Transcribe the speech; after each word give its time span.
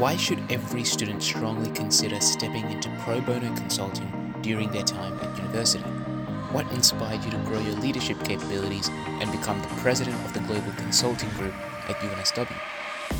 Why 0.00 0.16
should 0.16 0.40
every 0.50 0.82
student 0.84 1.22
strongly 1.22 1.70
consider 1.72 2.22
stepping 2.22 2.70
into 2.70 2.88
pro 3.00 3.20
bono 3.20 3.54
consulting 3.54 4.34
during 4.40 4.70
their 4.70 4.82
time 4.82 5.12
at 5.20 5.36
university? 5.36 5.84
What 6.52 6.72
inspired 6.72 7.22
you 7.22 7.30
to 7.32 7.36
grow 7.44 7.60
your 7.60 7.74
leadership 7.74 8.18
capabilities 8.24 8.88
and 8.88 9.30
become 9.30 9.60
the 9.60 9.68
president 9.82 10.16
of 10.24 10.32
the 10.32 10.40
Global 10.40 10.72
Consulting 10.78 11.28
Group 11.36 11.52
at 11.90 11.96
UNSW? 11.96 12.50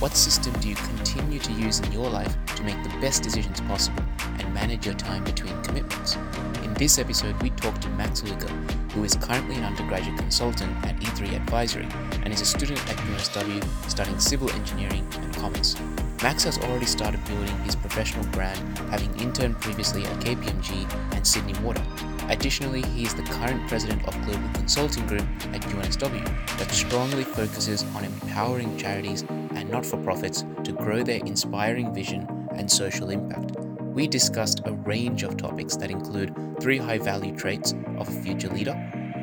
What 0.00 0.16
system 0.16 0.54
do 0.60 0.70
you 0.70 0.74
continue 0.74 1.38
to 1.40 1.52
use 1.52 1.80
in 1.80 1.92
your 1.92 2.08
life 2.08 2.34
to 2.56 2.64
make 2.64 2.82
the 2.82 2.96
best 2.98 3.22
decisions 3.22 3.60
possible 3.60 4.02
and 4.38 4.54
manage 4.54 4.86
your 4.86 4.94
time 4.94 5.22
between 5.22 5.62
commitments? 5.62 6.16
In 6.62 6.72
this 6.72 6.98
episode, 6.98 7.42
we 7.42 7.50
talk 7.50 7.78
to 7.82 7.90
Max 7.90 8.22
Luker, 8.22 8.48
who 8.94 9.04
is 9.04 9.16
currently 9.16 9.56
an 9.56 9.64
undergraduate 9.64 10.16
consultant 10.16 10.74
at 10.86 10.98
E3 10.98 11.36
Advisory 11.36 11.88
and 12.22 12.32
is 12.32 12.40
a 12.40 12.46
student 12.46 12.80
at 12.88 12.96
UNSW 12.96 13.90
studying 13.90 14.18
civil 14.18 14.50
engineering 14.52 15.06
and 15.20 15.36
commerce. 15.36 15.76
Max 16.22 16.44
has 16.44 16.58
already 16.58 16.84
started 16.84 17.24
building 17.24 17.56
his 17.60 17.74
professional 17.74 18.26
brand, 18.26 18.58
having 18.90 19.14
interned 19.18 19.58
previously 19.58 20.04
at 20.04 20.20
KPMG 20.20 21.14
and 21.14 21.26
Sydney 21.26 21.58
Water. 21.60 21.82
Additionally, 22.28 22.82
he 22.82 23.04
is 23.04 23.14
the 23.14 23.22
current 23.22 23.66
president 23.68 24.06
of 24.06 24.14
Global 24.26 24.48
Consulting 24.52 25.06
Group 25.06 25.22
at 25.54 25.62
UNSW 25.62 26.58
that 26.58 26.70
strongly 26.72 27.24
focuses 27.24 27.84
on 27.94 28.04
empowering 28.04 28.76
charities 28.76 29.22
and 29.30 29.70
not 29.70 29.86
for 29.86 29.96
profits 30.04 30.44
to 30.62 30.72
grow 30.72 31.02
their 31.02 31.24
inspiring 31.24 31.94
vision 31.94 32.28
and 32.54 32.70
social 32.70 33.08
impact. 33.08 33.52
We 33.80 34.06
discussed 34.06 34.60
a 34.66 34.74
range 34.74 35.22
of 35.22 35.38
topics 35.38 35.74
that 35.76 35.90
include 35.90 36.34
three 36.60 36.76
high 36.76 36.98
value 36.98 37.34
traits 37.34 37.74
of 37.96 38.08
a 38.08 38.22
future 38.22 38.50
leader, 38.50 38.74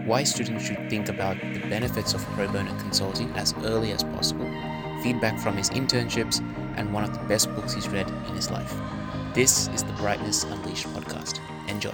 why 0.07 0.23
students 0.23 0.65
should 0.65 0.89
think 0.89 1.09
about 1.09 1.39
the 1.39 1.59
benefits 1.69 2.15
of 2.15 2.25
pro 2.29 2.47
bono 2.47 2.75
consulting 2.79 3.29
as 3.33 3.53
early 3.63 3.91
as 3.91 4.03
possible, 4.03 4.49
feedback 5.03 5.39
from 5.39 5.55
his 5.55 5.69
internships, 5.69 6.41
and 6.77 6.93
one 6.93 7.03
of 7.03 7.11
the 7.11 7.23
best 7.25 7.53
books 7.55 7.73
he's 7.73 7.89
read 7.89 8.07
in 8.07 8.35
his 8.35 8.49
life. 8.49 8.73
This 9.33 9.67
is 9.69 9.83
the 9.83 9.93
Brightness 9.93 10.45
Unleashed 10.45 10.87
podcast. 10.87 11.39
Enjoy. 11.67 11.93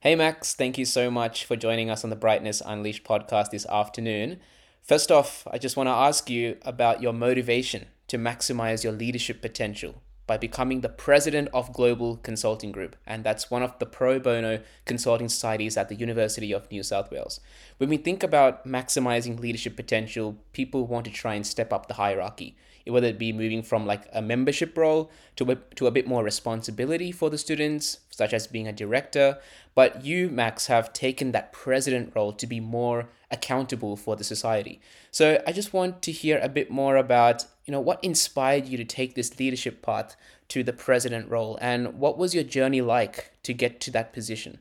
Hey, 0.00 0.16
Max, 0.16 0.54
thank 0.54 0.76
you 0.76 0.84
so 0.84 1.10
much 1.10 1.44
for 1.44 1.56
joining 1.56 1.88
us 1.88 2.04
on 2.04 2.10
the 2.10 2.16
Brightness 2.16 2.60
Unleashed 2.64 3.04
podcast 3.04 3.50
this 3.50 3.64
afternoon. 3.66 4.40
First 4.82 5.10
off, 5.10 5.46
I 5.50 5.56
just 5.56 5.76
want 5.76 5.86
to 5.86 5.92
ask 5.92 6.28
you 6.28 6.58
about 6.62 7.00
your 7.00 7.14
motivation 7.14 7.86
to 8.08 8.18
maximize 8.18 8.84
your 8.84 8.92
leadership 8.92 9.40
potential 9.40 10.02
by 10.26 10.36
becoming 10.36 10.80
the 10.80 10.88
president 10.88 11.48
of 11.52 11.72
Global 11.72 12.16
Consulting 12.16 12.72
Group, 12.72 12.96
and 13.06 13.24
that's 13.24 13.50
one 13.50 13.62
of 13.62 13.78
the 13.78 13.86
pro 13.86 14.18
bono 14.18 14.60
consulting 14.84 15.28
societies 15.28 15.76
at 15.76 15.88
the 15.88 15.94
University 15.94 16.52
of 16.52 16.70
New 16.70 16.82
South 16.82 17.10
Wales. 17.10 17.40
When 17.78 17.90
we 17.90 17.96
think 17.96 18.22
about 18.22 18.66
maximizing 18.66 19.38
leadership 19.38 19.76
potential, 19.76 20.36
people 20.52 20.86
want 20.86 21.04
to 21.06 21.10
try 21.10 21.34
and 21.34 21.46
step 21.46 21.72
up 21.72 21.88
the 21.88 21.94
hierarchy 21.94 22.56
whether 22.86 23.06
it 23.06 23.18
be 23.18 23.32
moving 23.32 23.62
from 23.62 23.86
like 23.86 24.06
a 24.12 24.20
membership 24.20 24.76
role 24.76 25.10
to 25.36 25.50
a, 25.50 25.56
to 25.74 25.86
a 25.86 25.90
bit 25.90 26.06
more 26.06 26.22
responsibility 26.22 27.10
for 27.10 27.30
the 27.30 27.38
students, 27.38 28.00
such 28.10 28.32
as 28.32 28.46
being 28.46 28.68
a 28.68 28.72
director. 28.72 29.38
But 29.74 30.04
you, 30.04 30.28
Max, 30.28 30.66
have 30.66 30.92
taken 30.92 31.32
that 31.32 31.52
president 31.52 32.12
role 32.14 32.32
to 32.32 32.46
be 32.46 32.60
more 32.60 33.08
accountable 33.30 33.96
for 33.96 34.16
the 34.16 34.24
society. 34.24 34.80
So 35.10 35.42
I 35.46 35.52
just 35.52 35.72
want 35.72 36.02
to 36.02 36.12
hear 36.12 36.38
a 36.42 36.48
bit 36.48 36.70
more 36.70 36.96
about, 36.96 37.46
you 37.64 37.72
know, 37.72 37.80
what 37.80 38.02
inspired 38.04 38.66
you 38.66 38.76
to 38.76 38.84
take 38.84 39.14
this 39.14 39.38
leadership 39.38 39.82
path 39.82 40.14
to 40.48 40.62
the 40.62 40.72
president 40.72 41.30
role 41.30 41.58
and 41.60 41.94
what 41.98 42.18
was 42.18 42.34
your 42.34 42.44
journey 42.44 42.82
like 42.82 43.32
to 43.42 43.54
get 43.54 43.80
to 43.80 43.90
that 43.92 44.12
position? 44.12 44.58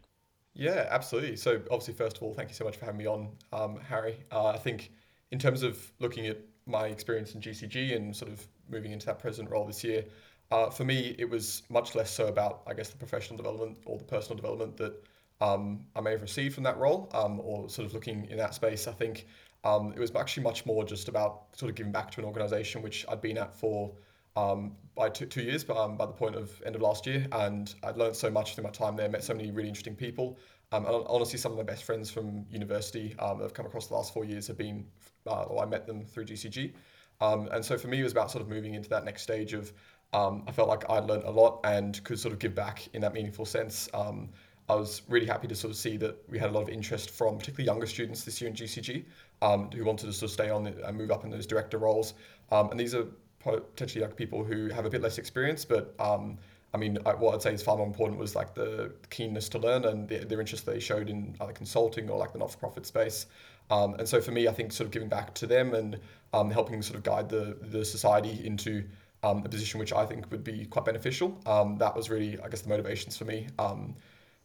Yeah, 0.54 0.88
absolutely. 0.90 1.36
So 1.36 1.62
obviously, 1.72 1.96
first 1.96 2.18
of 2.18 2.24
all, 2.24 2.34
thank 2.34 2.50
you 2.50 2.56
so 2.56 2.64
much 2.64 2.78
for 2.78 2.86
having 2.86 3.00
me 3.00 3.08
on, 3.08 3.30
um, 3.52 3.80
Harry. 3.90 4.18
Uh, 4.32 4.48
I 4.48 4.58
think 4.58 4.92
in 5.32 5.40
terms 5.40 5.64
of 5.64 5.92
looking 6.00 6.28
at 6.28 6.38
my 6.66 6.88
experience 6.88 7.36
in 7.36 7.42
GCG 7.42 7.96
and 7.96 8.16
sort 8.16 8.32
of 8.32 8.46
moving 8.70 8.92
into 8.92 9.06
that 9.08 9.20
president 9.20 9.52
role 9.52 9.66
this 9.66 9.84
year, 9.84 10.06
uh, 10.52 10.70
for 10.70 10.84
me, 10.84 11.16
it 11.18 11.30
was 11.30 11.64
much 11.70 11.96
less 11.96 12.12
so 12.12 12.28
about, 12.28 12.62
I 12.68 12.74
guess, 12.74 12.90
the 12.90 12.98
professional 12.98 13.38
development 13.38 13.78
or 13.86 13.98
the 13.98 14.04
personal 14.04 14.36
development 14.36 14.78
that 14.78 15.04
um, 15.42 15.86
I 15.96 16.02
may 16.02 16.12
have 16.12 16.22
received 16.22 16.56
from 16.56 16.64
that 16.64 16.78
role 16.78 17.10
um, 17.14 17.40
or 17.40 17.70
sort 17.70 17.88
of 17.88 17.94
looking 17.94 18.28
in 18.30 18.38
that 18.38 18.54
space. 18.54 18.88
I 18.88 18.92
think 18.92 19.26
um, 19.64 19.94
it 19.94 20.00
was 20.00 20.14
actually 20.16 20.44
much 20.44 20.66
more 20.66 20.84
just 20.84 21.08
about 21.08 21.46
sort 21.54 21.70
of 21.70 21.76
giving 21.76 21.92
back 21.92 22.12
to 22.12 22.22
an 22.22 22.26
organization 22.26 22.82
which 22.82 23.06
I'd 23.10 23.22
been 23.22 23.38
at 23.38 23.56
for 23.56 23.92
um, 24.36 24.76
by 24.96 25.10
two, 25.10 25.26
two 25.26 25.42
years, 25.42 25.64
but 25.64 25.78
um, 25.78 25.98
by 25.98 26.06
the 26.06 26.14
point 26.14 26.36
of 26.36 26.62
end 26.66 26.76
of 26.76 26.82
last 26.82 27.06
year. 27.06 27.26
And 27.32 27.74
I'd 27.84 27.98
learned 27.98 28.16
so 28.16 28.30
much 28.30 28.56
through 28.56 28.64
my 28.66 28.70
time 28.70 28.96
there, 28.96 29.10
met 29.10 29.24
so 29.24 29.34
many 29.34 29.52
really 29.52 29.70
interesting 29.70 29.96
people. 29.96 30.38
Um, 30.72 30.86
and 30.86 31.06
honestly, 31.08 31.38
some 31.38 31.52
of 31.52 31.58
my 31.58 31.64
best 31.64 31.84
friends 31.84 32.10
from 32.10 32.46
university 32.50 33.16
that 33.20 33.42
I've 33.44 33.54
come 33.54 33.66
across 33.66 33.88
the 33.88 33.94
last 33.94 34.14
four 34.14 34.26
years 34.26 34.48
have 34.48 34.58
been, 34.58 34.86
uh, 35.28 35.44
or 35.44 35.64
I 35.64 35.66
met 35.66 35.88
them 35.88 36.06
through 36.06 36.26
GCG. 36.26 36.74
Um, 37.22 37.48
and 37.52 37.64
so 37.64 37.78
for 37.78 37.88
me, 37.88 38.00
it 38.00 38.04
was 38.04 38.12
about 38.12 38.32
sort 38.32 38.42
of 38.42 38.50
moving 38.50 38.74
into 38.74 38.90
that 38.90 39.06
next 39.06 39.22
stage 39.22 39.54
of, 39.54 39.72
um, 40.14 40.44
I 40.48 40.52
felt 40.52 40.68
like 40.68 40.90
I'd 40.90 41.06
learned 41.06 41.24
a 41.24 41.32
lot 41.32 41.60
and 41.64 42.04
could 42.04 42.20
sort 42.20 42.34
of 42.34 42.40
give 42.40 42.54
back 42.54 42.88
in 42.94 43.02
that 43.02 43.14
meaningful 43.14 43.46
sense. 43.46 43.90
Um, 43.94 44.30
I 44.70 44.76
was 44.76 45.02
really 45.10 45.26
happy 45.26 45.48
to 45.48 45.56
sort 45.56 45.72
of 45.72 45.78
see 45.78 45.98
that 45.98 46.18
we 46.30 46.40
had 46.40 46.50
a 46.50 46.54
lot 46.54 46.62
of 46.62 46.70
interest 46.70 47.12
from 47.12 47.38
particularly 47.38 47.66
younger 47.66 47.86
students 47.86 48.24
this 48.24 48.40
year 48.40 48.50
in 48.50 48.56
GCG 48.56 49.06
um, 49.42 49.70
who 49.72 49.84
wanted 49.84 50.06
to 50.08 50.14
sort 50.14 50.30
of 50.30 50.34
stay 50.34 50.50
on 50.50 50.68
and 50.68 50.98
move 50.98 51.12
up 51.12 51.26
in 51.26 51.30
those 51.30 51.46
director 51.46 51.78
roles. 51.78 52.14
and 52.52 52.80
these 52.80 52.96
are 52.96 53.06
potentially 53.40 54.04
like 54.06 54.16
people 54.16 54.44
who 54.44 54.70
have 54.70 54.86
a 54.86 54.90
bit 54.90 55.02
less 55.02 55.18
experience, 55.18 55.66
but 55.66 55.94
I 56.74 56.78
mean, 56.78 56.98
what 57.20 57.36
I'd 57.36 57.42
say 57.42 57.54
is 57.54 57.62
far 57.62 57.78
more 57.78 57.86
important 57.86 58.20
was 58.20 58.36
like 58.36 58.56
the 58.56 58.92
keenness 59.12 59.48
to 59.50 59.60
learn 59.60 59.86
and 59.86 60.08
the, 60.08 60.26
their 60.26 60.40
interest 60.40 60.66
they 60.66 60.80
showed 60.80 61.08
in 61.08 61.36
either 61.40 61.54
consulting 61.54 62.10
or 62.10 62.18
like 62.18 62.34
the 62.34 62.40
not-for-profit 62.40 62.86
space. 62.88 63.28
Um, 63.70 63.96
and 63.96 64.08
so 64.08 64.22
for 64.22 64.32
me, 64.32 64.48
I 64.48 64.52
think 64.52 64.72
sort 64.72 64.86
of 64.86 64.92
giving 64.92 65.10
back 65.10 65.34
to 65.36 65.48
them 65.48 65.74
and 65.74 66.00
um, 66.34 66.52
helping 66.52 66.82
sort 66.82 66.98
of 66.98 67.04
guide 67.04 67.30
the 67.30 67.58
the 67.62 67.84
society 67.86 68.42
into 68.46 68.84
um, 69.24 69.44
a 69.46 69.50
position 69.50 69.80
which 69.80 69.94
I 69.94 70.06
think 70.06 70.30
would 70.32 70.44
be 70.44 70.66
quite 70.66 70.86
beneficial. 70.86 71.40
Um, 71.46 71.78
that 71.78 71.96
was 71.96 72.10
really, 72.10 72.40
I 72.42 72.50
guess, 72.50 72.62
the 72.62 72.70
motivations 72.70 73.18
for 73.18 73.26
me. 73.26 73.48
Um, 73.58 73.96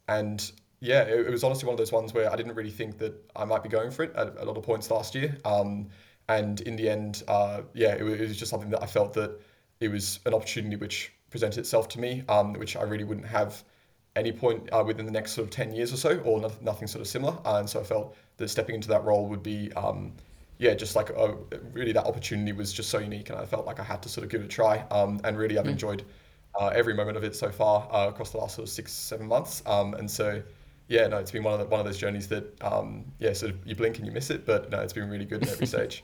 and 0.06 0.50
yeah, 0.80 1.02
it, 1.02 1.26
it, 1.26 1.30
was 1.30 1.42
honestly 1.42 1.66
one 1.66 1.74
of 1.74 1.78
those 1.78 1.92
ones 1.92 2.14
where 2.14 2.32
I 2.32 2.36
didn't 2.36 2.54
really 2.54 2.70
think 2.70 2.98
that 2.98 3.14
I 3.34 3.44
might 3.44 3.62
be 3.62 3.68
going 3.68 3.90
for 3.90 4.04
it 4.04 4.14
at 4.14 4.36
a 4.38 4.44
lot 4.44 4.56
of 4.56 4.62
points 4.62 4.90
last 4.90 5.14
year. 5.14 5.36
Um, 5.44 5.88
and 6.28 6.60
in 6.60 6.76
the 6.76 6.88
end, 6.88 7.24
uh, 7.26 7.62
yeah, 7.74 7.94
it, 7.94 8.02
it 8.02 8.20
was 8.20 8.36
just 8.36 8.50
something 8.50 8.70
that 8.70 8.82
I 8.82 8.86
felt 8.86 9.12
that 9.14 9.40
it 9.80 9.88
was 9.88 10.20
an 10.26 10.34
opportunity 10.34 10.76
which 10.76 11.12
presented 11.30 11.58
itself 11.60 11.88
to 11.88 12.00
me, 12.00 12.22
which 12.56 12.76
I 12.76 12.82
really 12.82 13.04
wouldn't 13.04 13.26
have 13.26 13.64
any 14.18 14.32
point 14.32 14.68
uh, 14.72 14.82
within 14.86 15.06
the 15.06 15.12
next 15.12 15.32
sort 15.32 15.46
of 15.46 15.50
10 15.50 15.72
years 15.72 15.92
or 15.92 15.96
so, 15.96 16.18
or 16.20 16.40
no, 16.40 16.52
nothing 16.60 16.88
sort 16.88 17.00
of 17.00 17.08
similar. 17.08 17.36
Uh, 17.44 17.58
and 17.58 17.68
so 17.68 17.80
I 17.80 17.84
felt 17.84 18.16
that 18.36 18.48
stepping 18.48 18.74
into 18.74 18.88
that 18.88 19.04
role 19.04 19.26
would 19.26 19.42
be, 19.42 19.72
um, 19.74 20.12
yeah, 20.58 20.74
just 20.74 20.96
like 20.96 21.10
a, 21.10 21.36
really 21.72 21.92
that 21.92 22.04
opportunity 22.04 22.52
was 22.52 22.72
just 22.72 22.90
so 22.90 22.98
unique. 22.98 23.30
And 23.30 23.38
I 23.38 23.44
felt 23.44 23.66
like 23.66 23.80
I 23.80 23.84
had 23.84 24.02
to 24.02 24.08
sort 24.08 24.24
of 24.24 24.30
give 24.30 24.42
it 24.42 24.46
a 24.46 24.48
try. 24.48 24.84
Um, 24.90 25.20
and 25.24 25.38
really, 25.38 25.58
I've 25.58 25.66
mm. 25.66 25.70
enjoyed 25.70 26.04
uh, 26.60 26.68
every 26.68 26.94
moment 26.94 27.16
of 27.16 27.24
it 27.24 27.36
so 27.36 27.50
far 27.50 27.88
uh, 27.92 28.08
across 28.08 28.30
the 28.30 28.38
last 28.38 28.56
sort 28.56 28.68
of 28.68 28.72
six, 28.72 28.92
seven 28.92 29.26
months. 29.26 29.62
Um, 29.66 29.94
and 29.94 30.10
so, 30.10 30.42
yeah, 30.88 31.06
no, 31.06 31.18
it's 31.18 31.30
been 31.30 31.44
one 31.44 31.54
of 31.54 31.60
the, 31.60 31.66
one 31.66 31.80
of 31.80 31.86
those 31.86 31.98
journeys 31.98 32.28
that, 32.28 32.62
um, 32.62 33.04
yeah, 33.18 33.32
sort 33.32 33.52
of 33.52 33.66
you 33.66 33.74
blink 33.74 33.98
and 33.98 34.06
you 34.06 34.12
miss 34.12 34.30
it, 34.30 34.44
but 34.44 34.70
no, 34.70 34.80
it's 34.80 34.92
been 34.92 35.08
really 35.08 35.24
good 35.24 35.42
in 35.42 35.48
every 35.48 35.66
stage. 35.74 36.02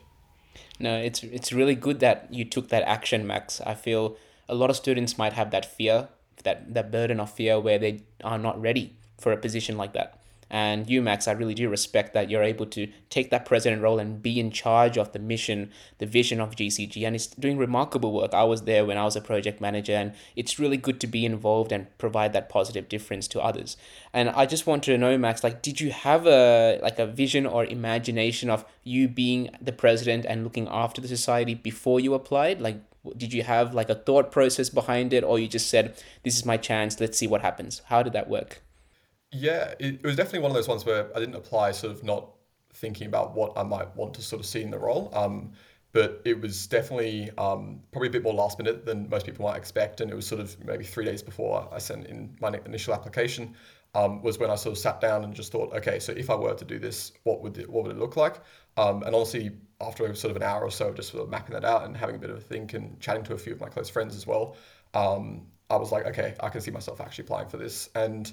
No, 0.78 0.96
it's 0.96 1.22
it's 1.22 1.52
really 1.52 1.74
good 1.74 2.00
that 2.00 2.28
you 2.30 2.44
took 2.44 2.68
that 2.68 2.82
action, 2.84 3.26
Max. 3.26 3.60
I 3.60 3.74
feel 3.74 4.16
a 4.48 4.54
lot 4.54 4.70
of 4.70 4.76
students 4.76 5.16
might 5.18 5.32
have 5.32 5.50
that 5.50 5.64
fear, 5.64 6.08
that, 6.42 6.74
that 6.74 6.90
burden 6.90 7.20
of 7.20 7.30
fear 7.30 7.60
where 7.60 7.78
they 7.78 8.02
are 8.22 8.38
not 8.38 8.60
ready 8.60 8.94
for 9.18 9.32
a 9.32 9.36
position 9.36 9.76
like 9.76 9.92
that. 9.92 10.18
And 10.50 10.88
you, 10.88 11.02
Max, 11.02 11.26
I 11.26 11.32
really 11.32 11.54
do 11.54 11.68
respect 11.68 12.14
that 12.14 12.30
you're 12.30 12.42
able 12.42 12.66
to 12.66 12.86
take 13.10 13.30
that 13.30 13.44
president 13.44 13.82
role 13.82 13.98
and 13.98 14.22
be 14.22 14.38
in 14.38 14.50
charge 14.50 14.96
of 14.96 15.12
the 15.12 15.18
mission, 15.18 15.72
the 15.98 16.06
vision 16.06 16.40
of 16.40 16.54
GCG. 16.54 17.04
And 17.04 17.16
it's 17.16 17.26
doing 17.26 17.58
remarkable 17.58 18.12
work. 18.12 18.34
I 18.34 18.44
was 18.44 18.62
there 18.62 18.84
when 18.84 18.96
I 18.96 19.04
was 19.04 19.16
a 19.16 19.20
project 19.20 19.60
manager, 19.60 19.94
and 19.94 20.12
it's 20.36 20.58
really 20.58 20.76
good 20.76 21.00
to 21.00 21.06
be 21.06 21.24
involved 21.24 21.72
and 21.72 21.86
provide 21.98 22.32
that 22.34 22.48
positive 22.48 22.88
difference 22.88 23.26
to 23.28 23.40
others. 23.40 23.76
And 24.12 24.28
I 24.28 24.46
just 24.46 24.66
want 24.66 24.84
to 24.84 24.96
know, 24.96 25.18
Max, 25.18 25.42
like, 25.42 25.60
did 25.62 25.80
you 25.80 25.90
have 25.90 26.26
a 26.26 26.78
like 26.82 26.98
a 26.98 27.06
vision 27.06 27.46
or 27.46 27.64
imagination 27.64 28.48
of 28.48 28.64
you 28.84 29.08
being 29.08 29.50
the 29.60 29.72
president 29.72 30.24
and 30.24 30.44
looking 30.44 30.68
after 30.68 31.00
the 31.00 31.08
society 31.08 31.54
before 31.54 31.98
you 31.98 32.14
applied? 32.14 32.60
Like, 32.60 32.76
did 33.16 33.32
you 33.32 33.42
have 33.42 33.74
like 33.74 33.90
a 33.90 33.94
thought 33.94 34.32
process 34.32 34.68
behind 34.68 35.12
it 35.12 35.24
or 35.24 35.38
you 35.38 35.48
just 35.48 35.68
said 35.68 35.94
this 36.22 36.36
is 36.36 36.44
my 36.44 36.56
chance 36.56 37.00
let's 37.00 37.18
see 37.18 37.26
what 37.26 37.42
happens 37.42 37.82
how 37.86 38.02
did 38.02 38.12
that 38.12 38.28
work 38.28 38.62
yeah 39.30 39.74
it, 39.78 39.94
it 39.96 40.04
was 40.04 40.16
definitely 40.16 40.40
one 40.40 40.50
of 40.50 40.54
those 40.54 40.68
ones 40.68 40.84
where 40.84 41.14
i 41.16 41.20
didn't 41.20 41.34
apply 41.34 41.70
sort 41.70 41.92
of 41.92 42.02
not 42.02 42.30
thinking 42.72 43.06
about 43.06 43.34
what 43.34 43.52
i 43.56 43.62
might 43.62 43.94
want 43.96 44.14
to 44.14 44.22
sort 44.22 44.40
of 44.40 44.46
see 44.46 44.62
in 44.62 44.70
the 44.70 44.78
role 44.78 45.10
um, 45.14 45.52
but 45.92 46.20
it 46.24 46.40
was 46.40 46.66
definitely 46.66 47.30
um, 47.38 47.80
probably 47.92 48.08
a 48.08 48.10
bit 48.10 48.24
more 48.24 48.34
last 48.34 48.58
minute 48.58 48.84
than 48.84 49.08
most 49.08 49.26
people 49.26 49.44
might 49.44 49.56
expect 49.56 50.00
and 50.00 50.10
it 50.10 50.14
was 50.14 50.26
sort 50.26 50.40
of 50.40 50.56
maybe 50.64 50.84
three 50.84 51.04
days 51.04 51.22
before 51.22 51.68
i 51.72 51.78
sent 51.78 52.06
in 52.06 52.34
my 52.40 52.48
initial 52.66 52.94
application 52.94 53.54
um, 53.94 54.22
was 54.22 54.38
when 54.38 54.50
I 54.50 54.56
sort 54.56 54.72
of 54.72 54.78
sat 54.78 55.00
down 55.00 55.24
and 55.24 55.34
just 55.34 55.52
thought, 55.52 55.72
okay, 55.72 55.98
so 55.98 56.12
if 56.12 56.28
I 56.28 56.34
were 56.34 56.54
to 56.54 56.64
do 56.64 56.78
this, 56.78 57.12
what 57.22 57.42
would 57.42 57.58
it, 57.58 57.70
what 57.70 57.84
would 57.84 57.92
it 57.94 57.98
look 57.98 58.16
like? 58.16 58.40
Um, 58.76 59.02
and 59.02 59.14
honestly, 59.14 59.52
after 59.80 60.14
sort 60.14 60.30
of 60.30 60.36
an 60.36 60.42
hour 60.42 60.62
or 60.62 60.70
so 60.70 60.88
of 60.88 60.96
just 60.96 61.10
sort 61.10 61.22
of 61.22 61.30
mapping 61.30 61.54
that 61.54 61.64
out 61.64 61.84
and 61.84 61.96
having 61.96 62.16
a 62.16 62.18
bit 62.18 62.30
of 62.30 62.36
a 62.36 62.40
think 62.40 62.74
and 62.74 62.98
chatting 63.00 63.22
to 63.24 63.34
a 63.34 63.38
few 63.38 63.52
of 63.52 63.60
my 63.60 63.68
close 63.68 63.88
friends 63.88 64.16
as 64.16 64.26
well, 64.26 64.56
um, 64.94 65.46
I 65.70 65.76
was 65.76 65.92
like, 65.92 66.06
okay, 66.06 66.34
I 66.40 66.48
can 66.48 66.60
see 66.60 66.70
myself 66.70 67.00
actually 67.00 67.24
applying 67.24 67.48
for 67.48 67.56
this. 67.56 67.90
And 67.94 68.30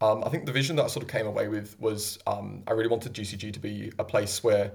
um, 0.00 0.24
I 0.24 0.28
think 0.28 0.46
the 0.46 0.52
vision 0.52 0.76
that 0.76 0.84
I 0.84 0.88
sort 0.88 1.04
of 1.04 1.10
came 1.10 1.26
away 1.26 1.48
with 1.48 1.78
was 1.80 2.18
um, 2.26 2.62
I 2.66 2.72
really 2.72 2.88
wanted 2.88 3.14
GCG 3.14 3.52
to 3.52 3.60
be 3.60 3.92
a 3.98 4.04
place 4.04 4.42
where 4.42 4.72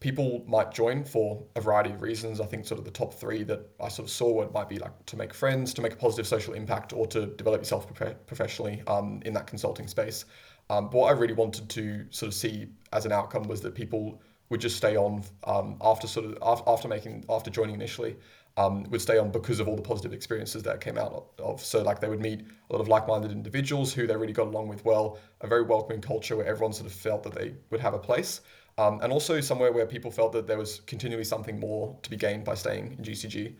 people 0.00 0.44
might 0.46 0.72
join 0.72 1.04
for 1.04 1.42
a 1.54 1.60
variety 1.60 1.90
of 1.90 2.02
reasons. 2.02 2.40
I 2.40 2.46
think 2.46 2.66
sort 2.66 2.78
of 2.78 2.84
the 2.84 2.90
top 2.90 3.14
three 3.14 3.42
that 3.44 3.66
I 3.80 3.88
sort 3.88 4.06
of 4.06 4.12
saw 4.12 4.42
it 4.42 4.52
might 4.52 4.68
be 4.68 4.78
like 4.78 5.06
to 5.06 5.16
make 5.16 5.32
friends, 5.32 5.72
to 5.74 5.82
make 5.82 5.94
a 5.94 5.96
positive 5.96 6.26
social 6.26 6.52
impact, 6.52 6.92
or 6.92 7.06
to 7.08 7.26
develop 7.26 7.62
yourself 7.62 7.86
professionally 8.26 8.82
um, 8.86 9.22
in 9.24 9.32
that 9.32 9.46
consulting 9.46 9.86
space. 9.88 10.26
Um, 10.68 10.84
but 10.90 10.94
what 10.94 11.08
I 11.08 11.12
really 11.12 11.34
wanted 11.34 11.68
to 11.70 12.04
sort 12.10 12.28
of 12.28 12.34
see 12.34 12.66
as 12.92 13.06
an 13.06 13.12
outcome 13.12 13.44
was 13.44 13.60
that 13.62 13.74
people 13.74 14.20
would 14.48 14.60
just 14.60 14.76
stay 14.76 14.96
on 14.96 15.22
um, 15.44 15.76
after 15.80 16.06
sort 16.06 16.26
of 16.26 16.62
after 16.66 16.88
making 16.88 17.24
after 17.28 17.50
joining 17.50 17.74
initially 17.74 18.16
um, 18.56 18.84
would 18.84 19.02
stay 19.02 19.18
on 19.18 19.30
because 19.30 19.60
of 19.60 19.68
all 19.68 19.76
the 19.76 19.82
positive 19.82 20.12
experiences 20.12 20.62
that 20.62 20.80
came 20.80 20.96
out 20.96 21.28
of. 21.38 21.60
So 21.60 21.82
like 21.82 22.00
they 22.00 22.08
would 22.08 22.20
meet 22.20 22.40
a 22.40 22.72
lot 22.72 22.80
of 22.80 22.88
like-minded 22.88 23.30
individuals 23.30 23.92
who 23.92 24.06
they 24.06 24.16
really 24.16 24.32
got 24.32 24.46
along 24.46 24.68
with 24.68 24.84
well, 24.84 25.18
a 25.42 25.46
very 25.46 25.62
welcoming 25.62 26.00
culture 26.00 26.36
where 26.36 26.46
everyone 26.46 26.72
sort 26.72 26.86
of 26.86 26.92
felt 26.92 27.22
that 27.24 27.34
they 27.34 27.54
would 27.70 27.80
have 27.80 27.94
a 27.94 27.98
place, 27.98 28.40
um, 28.78 29.00
and 29.02 29.12
also 29.12 29.40
somewhere 29.40 29.72
where 29.72 29.86
people 29.86 30.10
felt 30.10 30.32
that 30.32 30.46
there 30.46 30.58
was 30.58 30.80
continually 30.80 31.24
something 31.24 31.60
more 31.60 31.96
to 32.02 32.10
be 32.10 32.16
gained 32.16 32.44
by 32.44 32.54
staying 32.54 32.94
in 32.98 33.04
GCG. 33.04 33.54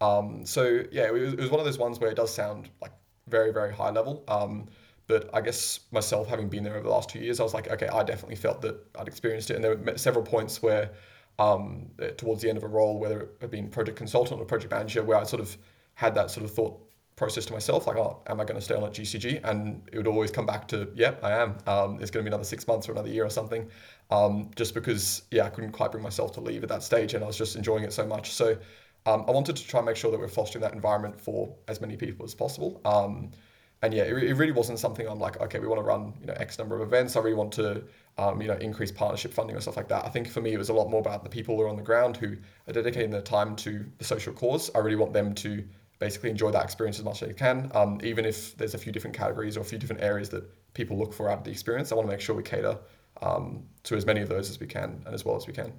Um, 0.00 0.44
so 0.44 0.82
yeah, 0.90 1.04
it 1.04 1.12
was, 1.12 1.32
it 1.34 1.40
was, 1.40 1.50
one 1.50 1.60
of 1.60 1.66
those 1.66 1.78
ones 1.78 1.98
where 2.00 2.10
it 2.10 2.16
does 2.16 2.34
sound 2.34 2.68
like 2.80 2.92
very 3.28 3.52
very 3.52 3.72
high 3.72 3.90
level. 3.90 4.24
But 5.06 5.30
I 5.34 5.40
guess 5.40 5.80
myself, 5.90 6.28
having 6.28 6.48
been 6.48 6.64
there 6.64 6.74
over 6.74 6.84
the 6.84 6.90
last 6.90 7.10
two 7.10 7.18
years, 7.18 7.40
I 7.40 7.42
was 7.42 7.54
like, 7.54 7.70
okay, 7.70 7.88
I 7.88 8.02
definitely 8.02 8.36
felt 8.36 8.62
that 8.62 8.76
I'd 8.98 9.08
experienced 9.08 9.50
it. 9.50 9.56
And 9.56 9.64
there 9.64 9.76
were 9.76 9.98
several 9.98 10.24
points 10.24 10.62
where, 10.62 10.90
um, 11.38 11.90
uh, 12.00 12.08
towards 12.16 12.42
the 12.42 12.48
end 12.48 12.58
of 12.58 12.64
a 12.64 12.68
role, 12.68 12.98
whether 12.98 13.20
it 13.20 13.36
had 13.40 13.50
been 13.50 13.68
project 13.68 13.98
consultant 13.98 14.40
or 14.40 14.44
project 14.44 14.72
manager, 14.72 15.02
where 15.02 15.18
I 15.18 15.24
sort 15.24 15.40
of 15.40 15.56
had 15.94 16.14
that 16.14 16.30
sort 16.30 16.44
of 16.44 16.52
thought 16.52 16.80
process 17.16 17.44
to 17.46 17.52
myself, 17.52 17.86
like, 17.86 17.96
oh, 17.96 18.22
am 18.26 18.40
I 18.40 18.44
going 18.44 18.56
to 18.56 18.60
stay 18.60 18.74
on 18.74 18.84
at 18.84 18.92
GCG? 18.92 19.40
And 19.44 19.82
it 19.92 19.96
would 19.96 20.06
always 20.06 20.30
come 20.30 20.46
back 20.46 20.66
to, 20.68 20.88
yeah, 20.94 21.14
I 21.22 21.32
am. 21.32 21.58
Um, 21.66 21.98
it's 22.00 22.10
going 22.10 22.24
to 22.24 22.30
be 22.30 22.34
another 22.34 22.44
six 22.44 22.66
months 22.66 22.88
or 22.88 22.92
another 22.92 23.08
year 23.08 23.24
or 23.24 23.30
something. 23.30 23.68
Um, 24.10 24.50
just 24.56 24.74
because, 24.74 25.22
yeah, 25.30 25.44
I 25.44 25.50
couldn't 25.50 25.72
quite 25.72 25.92
bring 25.92 26.02
myself 26.02 26.32
to 26.32 26.40
leave 26.40 26.62
at 26.62 26.68
that 26.70 26.82
stage, 26.82 27.14
and 27.14 27.22
I 27.22 27.26
was 27.26 27.36
just 27.36 27.56
enjoying 27.56 27.84
it 27.84 27.92
so 27.92 28.06
much. 28.06 28.32
So 28.32 28.56
um, 29.06 29.24
I 29.26 29.30
wanted 29.30 29.56
to 29.56 29.66
try 29.66 29.80
and 29.80 29.86
make 29.86 29.96
sure 29.96 30.10
that 30.10 30.18
we're 30.18 30.28
fostering 30.28 30.62
that 30.62 30.74
environment 30.74 31.20
for 31.20 31.54
as 31.68 31.80
many 31.80 31.96
people 31.96 32.24
as 32.24 32.34
possible. 32.34 32.80
Um, 32.84 33.30
and 33.82 33.92
yeah, 33.92 34.04
it, 34.04 34.16
it 34.16 34.34
really 34.34 34.52
wasn't 34.52 34.78
something 34.78 35.06
I'm 35.06 35.18
like, 35.18 35.40
okay, 35.40 35.58
we 35.58 35.66
want 35.66 35.80
to 35.80 35.84
run 35.84 36.14
you 36.20 36.26
know 36.26 36.34
X 36.34 36.58
number 36.58 36.76
of 36.76 36.82
events. 36.82 37.16
I 37.16 37.20
really 37.20 37.34
want 37.34 37.52
to 37.54 37.82
um, 38.18 38.40
you 38.40 38.48
know 38.48 38.54
increase 38.54 38.92
partnership 38.92 39.34
funding 39.34 39.56
or 39.56 39.60
stuff 39.60 39.76
like 39.76 39.88
that. 39.88 40.04
I 40.04 40.08
think 40.08 40.28
for 40.28 40.40
me 40.40 40.52
it 40.52 40.58
was 40.58 40.68
a 40.68 40.72
lot 40.72 40.88
more 40.88 41.00
about 41.00 41.24
the 41.24 41.30
people 41.30 41.56
who 41.56 41.62
are 41.62 41.68
on 41.68 41.76
the 41.76 41.82
ground 41.82 42.16
who 42.16 42.36
are 42.68 42.72
dedicating 42.72 43.10
their 43.10 43.22
time 43.22 43.56
to 43.56 43.84
the 43.98 44.04
social 44.04 44.32
cause. 44.32 44.70
I 44.74 44.78
really 44.78 44.96
want 44.96 45.12
them 45.12 45.34
to 45.36 45.64
basically 45.98 46.30
enjoy 46.30 46.50
that 46.50 46.64
experience 46.64 46.98
as 46.98 47.04
much 47.04 47.22
as 47.22 47.28
they 47.28 47.34
can, 47.34 47.70
um, 47.74 48.00
even 48.02 48.24
if 48.24 48.56
there's 48.56 48.74
a 48.74 48.78
few 48.78 48.90
different 48.90 49.16
categories 49.16 49.56
or 49.56 49.60
a 49.60 49.64
few 49.64 49.78
different 49.78 50.02
areas 50.02 50.28
that 50.30 50.44
people 50.74 50.98
look 50.98 51.12
for 51.12 51.30
out 51.30 51.38
of 51.38 51.44
the 51.44 51.50
experience. 51.50 51.92
I 51.92 51.94
want 51.94 52.08
to 52.08 52.12
make 52.12 52.20
sure 52.20 52.34
we 52.34 52.42
cater 52.42 52.76
um, 53.20 53.62
to 53.84 53.94
as 53.94 54.04
many 54.04 54.20
of 54.20 54.28
those 54.28 54.50
as 54.50 54.58
we 54.58 54.66
can 54.66 55.02
and 55.06 55.14
as 55.14 55.24
well 55.24 55.36
as 55.36 55.46
we 55.46 55.52
can. 55.52 55.72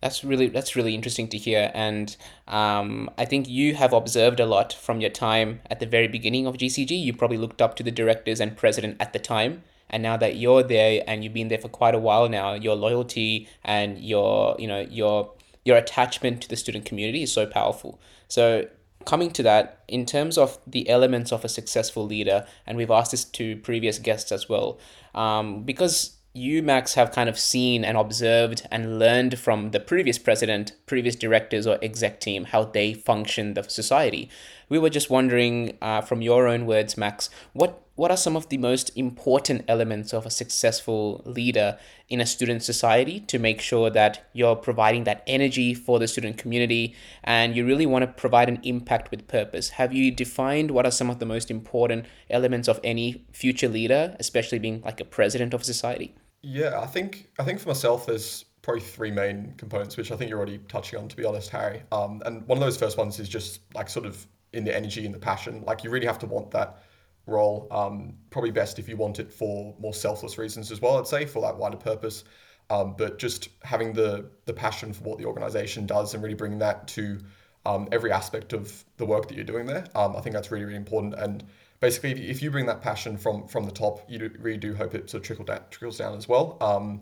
That's 0.00 0.24
really 0.24 0.48
that's 0.48 0.76
really 0.76 0.94
interesting 0.94 1.28
to 1.28 1.36
hear, 1.36 1.70
and 1.74 2.16
um, 2.48 3.10
I 3.18 3.26
think 3.26 3.48
you 3.48 3.74
have 3.74 3.92
observed 3.92 4.40
a 4.40 4.46
lot 4.46 4.72
from 4.72 5.00
your 5.00 5.10
time 5.10 5.60
at 5.68 5.78
the 5.78 5.86
very 5.86 6.08
beginning 6.08 6.46
of 6.46 6.56
GCG. 6.56 6.90
You 6.90 7.12
probably 7.12 7.36
looked 7.36 7.60
up 7.60 7.76
to 7.76 7.82
the 7.82 7.90
directors 7.90 8.40
and 8.40 8.56
president 8.56 8.96
at 8.98 9.12
the 9.12 9.18
time, 9.18 9.62
and 9.90 10.02
now 10.02 10.16
that 10.16 10.36
you're 10.36 10.62
there 10.62 11.02
and 11.06 11.22
you've 11.22 11.34
been 11.34 11.48
there 11.48 11.58
for 11.58 11.68
quite 11.68 11.94
a 11.94 11.98
while 11.98 12.30
now, 12.30 12.54
your 12.54 12.76
loyalty 12.76 13.46
and 13.62 13.98
your 13.98 14.56
you 14.58 14.66
know 14.66 14.80
your 14.88 15.32
your 15.64 15.76
attachment 15.76 16.40
to 16.42 16.48
the 16.48 16.56
student 16.56 16.86
community 16.86 17.22
is 17.22 17.32
so 17.32 17.44
powerful. 17.44 18.00
So 18.26 18.68
coming 19.04 19.30
to 19.32 19.42
that, 19.42 19.82
in 19.88 20.06
terms 20.06 20.38
of 20.38 20.58
the 20.66 20.88
elements 20.88 21.32
of 21.32 21.44
a 21.44 21.48
successful 21.48 22.06
leader, 22.06 22.46
and 22.66 22.76
we've 22.76 22.90
asked 22.90 23.10
this 23.10 23.24
to 23.24 23.56
previous 23.56 23.98
guests 23.98 24.32
as 24.32 24.48
well, 24.48 24.78
um, 25.14 25.62
because 25.64 26.16
you, 26.32 26.62
Max, 26.62 26.94
have 26.94 27.10
kind 27.10 27.28
of 27.28 27.38
seen 27.38 27.84
and 27.84 27.96
observed 27.96 28.66
and 28.70 28.98
learned 28.98 29.38
from 29.38 29.72
the 29.72 29.80
previous 29.80 30.18
president, 30.18 30.72
previous 30.86 31.16
directors, 31.16 31.66
or 31.66 31.78
exec 31.82 32.20
team 32.20 32.44
how 32.44 32.64
they 32.64 32.94
function 32.94 33.54
the 33.54 33.62
society. 33.64 34.30
We 34.70 34.78
were 34.78 34.88
just 34.88 35.10
wondering, 35.10 35.76
uh, 35.82 36.00
from 36.00 36.22
your 36.22 36.48
own 36.48 36.64
words, 36.64 36.96
Max, 36.96 37.28
what 37.52 37.82
what 37.96 38.10
are 38.10 38.16
some 38.16 38.34
of 38.34 38.48
the 38.48 38.56
most 38.56 38.90
important 38.96 39.62
elements 39.68 40.14
of 40.14 40.24
a 40.24 40.30
successful 40.30 41.22
leader 41.26 41.78
in 42.08 42.18
a 42.18 42.24
student 42.24 42.62
society 42.62 43.20
to 43.20 43.38
make 43.38 43.60
sure 43.60 43.90
that 43.90 44.26
you're 44.32 44.56
providing 44.56 45.04
that 45.04 45.22
energy 45.26 45.74
for 45.74 45.98
the 45.98 46.08
student 46.08 46.38
community 46.38 46.94
and 47.24 47.54
you 47.54 47.66
really 47.66 47.84
want 47.84 48.02
to 48.02 48.06
provide 48.06 48.48
an 48.48 48.58
impact 48.62 49.10
with 49.10 49.28
purpose? 49.28 49.68
Have 49.70 49.92
you 49.92 50.10
defined 50.10 50.70
what 50.70 50.86
are 50.86 50.90
some 50.90 51.10
of 51.10 51.18
the 51.18 51.26
most 51.26 51.50
important 51.50 52.06
elements 52.30 52.68
of 52.68 52.80
any 52.82 53.26
future 53.32 53.68
leader, 53.68 54.16
especially 54.18 54.58
being 54.58 54.80
like 54.80 54.98
a 54.98 55.04
president 55.04 55.52
of 55.52 55.62
society? 55.62 56.14
Yeah, 56.40 56.80
I 56.80 56.86
think 56.86 57.28
I 57.38 57.44
think 57.44 57.60
for 57.60 57.68
myself, 57.68 58.06
there's 58.06 58.46
probably 58.62 58.80
three 58.80 59.10
main 59.10 59.52
components, 59.58 59.98
which 59.98 60.10
I 60.10 60.16
think 60.16 60.30
you're 60.30 60.38
already 60.38 60.58
touching 60.68 60.98
on, 60.98 61.08
to 61.08 61.16
be 61.16 61.26
honest, 61.26 61.50
Harry. 61.50 61.82
Um, 61.92 62.22
and 62.24 62.46
one 62.46 62.56
of 62.56 62.64
those 62.64 62.78
first 62.78 62.96
ones 62.96 63.20
is 63.20 63.28
just 63.28 63.60
like 63.74 63.90
sort 63.90 64.06
of 64.06 64.26
in 64.52 64.64
the 64.64 64.74
energy 64.74 65.06
and 65.06 65.14
the 65.14 65.18
passion. 65.18 65.62
Like 65.66 65.84
you 65.84 65.90
really 65.90 66.06
have 66.06 66.18
to 66.20 66.26
want 66.26 66.50
that 66.52 66.82
role. 67.26 67.68
Um, 67.70 68.14
probably 68.30 68.50
best 68.50 68.78
if 68.78 68.88
you 68.88 68.96
want 68.96 69.18
it 69.20 69.32
for 69.32 69.74
more 69.78 69.94
selfless 69.94 70.38
reasons 70.38 70.70
as 70.70 70.80
well. 70.80 70.98
I'd 70.98 71.06
say 71.06 71.24
for 71.26 71.42
that 71.42 71.56
wider 71.56 71.76
purpose. 71.76 72.24
Um, 72.70 72.94
but 72.96 73.18
just 73.18 73.48
having 73.62 73.92
the 73.92 74.30
the 74.44 74.52
passion 74.52 74.92
for 74.92 75.02
what 75.02 75.18
the 75.18 75.24
organization 75.24 75.86
does 75.86 76.14
and 76.14 76.22
really 76.22 76.36
bringing 76.36 76.60
that 76.60 76.86
to 76.88 77.18
um, 77.66 77.88
every 77.92 78.12
aspect 78.12 78.52
of 78.52 78.84
the 78.96 79.04
work 79.04 79.28
that 79.28 79.34
you're 79.34 79.44
doing 79.44 79.66
there. 79.66 79.84
Um, 79.94 80.16
I 80.16 80.20
think 80.20 80.34
that's 80.34 80.50
really 80.50 80.64
really 80.64 80.76
important. 80.76 81.14
And 81.14 81.44
basically, 81.80 82.30
if 82.30 82.42
you 82.42 82.50
bring 82.50 82.66
that 82.66 82.80
passion 82.80 83.16
from 83.16 83.48
from 83.48 83.64
the 83.64 83.72
top, 83.72 84.04
you 84.08 84.30
really 84.38 84.58
do 84.58 84.74
hope 84.74 84.94
it 84.94 85.10
sort 85.10 85.22
of 85.22 85.26
trickle 85.26 85.44
down, 85.44 85.62
trickles 85.70 85.98
down 85.98 86.16
as 86.16 86.28
well. 86.28 86.56
Um, 86.60 87.00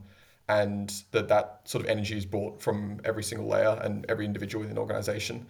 and 0.49 1.03
that 1.11 1.29
that 1.29 1.61
sort 1.65 1.85
of 1.85 1.91
energy 1.91 2.17
is 2.17 2.25
brought 2.25 2.63
from 2.63 3.01
every 3.05 3.23
single 3.23 3.47
layer 3.47 3.79
and 3.83 4.07
every 4.09 4.25
individual 4.25 4.63
within 4.63 4.79
an 4.79 4.81
organization. 4.81 5.47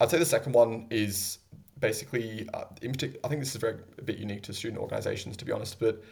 I'd 0.00 0.10
say 0.10 0.18
the 0.18 0.24
second 0.24 0.54
one 0.54 0.86
is 0.90 1.38
basically, 1.78 2.48
uh, 2.54 2.64
in 2.82 2.92
particular, 2.92 3.20
I 3.24 3.28
think 3.28 3.40
this 3.40 3.54
is 3.54 3.60
very 3.60 3.76
a 3.98 4.02
bit 4.02 4.18
unique 4.18 4.42
to 4.44 4.54
student 4.54 4.80
organizations, 4.80 5.36
to 5.36 5.44
be 5.44 5.52
honest, 5.52 5.78
but 5.78 6.02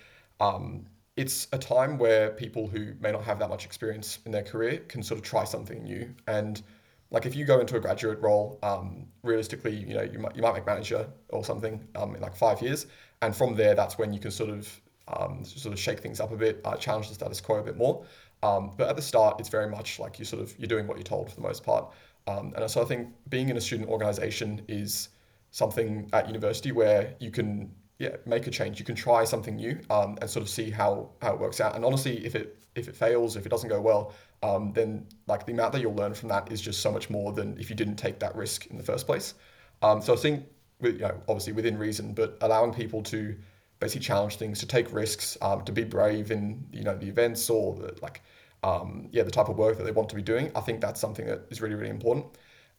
um, 0.41 0.85
it's 1.17 1.49
a 1.53 1.59
time 1.59 1.99
where 1.99 2.31
people 2.31 2.69
who 2.69 2.93
may 3.01 3.11
not 3.11 3.25
have 3.25 3.39
that 3.39 3.49
much 3.49 3.65
experience 3.65 4.19
in 4.27 4.33
their 4.33 4.43
career 4.43 4.79
can 4.89 5.03
sort 5.03 5.19
of 5.19 5.25
try 5.25 5.45
something 5.45 5.83
new. 5.83 6.15
And 6.27 6.63
like 7.11 7.25
if 7.25 7.35
you 7.35 7.47
go 7.47 7.61
into 7.61 7.77
a 7.77 7.81
graduate 7.81 8.21
role, 8.21 8.59
um, 8.63 9.07
realistically, 9.23 9.75
you 9.75 9.95
know, 9.95 10.03
you 10.03 10.19
might, 10.19 10.37
you 10.37 10.43
might 10.43 10.55
make 10.55 10.67
manager 10.67 11.09
or 11.31 11.45
something 11.45 11.83
um, 11.97 12.15
in 12.15 12.21
like 12.21 12.37
five 12.37 12.61
years. 12.61 12.87
And 13.23 13.35
from 13.35 13.57
there, 13.57 13.75
that's 13.75 13.99
when 13.99 14.13
you 14.13 14.21
can 14.21 14.31
sort 14.31 14.51
of 14.51 14.81
um, 15.09 15.45
sort 15.45 15.73
of 15.73 15.79
shake 15.81 16.01
things 16.01 16.21
up 16.21 16.33
a 16.33 16.37
bit, 16.37 16.61
uh, 16.65 16.77
challenge 16.77 17.09
the 17.09 17.15
status 17.15 17.41
quo 17.41 17.57
a 17.57 17.63
bit 17.63 17.77
more. 17.77 18.05
Um, 18.43 18.73
but 18.77 18.89
at 18.89 18.97
the 18.97 19.03
start, 19.03 19.41
it's 19.41 19.49
very 19.49 19.69
much 19.69 19.99
like 19.99 20.19
you 20.19 20.25
sort 20.25 20.43
of 20.43 20.55
you're 20.59 20.69
doing 20.69 20.87
what 20.87 20.97
you're 20.97 21.05
told 21.05 21.29
for 21.29 21.35
the 21.35 21.43
most 21.43 21.65
part. 21.65 21.93
Um, 22.27 22.53
and 22.57 22.71
so 22.71 22.83
I 22.83 22.85
think 22.85 23.09
being 23.29 23.49
in 23.49 23.57
a 23.57 23.61
student 23.61 23.89
organization 23.89 24.63
is 24.69 25.09
something 25.51 26.09
at 26.13 26.27
university 26.27 26.73
where 26.73 27.15
you 27.21 27.31
can 27.31 27.71
yeah 27.99 28.17
make 28.27 28.47
a 28.47 28.51
change. 28.51 28.79
You 28.79 28.85
can 28.85 28.95
try 28.95 29.25
something 29.25 29.57
new 29.57 29.81
um, 29.91 30.19
and 30.21 30.31
sort 30.31 30.43
of 30.43 30.49
see 30.49 30.71
how 30.71 31.11
how 31.23 31.33
it 31.35 31.41
works 31.41 31.61
out. 31.61 31.75
And 31.75 31.85
honestly 31.85 32.25
if 32.25 32.35
it 32.35 32.59
if 32.75 32.87
it 32.89 32.95
fails 32.95 33.37
if 33.37 33.45
it 33.45 33.49
doesn't 33.49 33.69
go 33.69 33.81
well 33.81 34.13
um, 34.43 34.73
then 34.73 35.07
like 35.27 35.47
the 35.47 35.53
amount 35.53 35.73
that 35.73 35.81
you'll 35.81 35.95
learn 35.95 36.15
from 36.15 36.29
that 36.29 36.53
is 36.53 36.61
just 36.61 36.81
so 36.81 36.93
much 36.93 37.11
more 37.11 37.33
than 37.33 37.59
if 37.59 37.71
you 37.71 37.77
didn't 37.77 37.97
take 37.97 38.21
that 38.21 38.35
risk 38.37 38.67
in 38.67 38.77
the 38.77 38.85
first 38.85 39.07
place. 39.07 39.35
Um, 39.83 40.01
so 40.03 40.13
i 40.13 40.17
think 40.17 40.45
you 40.81 40.93
know 40.93 41.21
obviously 41.29 41.53
within 41.53 41.79
reason 41.79 42.13
but 42.13 42.37
allowing 42.41 42.73
people 42.73 43.03
to 43.03 43.37
basically 43.81 44.05
challenge 44.05 44.37
things 44.37 44.59
to 44.59 44.67
take 44.67 44.93
risks 44.93 45.39
um, 45.41 45.65
to 45.65 45.73
be 45.73 45.85
brave 45.85 46.31
in 46.31 46.65
you 46.73 46.83
know 46.83 46.97
the 46.97 47.07
events 47.07 47.49
or 47.49 47.75
the, 47.75 47.97
like 48.03 48.23
um, 48.63 49.09
yeah 49.13 49.23
the 49.23 49.31
type 49.31 49.49
of 49.49 49.57
work 49.57 49.77
that 49.77 49.85
they 49.85 49.93
want 49.93 50.09
to 50.09 50.17
be 50.17 50.23
doing 50.23 50.51
i 50.57 50.61
think 50.61 50.81
that's 50.81 51.01
something 51.01 51.27
that 51.27 51.43
is 51.51 51.61
really 51.61 51.75
really 51.75 51.91
important 51.91 52.27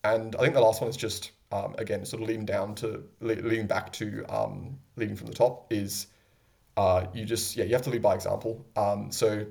and 0.03 0.35
i 0.35 0.39
think 0.39 0.53
the 0.53 0.61
last 0.61 0.81
one 0.81 0.89
is 0.89 0.97
just 0.97 1.31
um, 1.51 1.75
again, 1.77 2.05
sort 2.05 2.21
of 2.21 2.27
leading 2.27 2.45
down 2.45 2.75
to 2.75 3.03
leading 3.21 3.67
back 3.67 3.91
to 3.93 4.23
um, 4.29 4.77
leading 4.95 5.15
from 5.15 5.27
the 5.27 5.33
top 5.33 5.71
is 5.71 6.07
uh, 6.77 7.05
you 7.13 7.25
just 7.25 7.55
yeah 7.55 7.65
you 7.65 7.73
have 7.73 7.81
to 7.83 7.89
lead 7.89 8.01
by 8.01 8.15
example. 8.15 8.65
Um, 8.75 9.11
so 9.11 9.45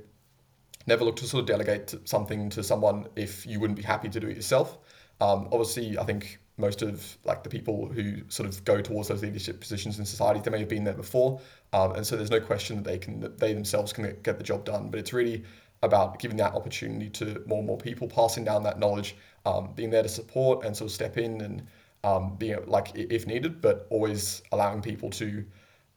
never 0.87 1.05
look 1.05 1.17
to 1.17 1.27
sort 1.27 1.41
of 1.43 1.47
delegate 1.47 1.95
something 2.05 2.51
to 2.51 2.63
someone 2.63 3.09
if 3.17 3.47
you 3.47 3.61
wouldn't 3.61 3.77
be 3.77 3.83
happy 3.83 4.09
to 4.09 4.21
do 4.21 4.29
it 4.29 4.37
yourself. 4.37 4.79
Um, 5.21 5.49
obviously, 5.51 5.99
I 5.99 6.05
think 6.05 6.39
most 6.57 6.83
of 6.83 7.19
like 7.25 7.43
the 7.43 7.51
people 7.51 7.89
who 7.89 8.23
sort 8.29 8.49
of 8.49 8.65
go 8.65 8.81
towards 8.81 9.09
those 9.09 9.23
leadership 9.23 9.61
positions 9.61 9.99
in 9.99 10.05
society, 10.05 10.41
they 10.41 10.51
may 10.51 10.61
have 10.61 10.69
been 10.69 10.85
there 10.85 10.95
before, 10.95 11.41
um, 11.73 11.97
and 11.97 12.07
so 12.07 12.17
there's 12.17 12.31
no 12.31 12.41
question 12.41 12.77
that 12.77 12.85
they 12.85 12.99
can 12.99 13.19
that 13.21 13.39
they 13.39 13.53
themselves 13.55 13.93
can 13.93 14.17
get 14.23 14.39
the 14.39 14.45
job 14.45 14.65
done. 14.65 14.89
But 14.89 15.01
it's 15.01 15.13
really 15.13 15.45
about 15.83 16.19
giving 16.19 16.37
that 16.37 16.55
opportunity 16.55 17.09
to 17.11 17.43
more 17.47 17.59
and 17.59 17.67
more 17.67 17.79
people, 17.79 18.09
passing 18.09 18.45
down 18.45 18.63
that 18.65 18.79
knowledge, 18.79 19.17
um, 19.47 19.73
being 19.75 19.91
there 19.91 20.03
to 20.03 20.09
support 20.09 20.65
and 20.65 20.77
sort 20.77 20.91
of 20.91 20.95
step 20.95 21.17
in 21.17 21.41
and 21.41 21.67
um, 22.05 22.37
being 22.37 22.59
like 22.67 22.93
if 22.95 23.27
needed, 23.27 23.61
but 23.61 23.87
always 23.91 24.43
allowing 24.53 24.83
people 24.83 25.11
to, 25.11 25.45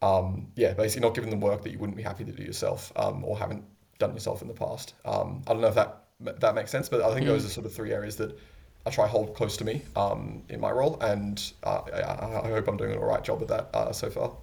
um, 0.02 0.48
yeah, 0.56 0.74
basically 0.74 1.08
not 1.08 1.16
giving 1.16 1.30
them 1.30 1.42
work 1.42 1.64
that 1.64 1.72
you 1.72 1.80
wouldn't 1.80 1.98
be 1.98 2.04
happy 2.04 2.24
to 2.24 2.32
do 2.32 2.44
yourself 2.44 2.92
um, 2.96 3.24
or 3.24 3.38
haven't 3.38 3.64
done 4.00 4.14
yourself 4.14 4.42
in 4.42 4.48
the 4.48 4.54
past. 4.54 4.94
Um, 5.06 5.42
I 5.48 5.54
don't 5.54 5.62
know 5.62 5.68
if 5.68 5.76
that 5.76 5.98
that 6.20 6.54
makes 6.54 6.70
sense, 6.70 6.88
but 6.88 7.02
I 7.02 7.14
think 7.14 7.26
mm. 7.26 7.30
those 7.30 7.46
are 7.46 7.50
sort 7.50 7.66
of 7.66 7.74
three 7.74 7.92
areas 7.92 8.16
that 8.18 8.38
I 8.86 8.90
try 8.90 9.06
to 9.06 9.12
hold 9.12 9.36
close 9.36 9.58
to 9.58 9.66
me 9.66 9.82
um, 9.96 10.44
in 10.50 10.60
my 10.60 10.72
role, 10.72 11.00
and 11.02 11.42
uh, 11.64 11.82
I, 11.94 12.48
I, 12.48 12.50
hope 12.50 12.68
I'm 12.68 12.78
doing 12.78 12.92
an 12.92 12.98
all 12.98 13.06
right 13.06 13.24
job 13.24 13.42
of 13.42 13.48
that 13.48 13.70
uh, 13.74 13.92
so 13.92 14.10
far. 14.10 14.36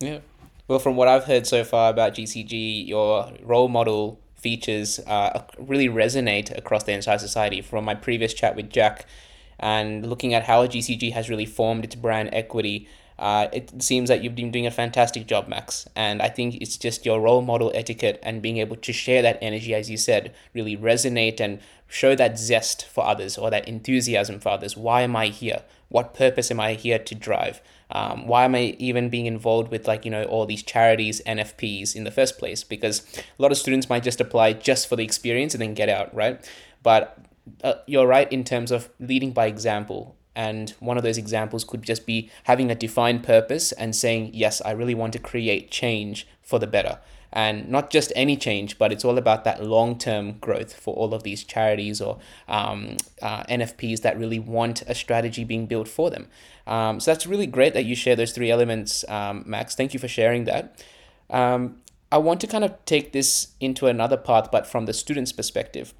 Yeah. 0.00 0.18
Well, 0.66 0.78
from 0.78 0.96
what 0.96 1.08
I've 1.08 1.24
heard 1.24 1.46
so 1.46 1.64
far 1.64 1.90
about 1.90 2.14
GCG, 2.14 2.86
your 2.86 3.32
role 3.42 3.68
model 3.68 4.20
features 4.38 4.98
uh, 5.00 5.42
really 5.58 5.88
resonate 5.88 6.56
across 6.56 6.84
the 6.84 6.92
entire 6.92 7.18
society. 7.18 7.60
From 7.60 7.84
my 7.84 7.94
previous 7.94 8.34
chat 8.34 8.56
with 8.56 8.70
Jack, 8.70 9.06
and 9.58 10.08
looking 10.08 10.34
at 10.34 10.44
how 10.44 10.66
GCG 10.66 11.12
has 11.12 11.28
really 11.28 11.46
formed 11.46 11.84
its 11.84 11.94
brand 11.94 12.30
equity, 12.32 12.88
uh, 13.18 13.48
it 13.52 13.82
seems 13.82 14.08
that 14.08 14.22
you've 14.22 14.36
been 14.36 14.52
doing 14.52 14.66
a 14.66 14.70
fantastic 14.70 15.26
job, 15.26 15.48
Max. 15.48 15.88
And 15.96 16.22
I 16.22 16.28
think 16.28 16.56
it's 16.60 16.76
just 16.76 17.04
your 17.04 17.20
role 17.20 17.42
model 17.42 17.72
etiquette 17.74 18.20
and 18.22 18.40
being 18.40 18.58
able 18.58 18.76
to 18.76 18.92
share 18.92 19.22
that 19.22 19.38
energy, 19.42 19.74
as 19.74 19.90
you 19.90 19.96
said, 19.96 20.32
really 20.54 20.76
resonate 20.76 21.40
and 21.40 21.58
show 21.88 22.14
that 22.14 22.38
zest 22.38 22.86
for 22.86 23.04
others 23.04 23.36
or 23.36 23.50
that 23.50 23.66
enthusiasm 23.66 24.38
for 24.38 24.50
others. 24.50 24.76
Why 24.76 25.02
am 25.02 25.16
I 25.16 25.26
here? 25.26 25.62
What 25.88 26.14
purpose 26.14 26.50
am 26.50 26.60
I 26.60 26.74
here 26.74 26.98
to 26.98 27.14
drive? 27.14 27.60
Um, 27.90 28.26
why 28.26 28.44
am 28.44 28.54
I 28.54 28.76
even 28.78 29.08
being 29.08 29.26
involved 29.26 29.70
with 29.70 29.88
like 29.88 30.04
you 30.04 30.10
know 30.10 30.24
all 30.24 30.44
these 30.46 30.62
charities 30.62 31.22
NFPs 31.26 31.96
in 31.96 32.04
the 32.04 32.10
first 32.10 32.38
place? 32.38 32.62
Because 32.62 33.02
a 33.16 33.42
lot 33.42 33.52
of 33.52 33.58
students 33.58 33.88
might 33.88 34.02
just 34.02 34.20
apply 34.20 34.52
just 34.52 34.88
for 34.88 34.96
the 34.96 35.04
experience 35.04 35.54
and 35.54 35.62
then 35.62 35.74
get 35.74 35.88
out, 35.88 36.14
right? 36.14 36.46
But 36.82 37.18
uh, 37.64 37.74
you're 37.86 38.06
right 38.06 38.30
in 38.30 38.44
terms 38.44 38.70
of 38.70 38.90
leading 39.00 39.32
by 39.32 39.46
example. 39.46 40.16
And 40.34 40.70
one 40.78 40.96
of 40.96 41.02
those 41.02 41.18
examples 41.18 41.64
could 41.64 41.82
just 41.82 42.06
be 42.06 42.30
having 42.44 42.70
a 42.70 42.74
defined 42.74 43.24
purpose 43.24 43.72
and 43.72 43.96
saying, 43.96 44.30
yes, 44.34 44.62
I 44.64 44.70
really 44.70 44.94
want 44.94 45.12
to 45.14 45.18
create 45.18 45.70
change 45.70 46.28
for 46.42 46.60
the 46.60 46.66
better. 46.68 47.00
And 47.32 47.68
not 47.68 47.90
just 47.90 48.12
any 48.16 48.36
change, 48.36 48.78
but 48.78 48.90
it's 48.90 49.04
all 49.04 49.18
about 49.18 49.44
that 49.44 49.62
long 49.62 49.98
term 49.98 50.38
growth 50.38 50.72
for 50.72 50.94
all 50.94 51.12
of 51.12 51.22
these 51.22 51.44
charities 51.44 52.00
or 52.00 52.18
um, 52.48 52.96
uh, 53.20 53.42
NFPs 53.44 54.00
that 54.02 54.18
really 54.18 54.38
want 54.38 54.82
a 54.86 54.94
strategy 54.94 55.44
being 55.44 55.66
built 55.66 55.88
for 55.88 56.10
them. 56.10 56.28
Um, 56.66 57.00
so 57.00 57.10
that's 57.10 57.26
really 57.26 57.46
great 57.46 57.74
that 57.74 57.84
you 57.84 57.94
share 57.94 58.16
those 58.16 58.32
three 58.32 58.50
elements, 58.50 59.04
um, 59.08 59.44
Max. 59.46 59.74
Thank 59.74 59.92
you 59.92 60.00
for 60.00 60.08
sharing 60.08 60.44
that. 60.44 60.82
Um, 61.28 61.82
I 62.10 62.16
want 62.18 62.40
to 62.40 62.46
kind 62.46 62.64
of 62.64 62.82
take 62.86 63.12
this 63.12 63.48
into 63.60 63.86
another 63.86 64.16
path, 64.16 64.50
but 64.50 64.66
from 64.66 64.86
the 64.86 64.94
student's 64.94 65.32
perspective 65.32 65.92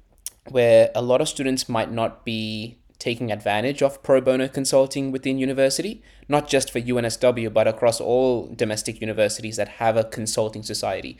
where 0.47 0.89
a 0.95 1.01
lot 1.01 1.21
of 1.21 1.29
students 1.29 1.69
might 1.69 1.91
not 1.91 2.25
be 2.25 2.78
taking 2.99 3.31
advantage 3.31 3.81
of 3.81 4.03
pro 4.03 4.21
bono 4.21 4.47
consulting 4.47 5.11
within 5.11 5.39
university, 5.39 6.03
not 6.27 6.47
just 6.47 6.69
for 6.69 6.81
UNSW, 6.81 7.51
but 7.51 7.67
across 7.67 7.99
all 8.01 8.47
domestic 8.53 8.99
universities 9.01 9.55
that 9.55 9.69
have 9.69 9.95
a 9.97 10.03
consulting 10.03 10.61
society. 10.61 11.17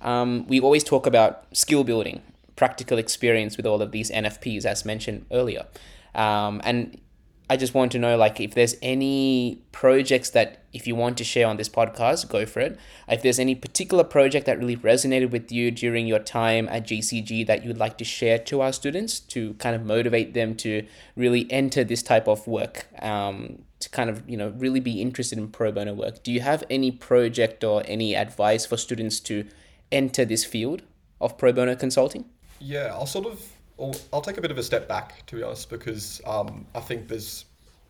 Um, 0.00 0.46
we 0.48 0.60
always 0.60 0.82
talk 0.82 1.06
about 1.06 1.44
skill 1.56 1.84
building, 1.84 2.20
practical 2.56 2.98
experience 2.98 3.56
with 3.56 3.64
all 3.64 3.80
of 3.80 3.92
these 3.92 4.10
NFPs, 4.10 4.64
as 4.64 4.84
mentioned 4.84 5.24
earlier. 5.30 5.66
Um, 6.14 6.60
and 6.64 7.00
I 7.50 7.56
just 7.56 7.74
want 7.74 7.90
to 7.92 7.98
know 7.98 8.16
like 8.16 8.38
if 8.38 8.54
there's 8.54 8.76
any 8.80 9.60
projects 9.72 10.30
that 10.30 10.62
if 10.72 10.86
you 10.86 10.94
want 10.94 11.18
to 11.18 11.24
share 11.24 11.48
on 11.48 11.56
this 11.56 11.68
podcast, 11.68 12.28
go 12.28 12.46
for 12.46 12.60
it. 12.60 12.78
If 13.08 13.22
there's 13.22 13.40
any 13.40 13.56
particular 13.56 14.04
project 14.04 14.46
that 14.46 14.56
really 14.56 14.76
resonated 14.76 15.32
with 15.32 15.50
you 15.50 15.72
during 15.72 16.06
your 16.06 16.20
time 16.20 16.68
at 16.68 16.86
GCG 16.86 17.44
that 17.48 17.64
you'd 17.64 17.76
like 17.76 17.98
to 17.98 18.04
share 18.04 18.38
to 18.38 18.60
our 18.60 18.72
students 18.72 19.18
to 19.34 19.54
kind 19.54 19.74
of 19.74 19.84
motivate 19.84 20.32
them 20.32 20.54
to 20.58 20.86
really 21.16 21.50
enter 21.50 21.82
this 21.82 22.04
type 22.04 22.28
of 22.28 22.46
work, 22.46 22.86
um, 23.02 23.62
to 23.80 23.90
kind 23.90 24.08
of 24.08 24.22
you 24.30 24.36
know 24.36 24.50
really 24.56 24.78
be 24.78 25.02
interested 25.02 25.36
in 25.36 25.48
pro 25.48 25.72
bono 25.72 25.92
work. 25.92 26.22
Do 26.22 26.30
you 26.30 26.42
have 26.42 26.62
any 26.70 26.92
project 26.92 27.64
or 27.64 27.82
any 27.86 28.14
advice 28.14 28.64
for 28.64 28.76
students 28.76 29.18
to 29.20 29.44
enter 29.90 30.24
this 30.24 30.44
field 30.44 30.82
of 31.20 31.36
pro 31.36 31.52
bono 31.52 31.74
consulting? 31.74 32.26
Yeah, 32.60 32.92
I'll 32.92 33.06
sort 33.06 33.26
of 33.26 33.44
I'll, 33.80 33.96
I'll 34.12 34.20
take 34.20 34.36
a 34.36 34.40
bit 34.40 34.50
of 34.50 34.58
a 34.58 34.62
step 34.62 34.88
back 34.88 35.24
to 35.26 35.36
be 35.36 35.42
honest 35.42 35.70
because 35.70 36.20
um, 36.26 36.66
I 36.74 36.80
think 36.80 37.08
there's 37.08 37.46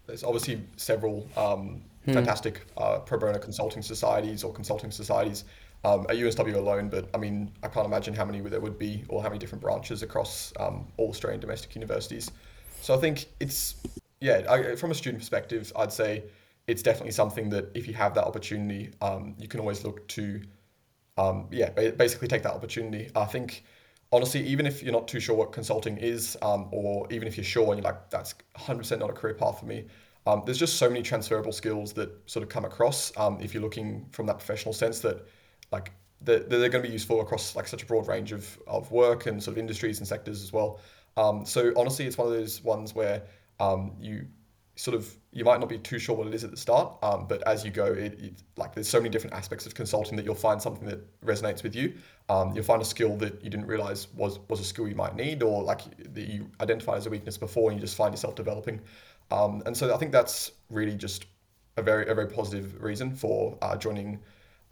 there's 0.07 0.25
obviously 0.25 0.63
several 0.77 1.29
um, 1.37 1.83
hmm. 2.05 2.13
fantastic 2.13 2.67
uh, 2.77 2.99
pro 2.99 3.19
bono 3.19 3.39
consulting 3.39 3.83
societies 3.83 4.45
or 4.45 4.53
consulting 4.53 4.91
societies 4.91 5.45
um, 5.85 6.03
at 6.11 6.17
UNSW 6.17 6.57
alone, 6.57 6.89
but 6.89 7.09
I 7.15 7.19
mean 7.19 7.51
I 7.63 7.69
can't 7.69 7.87
imagine 7.87 8.15
how 8.15 8.25
many 8.25 8.41
there 8.41 8.61
would 8.61 8.79
be 8.79 9.05
or 9.09 9.23
how 9.23 9.29
many 9.29 9.39
different 9.39 9.63
branches 9.63 10.03
across 10.03 10.53
um, 10.61 10.87
all 10.97 11.11
Australian 11.11 11.41
domestic 11.41 11.75
universities. 11.75 12.31
So 12.81 12.95
I 12.95 12.99
think 12.99 13.27
it's 13.41 13.77
yeah 14.21 14.43
I, 14.49 14.77
from 14.77 14.91
a 14.91 14.95
student 14.95 15.21
perspective 15.21 15.73
I'd 15.77 15.93
say 15.93 16.25
it's 16.67 16.83
definitely 16.83 17.13
something 17.13 17.51
that 17.51 17.71
if 17.75 17.89
you 17.89 17.95
have 17.95 18.15
that 18.15 18.25
opportunity 18.25 18.91
um, 19.01 19.35
you 19.39 19.49
can 19.49 19.61
always 19.61 19.85
look 19.85 20.07
to 20.09 20.41
um, 21.19 21.47
yeah 21.51 21.71
basically 21.71 22.29
take 22.29 22.43
that 22.43 22.55
opportunity. 22.55 23.11
I 23.17 23.25
think 23.25 23.65
honestly, 24.13 24.43
even 24.47 24.67
if 24.67 24.83
you're 24.83 24.93
not 24.93 25.09
too 25.09 25.21
sure 25.21 25.37
what 25.37 25.53
consulting 25.53 25.97
is, 25.99 26.37
um, 26.43 26.69
or 26.73 27.07
even 27.11 27.29
if 27.29 27.37
you're 27.37 27.45
sure 27.45 27.73
and 27.73 27.83
you're 27.83 27.93
like, 27.93 28.11
that's 28.11 28.35
100% 28.57 28.99
not 28.99 29.11
a 29.11 29.13
career 29.13 29.35
path 29.35 29.61
for 29.61 29.67
me, 29.67 29.87
um, 30.27 30.43
there's 30.45 30.59
just 30.59 30.77
so 30.77 30.89
many 30.89 31.03
transferable 31.03 31.53
skills 31.53 31.93
that 31.95 32.11
sort 32.27 32.43
of 32.43 32.49
come 32.49 32.65
across 32.65 33.17
um, 33.17 33.39
if 33.41 33.55
you're 33.55 33.63
looking 33.63 34.07
from 34.11 34.27
that 34.27 34.39
professional 34.39 34.75
sense 34.75 35.01
that 35.01 35.27
like 35.73 35.93
they're, 36.21 36.41
they're 36.41 36.69
going 36.69 36.83
to 36.83 36.89
be 36.89 36.93
useful 36.93 37.21
across 37.21 37.57
like 37.57 37.67
such 37.67 37.83
a 37.83 37.87
broad 37.87 38.07
range 38.07 38.33
of, 38.33 38.59
of 38.67 38.91
work 38.91 39.27
and 39.27 39.43
sort 39.43 39.55
of 39.55 39.59
industries 39.59 39.99
and 39.99 40.07
sectors 40.07 40.43
as 40.43 40.53
well. 40.53 40.79
Um, 41.17 41.47
so 41.47 41.73
honestly, 41.77 42.07
it's 42.07 42.19
one 42.19 42.27
of 42.27 42.35
those 42.35 42.63
ones 42.63 42.95
where 42.95 43.23
um, 43.59 43.93
you 43.99 44.27
sort 44.81 44.97
of 44.97 45.15
you 45.31 45.45
might 45.45 45.61
not 45.61 45.69
be 45.69 45.77
too 45.77 45.99
sure 45.99 46.17
what 46.17 46.27
it 46.27 46.33
is 46.33 46.43
at 46.43 46.51
the 46.51 46.57
start, 46.57 46.97
um, 47.03 47.27
but 47.29 47.47
as 47.47 47.65
you 47.67 47.71
go, 47.71 47.85
it, 47.85 48.19
it, 48.19 48.43
like 48.57 48.75
there's 48.75 48.89
so 48.89 48.99
many 48.99 49.11
different 49.11 49.37
aspects 49.37 49.67
of 49.67 49.75
consulting 49.75 50.17
that 50.17 50.25
you'll 50.25 50.35
find 50.35 50.61
something 50.61 50.89
that 50.89 51.01
resonates 51.21 51.63
with 51.63 51.77
you. 51.77 51.93
Um, 52.31 52.55
you'll 52.55 52.65
find 52.65 52.81
a 52.81 52.85
skill 52.85 53.15
that 53.19 53.45
you 53.45 53.51
didn't 53.51 53.67
realize 53.67 54.09
was 54.15 54.39
was 54.49 54.59
a 54.59 54.65
skill 54.65 54.89
you 54.89 54.95
might 54.95 55.15
need, 55.15 55.43
or 55.43 55.63
like 55.63 55.83
that 56.15 56.29
you 56.29 56.51
identified 56.63 56.97
as 56.97 57.07
a 57.07 57.11
weakness 57.11 57.37
before, 57.37 57.71
and 57.71 57.79
you 57.79 57.85
just 57.85 57.97
find 57.97 58.15
yourself 58.15 58.35
developing. 58.35 58.81
Um, 59.31 59.63
and 59.67 59.77
so 59.77 59.95
I 59.95 59.99
think 59.99 60.13
that's 60.13 60.53
really 60.71 60.95
just 60.95 61.27
a 61.77 61.83
very 61.83 62.09
a 62.09 62.15
very 62.15 62.29
positive 62.29 62.83
reason 62.83 63.15
for 63.15 63.59
uh, 63.61 63.77
joining 63.77 64.19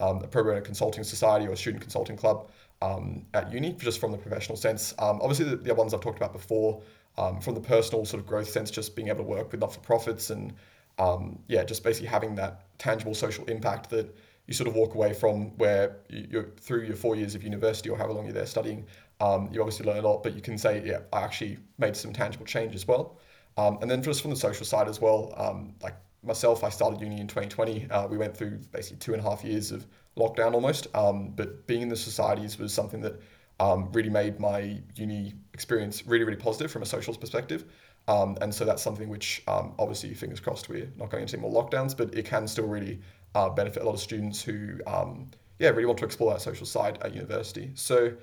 um, 0.01 0.23
a 0.23 0.27
pro 0.27 0.43
bono 0.43 0.63
consulting 0.63 1.05
society 1.05 1.47
or 1.47 1.53
a 1.53 1.57
student 1.57 1.83
consulting 1.83 2.17
club 2.17 2.49
um, 2.81 3.27
at 3.35 3.53
uni, 3.53 3.73
just 3.75 4.01
from 4.01 4.13
the 4.13 4.19
professional 4.19 4.57
sense. 4.57 4.95
Um, 4.99 5.21
obviously, 5.21 5.45
the, 5.45 5.57
the 5.57 5.75
ones 5.75 5.93
I've 5.93 6.01
talked 6.01 6.19
about 6.19 6.33
before 6.33 6.83
um, 7.19 7.41
from 7.41 7.55
the 7.55 7.61
personal 7.61 8.05
sort 8.05 8.21
of 8.21 8.27
growth 8.27 8.49
sense, 8.49 8.71
just 8.71 8.95
being 8.95 9.09
able 9.09 9.19
to 9.19 9.25
work 9.25 9.51
with 9.51 9.61
not 9.61 9.75
for 9.75 9.81
profits 9.81 10.31
and 10.31 10.55
um, 10.99 11.39
yeah, 11.49 11.65
just 11.65 11.83
basically 11.85 12.09
having 12.09 12.35
that 12.37 12.65
tangible 12.79 13.15
social 13.15 13.45
impact 13.47 13.91
that 13.91 14.17
you 14.47 14.55
sort 14.55 14.69
of 14.69 14.75
walk 14.75 14.95
away 14.95 15.13
from 15.13 15.57
where 15.59 15.97
you, 16.09 16.39
are 16.39 16.51
through 16.61 16.85
your 16.85 16.97
four 16.97 17.17
years 17.17 17.35
of 17.35 17.43
university 17.43 17.91
or 17.91 17.97
however 17.97 18.15
long 18.15 18.25
you're 18.25 18.33
there 18.33 18.47
studying. 18.47 18.87
Um, 19.21 19.49
you 19.53 19.61
obviously 19.61 19.85
learn 19.85 19.99
a 19.99 20.09
lot, 20.09 20.23
but 20.23 20.35
you 20.35 20.41
can 20.41 20.57
say, 20.57 20.83
yeah, 20.85 21.01
I 21.13 21.23
actually 21.23 21.59
made 21.77 21.97
some 21.97 22.13
tangible 22.13 22.47
change 22.47 22.75
as 22.75 22.87
well. 22.87 23.19
Um, 23.57 23.79
and 23.83 23.91
then 23.91 24.03
just 24.03 24.23
from 24.23 24.31
the 24.31 24.37
social 24.37 24.65
side 24.65 24.89
as 24.89 25.01
well, 25.01 25.35
um, 25.37 25.75
like 25.83 25.97
myself, 26.23 26.63
I 26.63 26.69
started 26.69 27.01
uni 27.01 27.21
in 27.21 27.27
2020. 27.27 27.91
Uh, 27.91 28.07
we 28.07 28.17
went 28.17 28.37
through 28.37 28.59
basically 28.73 28.99
two 28.99 29.13
and 29.13 29.21
a 29.21 29.29
half 29.29 29.45
years 29.45 29.73
of 29.73 29.87
lockdown 30.17 30.55
almost. 30.55 30.87
Um, 30.95 31.31
but 31.35 31.67
being 31.67 31.83
in 31.83 31.89
the 31.89 31.97
societies 31.97 32.59
was 32.59 32.73
something 32.73 33.01
that 33.01 33.21
um, 33.61 33.91
really 33.93 34.11
made 34.11 34.39
my 34.39 34.81
uni 34.95 35.35
experience 35.53 36.07
really, 36.07 36.25
really 36.25 36.37
positive 36.39 36.71
from 36.71 36.83
a 36.83 36.87
socials 36.87 37.17
perspective. 37.17 37.65
Um, 38.07 38.39
and 38.41 38.55
so 38.55 38.65
that's 38.65 38.83
something 38.83 39.09
which, 39.09 39.43
um, 39.49 39.75
obviously, 39.79 40.15
fingers 40.15 40.41
crossed, 40.41 40.69
we're 40.69 40.91
not 40.97 41.11
going 41.11 41.23
into 41.23 41.37
more 41.37 41.51
lockdowns, 41.51 41.97
but 41.97 42.15
it 42.15 42.25
can 42.25 42.49
still 42.49 42.67
really 42.67 43.01
uh, 43.35 43.51
benefit 43.51 43.83
a 43.83 43.87
lot 43.87 43.95
of 43.95 44.01
students 44.01 44.41
who, 44.41 44.79
um, 44.87 45.31
yeah, 45.59 45.69
really 45.69 45.85
want 45.85 45.99
to 45.99 46.07
explore 46.07 46.33
that 46.33 46.41
social 46.41 46.65
side 46.65 46.99
at 47.03 47.15
university. 47.15 47.71
So, 47.75 48.15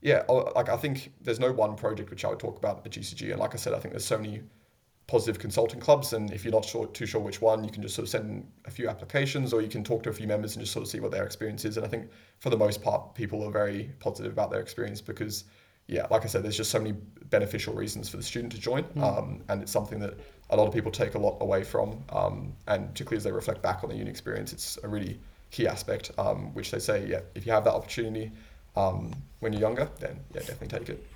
yeah, 0.00 0.22
like 0.54 0.68
I 0.68 0.76
think 0.76 1.12
there's 1.20 1.40
no 1.40 1.50
one 1.50 1.74
project 1.74 2.10
which 2.10 2.24
I 2.24 2.28
would 2.28 2.38
talk 2.38 2.58
about 2.58 2.86
at 2.86 2.92
GCG, 2.92 3.30
and 3.30 3.40
like 3.40 3.54
I 3.54 3.56
said, 3.56 3.74
I 3.74 3.80
think 3.80 3.92
there's 3.94 4.04
so 4.04 4.18
many 4.18 4.42
positive 5.06 5.38
consulting 5.38 5.80
clubs. 5.80 6.12
And 6.12 6.32
if 6.32 6.44
you're 6.44 6.52
not 6.52 6.64
sure, 6.64 6.86
too 6.86 7.06
sure 7.06 7.20
which 7.20 7.40
one, 7.40 7.62
you 7.62 7.70
can 7.70 7.82
just 7.82 7.94
sort 7.94 8.04
of 8.04 8.10
send 8.10 8.50
a 8.64 8.70
few 8.70 8.88
applications 8.88 9.52
or 9.52 9.62
you 9.62 9.68
can 9.68 9.84
talk 9.84 10.02
to 10.04 10.10
a 10.10 10.12
few 10.12 10.26
members 10.26 10.56
and 10.56 10.62
just 10.62 10.72
sort 10.72 10.82
of 10.82 10.88
see 10.88 11.00
what 11.00 11.12
their 11.12 11.24
experience 11.24 11.64
is. 11.64 11.76
And 11.76 11.86
I 11.86 11.88
think 11.88 12.10
for 12.40 12.50
the 12.50 12.56
most 12.56 12.82
part, 12.82 13.14
people 13.14 13.44
are 13.46 13.50
very 13.50 13.90
positive 14.00 14.32
about 14.32 14.50
their 14.50 14.60
experience 14.60 15.00
because, 15.00 15.44
yeah, 15.86 16.06
like 16.10 16.24
I 16.24 16.26
said, 16.26 16.42
there's 16.42 16.56
just 16.56 16.70
so 16.70 16.80
many 16.80 16.92
beneficial 17.30 17.72
reasons 17.74 18.08
for 18.08 18.16
the 18.16 18.22
student 18.22 18.52
to 18.52 18.58
join. 18.58 18.82
Mm. 18.82 19.02
Um, 19.02 19.42
and 19.48 19.62
it's 19.62 19.72
something 19.72 20.00
that 20.00 20.14
a 20.50 20.56
lot 20.56 20.66
of 20.66 20.74
people 20.74 20.90
take 20.90 21.14
a 21.14 21.18
lot 21.18 21.38
away 21.40 21.62
from. 21.62 22.02
Um, 22.10 22.52
and 22.66 22.88
particularly 22.88 23.18
as 23.18 23.24
they 23.24 23.32
reflect 23.32 23.62
back 23.62 23.84
on 23.84 23.90
the 23.90 23.96
uni 23.96 24.10
experience, 24.10 24.52
it's 24.52 24.76
a 24.82 24.88
really 24.88 25.20
key 25.52 25.68
aspect, 25.68 26.10
um, 26.18 26.52
which 26.54 26.72
they 26.72 26.80
say, 26.80 27.06
yeah, 27.06 27.20
if 27.36 27.46
you 27.46 27.52
have 27.52 27.64
that 27.64 27.74
opportunity 27.74 28.32
um, 28.74 29.12
when 29.38 29.52
you're 29.52 29.62
younger, 29.62 29.88
then 30.00 30.18
yeah, 30.34 30.40
definitely 30.40 30.78
take 30.78 30.88
it. 30.88 31.06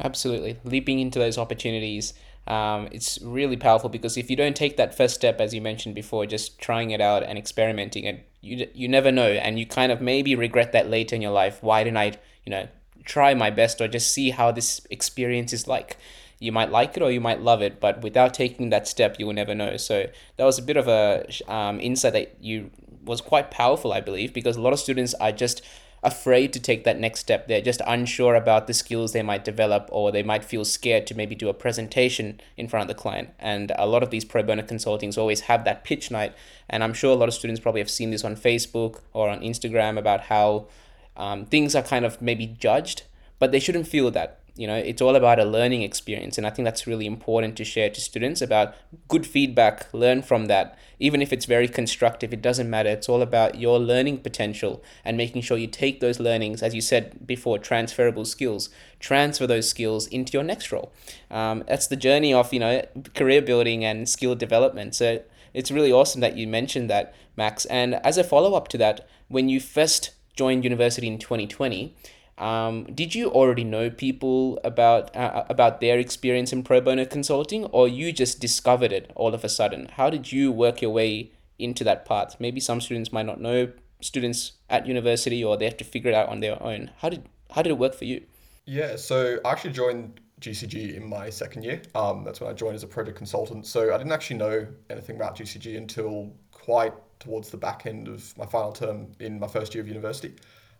Absolutely. 0.00 0.58
Leaping 0.64 1.00
into 1.00 1.18
those 1.18 1.38
opportunities 1.38 2.12
um, 2.46 2.88
it's 2.92 3.18
really 3.22 3.56
powerful 3.56 3.88
because 3.88 4.16
if 4.16 4.30
you 4.30 4.36
don't 4.36 4.54
take 4.54 4.76
that 4.76 4.96
first 4.96 5.14
step, 5.14 5.40
as 5.40 5.52
you 5.52 5.60
mentioned 5.60 5.94
before, 5.94 6.26
just 6.26 6.58
trying 6.58 6.90
it 6.90 7.00
out 7.00 7.22
and 7.22 7.38
experimenting, 7.38 8.04
it 8.04 8.28
you 8.40 8.68
you 8.74 8.88
never 8.88 9.10
know, 9.10 9.28
and 9.28 9.58
you 9.58 9.66
kind 9.66 9.90
of 9.90 10.00
maybe 10.00 10.34
regret 10.36 10.72
that 10.72 10.88
later 10.88 11.16
in 11.16 11.22
your 11.22 11.32
life. 11.32 11.62
Why 11.62 11.82
didn't 11.82 11.96
I, 11.96 12.12
you 12.44 12.50
know, 12.50 12.68
try 13.04 13.34
my 13.34 13.50
best 13.50 13.80
or 13.80 13.88
just 13.88 14.12
see 14.12 14.30
how 14.30 14.52
this 14.52 14.86
experience 14.90 15.52
is 15.52 15.66
like? 15.66 15.96
You 16.38 16.52
might 16.52 16.70
like 16.70 16.96
it 16.96 17.02
or 17.02 17.10
you 17.10 17.20
might 17.20 17.40
love 17.40 17.62
it, 17.62 17.80
but 17.80 18.02
without 18.02 18.34
taking 18.34 18.68
that 18.68 18.86
step, 18.86 19.16
you 19.18 19.26
will 19.26 19.32
never 19.32 19.54
know. 19.54 19.78
So 19.78 20.06
that 20.36 20.44
was 20.44 20.58
a 20.58 20.62
bit 20.62 20.76
of 20.76 20.86
a 20.86 21.26
um, 21.48 21.80
insight 21.80 22.12
that 22.12 22.36
you 22.40 22.70
was 23.04 23.22
quite 23.22 23.50
powerful, 23.50 23.92
I 23.92 24.00
believe, 24.02 24.34
because 24.34 24.56
a 24.56 24.60
lot 24.60 24.74
of 24.74 24.78
students 24.78 25.14
are 25.14 25.32
just 25.32 25.62
afraid 26.06 26.52
to 26.52 26.60
take 26.60 26.84
that 26.84 27.00
next 27.00 27.20
step. 27.20 27.48
They're 27.48 27.60
just 27.60 27.82
unsure 27.84 28.36
about 28.36 28.68
the 28.68 28.72
skills 28.72 29.12
they 29.12 29.22
might 29.22 29.44
develop, 29.44 29.88
or 29.90 30.12
they 30.12 30.22
might 30.22 30.44
feel 30.44 30.64
scared 30.64 31.06
to 31.08 31.16
maybe 31.16 31.34
do 31.34 31.48
a 31.48 31.54
presentation 31.54 32.40
in 32.56 32.68
front 32.68 32.88
of 32.88 32.96
the 32.96 33.00
client. 33.00 33.30
And 33.40 33.72
a 33.76 33.86
lot 33.86 34.04
of 34.04 34.10
these 34.10 34.24
pro 34.24 34.44
bono 34.44 34.62
consultings 34.62 35.18
always 35.18 35.40
have 35.42 35.64
that 35.64 35.82
pitch 35.82 36.10
night. 36.10 36.32
And 36.70 36.84
I'm 36.84 36.94
sure 36.94 37.10
a 37.12 37.16
lot 37.16 37.28
of 37.28 37.34
students 37.34 37.60
probably 37.60 37.80
have 37.80 37.90
seen 37.90 38.12
this 38.12 38.24
on 38.24 38.36
Facebook 38.36 39.00
or 39.12 39.28
on 39.28 39.40
Instagram 39.40 39.98
about 39.98 40.22
how 40.22 40.68
um, 41.16 41.44
things 41.44 41.74
are 41.74 41.82
kind 41.82 42.04
of 42.04 42.22
maybe 42.22 42.46
judged, 42.46 43.02
but 43.40 43.50
they 43.50 43.60
shouldn't 43.60 43.88
feel 43.88 44.10
that. 44.12 44.40
You 44.56 44.66
know, 44.66 44.76
it's 44.76 45.02
all 45.02 45.14
about 45.14 45.38
a 45.38 45.44
learning 45.44 45.82
experience, 45.82 46.38
and 46.38 46.46
I 46.46 46.50
think 46.50 46.64
that's 46.64 46.86
really 46.86 47.06
important 47.06 47.56
to 47.58 47.64
share 47.64 47.90
to 47.90 48.00
students 48.00 48.40
about 48.40 48.74
good 49.06 49.26
feedback. 49.26 49.92
Learn 49.92 50.22
from 50.22 50.46
that, 50.46 50.78
even 50.98 51.20
if 51.20 51.32
it's 51.32 51.44
very 51.44 51.68
constructive. 51.68 52.32
It 52.32 52.40
doesn't 52.40 52.68
matter. 52.70 52.88
It's 52.88 53.08
all 53.08 53.20
about 53.20 53.60
your 53.60 53.78
learning 53.78 54.18
potential 54.18 54.82
and 55.04 55.16
making 55.16 55.42
sure 55.42 55.58
you 55.58 55.66
take 55.66 56.00
those 56.00 56.18
learnings, 56.18 56.62
as 56.62 56.74
you 56.74 56.80
said 56.80 57.26
before, 57.26 57.58
transferable 57.58 58.24
skills. 58.24 58.70
Transfer 58.98 59.46
those 59.46 59.68
skills 59.68 60.06
into 60.06 60.32
your 60.32 60.42
next 60.42 60.72
role. 60.72 60.92
Um, 61.30 61.64
that's 61.68 61.86
the 61.86 61.96
journey 61.96 62.32
of 62.32 62.52
you 62.52 62.60
know 62.60 62.82
career 63.14 63.42
building 63.42 63.84
and 63.84 64.08
skill 64.08 64.34
development. 64.34 64.94
So 64.94 65.22
it's 65.52 65.70
really 65.70 65.92
awesome 65.92 66.20
that 66.22 66.36
you 66.36 66.46
mentioned 66.46 66.88
that, 66.90 67.14
Max. 67.36 67.66
And 67.66 67.96
as 67.96 68.18
a 68.18 68.24
follow 68.24 68.54
up 68.54 68.68
to 68.68 68.78
that, 68.78 69.06
when 69.28 69.48
you 69.48 69.60
first 69.60 70.12
joined 70.36 70.64
university 70.64 71.06
in 71.06 71.18
2020 71.18 71.94
um, 72.38 72.84
did 72.84 73.14
you 73.14 73.30
already 73.30 73.64
know 73.64 73.88
people 73.88 74.60
about 74.62 75.14
uh, 75.16 75.44
about 75.48 75.80
their 75.80 75.98
experience 75.98 76.52
in 76.52 76.62
pro 76.62 76.80
bono 76.80 77.06
consulting, 77.06 77.64
or 77.66 77.88
you 77.88 78.12
just 78.12 78.40
discovered 78.40 78.92
it 78.92 79.10
all 79.14 79.34
of 79.34 79.42
a 79.44 79.48
sudden? 79.48 79.88
How 79.92 80.10
did 80.10 80.32
you 80.32 80.52
work 80.52 80.82
your 80.82 80.90
way 80.90 81.32
into 81.58 81.82
that 81.84 82.04
path? 82.04 82.36
Maybe 82.38 82.60
some 82.60 82.80
students 82.80 83.12
might 83.12 83.26
not 83.26 83.40
know 83.40 83.72
students 84.02 84.52
at 84.68 84.86
university, 84.86 85.42
or 85.42 85.56
they 85.56 85.64
have 85.64 85.78
to 85.78 85.84
figure 85.84 86.10
it 86.10 86.14
out 86.14 86.28
on 86.28 86.40
their 86.40 86.62
own. 86.62 86.90
How 86.98 87.08
did 87.08 87.26
how 87.52 87.62
did 87.62 87.70
it 87.70 87.78
work 87.78 87.94
for 87.94 88.04
you? 88.04 88.22
Yeah, 88.66 88.96
so 88.96 89.38
I 89.44 89.52
actually 89.52 89.72
joined 89.72 90.20
GCG 90.40 90.96
in 90.96 91.08
my 91.08 91.30
second 91.30 91.62
year. 91.62 91.80
Um, 91.94 92.24
that's 92.24 92.40
when 92.40 92.50
I 92.50 92.52
joined 92.52 92.74
as 92.74 92.82
a 92.82 92.86
project 92.86 93.16
consultant. 93.16 93.66
So 93.66 93.94
I 93.94 93.96
didn't 93.96 94.12
actually 94.12 94.36
know 94.36 94.66
anything 94.90 95.16
about 95.16 95.36
GCG 95.38 95.76
until 95.76 96.32
quite 96.52 96.92
towards 97.18 97.48
the 97.48 97.56
back 97.56 97.86
end 97.86 98.08
of 98.08 98.36
my 98.36 98.44
final 98.44 98.72
term 98.72 99.12
in 99.20 99.38
my 99.38 99.46
first 99.46 99.74
year 99.74 99.82
of 99.82 99.88
university. 99.88 100.34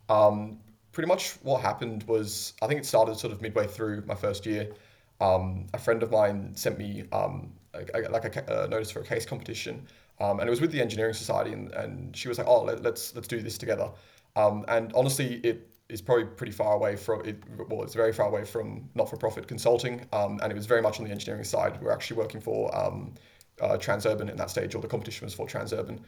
Um, 0.08 0.58
pretty 0.96 1.08
much 1.08 1.32
what 1.42 1.60
happened 1.60 2.04
was 2.04 2.54
I 2.62 2.66
think 2.66 2.80
it 2.80 2.86
started 2.86 3.18
sort 3.18 3.30
of 3.30 3.42
midway 3.42 3.66
through 3.66 4.02
my 4.06 4.14
first 4.14 4.46
year. 4.46 4.72
Um, 5.20 5.66
a 5.74 5.78
friend 5.78 6.02
of 6.02 6.10
mine 6.10 6.52
sent 6.54 6.78
me 6.78 7.04
um, 7.12 7.52
a, 7.74 7.84
a, 7.94 8.08
like 8.08 8.34
a, 8.34 8.62
a, 8.64 8.68
notice 8.68 8.90
for 8.90 9.00
a 9.00 9.04
case 9.04 9.26
competition, 9.26 9.86
um, 10.20 10.40
and 10.40 10.48
it 10.48 10.50
was 10.50 10.62
with 10.62 10.72
the 10.72 10.80
engineering 10.80 11.12
society, 11.12 11.52
and, 11.52 11.70
and 11.72 12.16
she 12.16 12.28
was 12.28 12.38
like, 12.38 12.46
"Oh, 12.46 12.62
let, 12.62 12.76
us 12.76 12.82
let's, 12.82 13.14
let's 13.14 13.28
do 13.28 13.42
this 13.42 13.58
together." 13.58 13.90
Um, 14.36 14.64
and 14.68 14.90
honestly, 14.94 15.34
it 15.44 15.68
is 15.90 16.00
probably 16.00 16.24
pretty 16.24 16.52
far 16.52 16.72
away 16.72 16.96
from 16.96 17.26
it. 17.26 17.42
Well, 17.68 17.82
it's 17.82 17.94
very 17.94 18.14
far 18.14 18.28
away 18.28 18.46
from 18.46 18.88
not-for-profit 18.94 19.46
consulting, 19.46 20.06
um, 20.14 20.40
and 20.42 20.50
it 20.50 20.54
was 20.54 20.64
very 20.64 20.80
much 20.80 20.98
on 20.98 21.04
the 21.04 21.10
engineering 21.10 21.44
side. 21.44 21.78
We 21.78 21.88
are 21.88 21.92
actually 21.92 22.16
working 22.16 22.40
for 22.40 22.74
um, 22.74 23.12
uh, 23.60 23.76
Transurban 23.76 24.30
in 24.30 24.36
that 24.38 24.48
stage, 24.48 24.74
or 24.74 24.80
the 24.80 24.88
competition 24.88 25.26
was 25.26 25.34
for 25.34 25.46
Transurban. 25.46 25.98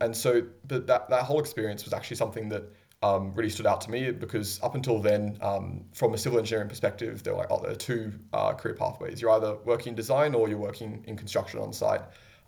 and 0.00 0.16
so, 0.16 0.46
but 0.68 0.86
that 0.86 1.10
that 1.10 1.24
whole 1.24 1.40
experience 1.40 1.84
was 1.84 1.92
actually 1.92 2.18
something 2.18 2.48
that 2.50 2.62
um, 3.02 3.32
really 3.34 3.50
stood 3.50 3.66
out 3.66 3.80
to 3.82 3.90
me 3.90 4.10
because 4.10 4.60
up 4.62 4.74
until 4.74 5.00
then, 5.00 5.38
um, 5.40 5.84
from 5.94 6.14
a 6.14 6.18
civil 6.18 6.38
engineering 6.38 6.68
perspective, 6.68 7.22
there 7.22 7.34
were 7.34 7.40
like, 7.40 7.50
oh, 7.50 7.60
there 7.60 7.70
are 7.70 7.76
two 7.76 8.12
uh, 8.32 8.52
career 8.54 8.74
pathways. 8.74 9.20
You're 9.20 9.30
either 9.32 9.56
working 9.64 9.90
in 9.90 9.94
design 9.94 10.34
or 10.34 10.48
you're 10.48 10.58
working 10.58 11.04
in 11.06 11.16
construction 11.16 11.60
on 11.60 11.72
site. 11.72 12.02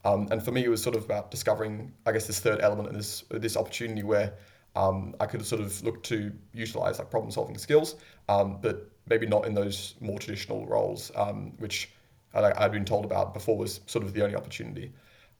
Um, 0.04 0.28
and 0.30 0.42
for 0.42 0.50
me, 0.50 0.64
it 0.64 0.68
was 0.68 0.82
sort 0.82 0.96
of 0.96 1.04
about 1.04 1.30
discovering, 1.30 1.92
I 2.06 2.12
guess, 2.12 2.26
this 2.26 2.40
third 2.40 2.60
element 2.60 2.88
and 2.88 2.98
this 2.98 3.22
this 3.30 3.56
opportunity 3.56 4.02
where 4.02 4.32
um, 4.74 5.14
I 5.20 5.26
could 5.26 5.44
sort 5.44 5.60
of 5.60 5.82
look 5.84 6.02
to 6.04 6.32
utilize 6.52 6.98
like 6.98 7.10
problem 7.10 7.30
solving 7.30 7.58
skills, 7.58 7.96
um, 8.28 8.58
but 8.60 8.90
maybe 9.08 9.26
not 9.26 9.46
in 9.46 9.54
those 9.54 9.94
more 10.00 10.18
traditional 10.18 10.66
roles, 10.66 11.12
um, 11.16 11.52
which 11.58 11.90
I, 12.34 12.52
I'd 12.56 12.72
been 12.72 12.84
told 12.84 13.04
about 13.04 13.34
before 13.34 13.56
was 13.56 13.80
sort 13.86 14.04
of 14.04 14.14
the 14.14 14.22
only 14.22 14.36
opportunity. 14.36 14.92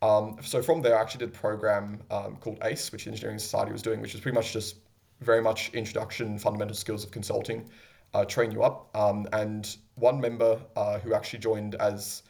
Um, 0.03 0.39
so 0.43 0.63
from 0.63 0.83
there, 0.83 0.97
I 0.97 1.01
actually 1.01 1.27
did 1.27 1.35
a 1.35 1.39
program 1.39 2.01
um, 2.11 2.37
called 2.37 2.59
ACE, 2.63 2.91
which 2.91 3.05
the 3.05 3.11
Engineering 3.11 3.39
Society 3.39 3.73
was 3.73 3.83
doing, 3.83 4.01
which 4.01 4.15
was 4.15 4.21
pretty 4.21 4.35
much 4.35 4.53
just 4.53 4.77
very 5.21 5.43
much 5.43 5.71
introduction, 5.75 6.39
fundamental 6.39 6.75
skills 6.75 7.05
of 7.05 7.11
consulting, 7.11 7.69
uh, 8.15 8.25
train 8.25 8.51
you 8.51 8.63
up. 8.63 8.95
Um, 8.97 9.27
and 9.33 9.77
one 9.97 10.21
member 10.21 10.59
uh, 10.77 10.99
who 10.99 11.15
actually 11.15 11.41
joined 11.41 11.75
as 11.77 12.23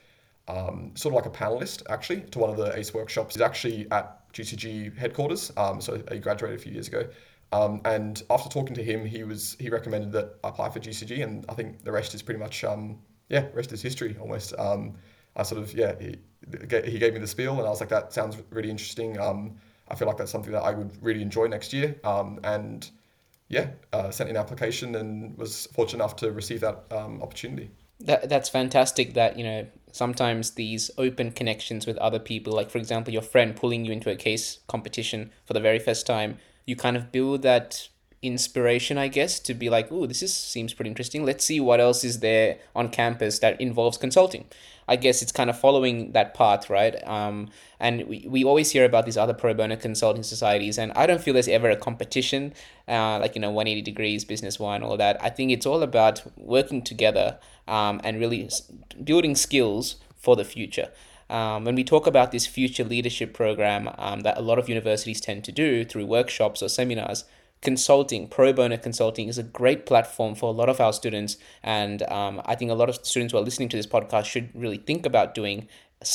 um, 0.49 0.93
sort 0.95 1.15
of 1.15 1.25
like 1.25 1.27
a 1.27 1.37
panelist 1.37 1.83
actually 1.89 2.23
to 2.23 2.39
one 2.39 2.51
of 2.51 2.57
the 2.57 2.77
ACE 2.77 2.93
workshops 2.93 3.37
is 3.37 3.43
actually 3.43 3.91
at 3.91 4.33
GCG 4.33 4.97
headquarters. 4.97 5.53
Um, 5.57 5.81
so 5.81 6.03
he 6.11 6.19
graduated 6.19 6.59
a 6.59 6.63
few 6.63 6.73
years 6.73 6.89
ago. 6.89 7.09
Um, 7.53 7.81
and 7.85 8.23
after 8.31 8.49
talking 8.49 8.75
to 8.77 8.83
him, 8.83 9.05
he 9.05 9.25
was 9.25 9.57
he 9.59 9.71
recommended 9.71 10.13
that 10.13 10.37
I 10.45 10.51
apply 10.51 10.71
for 10.71 10.79
GCG, 10.79 11.23
and 11.23 11.45
I 11.49 11.55
think 11.55 11.83
the 11.83 11.91
rest 11.91 12.15
is 12.15 12.23
pretty 12.23 12.39
much 12.39 12.63
um, 12.63 12.99
yeah, 13.29 13.47
rest 13.55 13.73
is 13.73 13.83
history 13.83 14.17
almost. 14.21 14.55
Um, 14.59 14.95
I 15.37 15.43
sort 15.43 15.63
of 15.63 15.73
yeah, 15.73 15.95
he, 15.99 16.17
he 16.85 16.99
gave 16.99 17.13
me 17.13 17.19
the 17.19 17.27
spiel, 17.27 17.59
and 17.59 17.67
I 17.67 17.71
was 17.71 17.81
like, 17.81 17.89
that 17.89 18.13
sounds 18.13 18.37
really 18.51 18.71
interesting. 18.71 19.19
Um, 19.19 19.57
I 19.91 19.95
feel 19.95 20.09
like 20.09 20.17
that's 20.17 20.31
something 20.31 20.53
that 20.53 20.63
I 20.63 20.73
would 20.73 20.97
really 21.03 21.23
enjoy 21.23 21.47
next 21.47 21.73
year. 21.73 21.97
Um, 22.05 22.41
and 22.45 22.89
yeah, 23.49 23.71
uh, 23.93 24.11
sent 24.11 24.31
in 24.31 24.37
an 24.37 24.41
application 24.41 24.95
and 24.95 25.37
was 25.37 25.67
fortunate 25.73 26.03
enough 26.03 26.17
to 26.17 26.31
receive 26.31 26.61
that 26.61 26.85
um, 26.91 27.21
opportunity. 27.23 27.71
That, 28.01 28.29
that's 28.29 28.49
fantastic 28.49 29.15
that, 29.15 29.37
you 29.37 29.45
know, 29.45 29.67
sometimes 29.93 30.53
these 30.53 30.91
open 30.97 31.33
connections 31.33 31.87
with 31.87 31.99
other 31.99 32.19
people, 32.19 32.53
like 32.53 32.71
for 32.71 32.79
example, 32.79 33.13
your 33.13 33.23
friend 33.23 33.55
pulling 33.55 33.85
you 33.85 33.93
into 33.93 34.11
a 34.11 34.17
case 34.17 34.61
competition 34.69 35.33
for 35.45 35.53
the 35.53 35.61
very 35.61 35.79
first 35.79 36.07
time, 36.07 36.39
you 36.65 36.77
kind 36.77 36.97
of 36.97 37.13
build 37.13 37.43
that 37.43 37.89
inspiration, 38.23 38.99
I 38.99 39.09
guess, 39.09 39.41
to 39.41 39.55
be 39.55 39.71
like, 39.71 39.91
oh, 39.91 40.07
this 40.07 40.23
is 40.23 40.35
seems 40.35 40.75
pretty 40.75 40.91
interesting. 40.91 41.25
Let's 41.25 41.45
see 41.45 41.61
what 41.61 41.81
else 41.81 42.05
is 42.05 42.21
there 42.21 42.59
on 42.75 42.91
campus 42.91 43.39
that 43.39 43.61
involves 43.61 43.97
consulting. 43.97 44.45
I 44.87 44.97
guess 44.97 45.23
it's 45.23 45.33
kind 45.33 45.49
of 45.49 45.59
following 45.59 46.13
that 46.13 46.35
path, 46.35 46.69
right? 46.69 46.97
Um, 47.07 47.51
and 47.79 48.07
we, 48.09 48.27
we 48.29 48.45
always 48.45 48.73
hear 48.73 48.85
about 48.85 49.07
these 49.07 49.17
other 49.17 49.33
pro 49.33 49.55
bono 49.55 49.77
consulting 49.77 50.25
societies, 50.25 50.79
and 50.79 50.93
I 50.93 51.07
don't 51.07 51.21
feel 51.21 51.33
there's 51.33 51.49
ever 51.49 51.71
a 51.71 51.77
competition, 51.77 52.53
uh, 52.89 53.21
like, 53.21 53.37
you 53.37 53.41
know, 53.41 53.51
180 53.51 53.83
degrees, 53.83 54.25
business 54.25 54.59
one, 54.59 54.83
all 54.83 54.97
that. 54.97 55.23
I 55.23 55.31
think 55.31 55.53
it's 55.53 55.65
all 55.65 55.83
about 55.83 56.23
working 56.37 56.83
together 56.83 57.39
um, 57.69 58.01
and 58.03 58.19
really 58.19 58.51
building 59.05 59.37
skills 59.37 59.97
for 60.17 60.35
the 60.37 60.45
future. 60.45 60.91
Um, 61.31 61.65
when 61.65 61.77
we 61.77 61.85
talk 61.85 62.09
about 62.09 62.33
this 62.33 62.49
future 62.49 62.83
leadership 62.83 63.33
program 63.33 63.89
um, 63.97 64.21
that 64.23 64.37
a 64.37 64.41
lot 64.41 64.59
of 64.59 64.69
universities 64.69 65.21
tend 65.21 65.45
to 65.45 65.53
do 65.53 65.85
through 65.85 66.07
workshops 66.07 66.61
or 66.61 66.69
seminars, 66.69 67.25
consulting, 67.63 68.29
pro 68.29 68.53
bono 68.53 68.77
consulting, 68.77 69.29
is 69.29 69.39
a 69.39 69.43
great 69.43 69.87
platform 69.87 70.35
for 70.35 70.49
a 70.49 70.57
lot 70.57 70.69
of 70.69 70.81
our 70.81 70.93
students. 70.93 71.37
And 71.63 72.03
um, 72.05 72.41
I 72.45 72.55
think 72.55 72.71
a 72.71 72.75
lot 72.75 72.89
of 72.89 73.05
students 73.05 73.33
who 73.33 73.39
are 73.39 73.43
listening 73.43 73.69
to 73.71 73.77
this 73.77 73.87
podcast 73.87 74.27
should 74.27 74.51
really 74.55 74.79
think 74.79 75.07
about 75.07 75.35
doing 75.35 75.69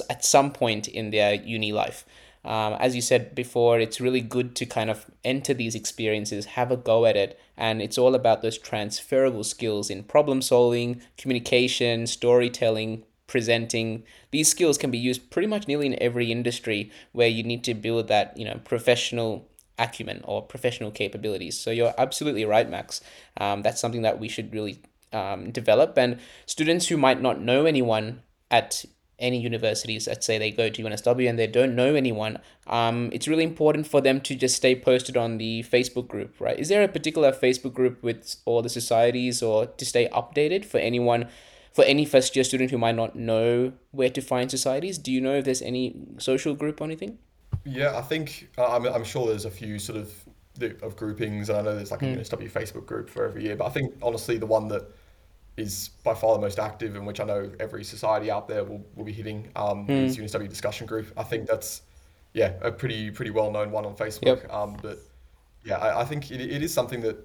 at 0.10 0.26
some 0.26 0.52
point 0.52 0.88
in 0.88 1.12
their 1.12 1.36
uni 1.36 1.72
life. 1.72 2.06
Um, 2.44 2.74
as 2.80 2.96
you 2.96 3.02
said 3.02 3.34
before, 3.34 3.80
it's 3.80 4.00
really 4.00 4.22
good 4.22 4.56
to 4.58 4.66
kind 4.68 4.92
of 4.92 5.06
enter 5.24 5.54
these 5.54 5.74
experiences, 5.74 6.46
have 6.46 6.72
a 6.72 6.78
go 6.78 7.06
at 7.06 7.18
it, 7.18 7.40
and 7.58 7.82
it's 7.82 7.98
all 7.98 8.14
about 8.14 8.44
those 8.44 8.60
transferable 8.60 9.44
skills 9.44 9.90
in 9.90 10.04
problem 10.04 10.44
solving, 10.44 11.02
communication, 11.18 12.06
storytelling, 12.06 13.04
presenting. 13.26 14.04
These 14.30 14.50
skills 14.50 14.78
can 14.78 14.92
be 14.92 14.98
used 15.00 15.32
pretty 15.32 15.48
much 15.48 15.68
nearly 15.68 15.88
in 15.88 16.02
every 16.02 16.32
industry 16.32 16.92
where 17.14 17.28
you 17.28 17.42
need 17.42 17.64
to 17.64 17.74
build 17.74 18.08
that, 18.10 18.38
you 18.38 18.46
know, 18.46 18.60
professional 18.64 19.48
acumen 19.78 20.22
or 20.24 20.42
professional 20.42 20.92
capabilities. 20.92 21.60
So 21.60 21.72
you're 21.72 21.94
absolutely 21.98 22.46
right, 22.46 22.70
Max. 22.70 23.02
Um, 23.38 23.62
that's 23.62 23.82
something 23.82 24.02
that 24.04 24.20
we 24.20 24.28
should 24.28 24.54
really 24.54 24.80
um, 25.14 25.52
develop. 25.52 25.98
And 25.98 26.20
students 26.46 26.88
who 26.88 26.98
might 26.98 27.22
not 27.22 27.42
know 27.42 27.66
anyone 27.66 28.22
at 28.52 28.86
any 29.18 29.40
universities, 29.40 30.08
let's 30.08 30.26
say 30.26 30.38
they 30.38 30.52
go 30.52 30.70
to 30.70 30.84
UNSW 30.84 31.30
and 31.30 31.40
they 31.40 31.48
don't 31.48 31.76
know 31.76 31.96
anyone, 31.96 32.40
um, 32.68 33.10
it's 33.14 33.28
really 33.28 33.44
important 33.44 33.88
for 33.88 34.02
them 34.02 34.20
to 34.22 34.36
just 34.36 34.56
stay 34.56 34.76
posted 34.76 35.16
on 35.16 35.38
the 35.38 35.64
Facebook 35.64 36.08
group, 36.08 36.36
right? 36.40 36.60
Is 36.60 36.70
there 36.70 36.84
a 36.84 36.88
particular 36.88 37.32
Facebook 37.32 37.74
group 37.74 38.04
with 38.04 38.36
all 38.46 38.62
the 38.62 38.70
societies 38.70 39.42
or 39.42 39.68
to 39.68 39.86
stay 39.86 40.10
updated 40.10 40.66
for 40.66 40.80
anyone? 40.80 41.28
For 41.74 41.84
any 41.84 42.06
first 42.06 42.38
year 42.38 42.46
student 42.46 42.72
who 42.72 42.78
might 42.78 42.96
not 42.96 43.18
know 43.18 43.74
where 43.92 44.10
to 44.10 44.22
find 44.22 44.50
societies, 44.50 44.98
do 44.98 45.12
you 45.12 45.20
know 45.20 45.36
if 45.36 45.44
there's 45.44 45.62
any 45.62 45.94
social 46.20 46.56
group 46.56 46.80
or 46.80 46.86
anything? 46.86 47.20
Yeah, 47.66 47.98
I 47.98 48.02
think 48.02 48.50
uh, 48.58 48.68
I'm, 48.68 48.86
I'm 48.86 49.04
sure 49.04 49.28
there's 49.28 49.46
a 49.46 49.52
few 49.52 49.80
sort 49.80 50.00
of 50.00 50.14
of 50.82 50.96
groupings, 50.96 51.50
and 51.50 51.58
I 51.58 51.62
know 51.62 51.76
there's 51.76 51.92
like 51.92 52.02
a 52.02 52.06
mm. 52.06 52.18
UNSW 52.18 52.50
Facebook 52.50 52.86
group 52.86 53.10
for 53.10 53.26
every 53.26 53.44
year. 53.44 53.58
But 53.58 53.66
I 53.66 53.70
think 53.70 53.94
honestly, 54.02 54.38
the 54.38 54.46
one 54.46 54.70
that 54.70 54.90
is 55.58 55.90
by 56.04 56.14
far 56.14 56.36
the 56.36 56.42
most 56.42 56.60
active, 56.60 56.96
and 56.96 57.06
which 57.06 57.20
I 57.20 57.26
know 57.26 57.52
every 57.60 57.84
society 57.84 58.32
out 58.32 58.48
there 58.48 58.64
will, 58.64 58.86
will 58.96 59.04
be 59.04 59.12
hitting, 59.12 59.50
um, 59.56 59.88
mm. 59.88 60.06
is 60.06 60.18
UNSW 60.18 60.48
discussion 60.48 60.88
group. 60.88 61.12
I 61.18 61.24
think 61.24 61.48
that's 61.48 61.82
yeah 62.34 62.54
a 62.62 62.72
pretty 62.72 63.12
pretty 63.12 63.32
well 63.32 63.52
known 63.52 63.72
one 63.72 63.86
on 63.86 63.96
Facebook. 63.96 64.44
Yep. 64.44 64.54
Um, 64.54 64.78
but 64.82 65.00
yeah, 65.64 65.78
I, 65.78 66.02
I 66.02 66.06
think 66.06 66.32
it, 66.32 66.40
it 66.40 66.62
is 66.62 66.74
something 66.74 67.02
that 67.02 67.18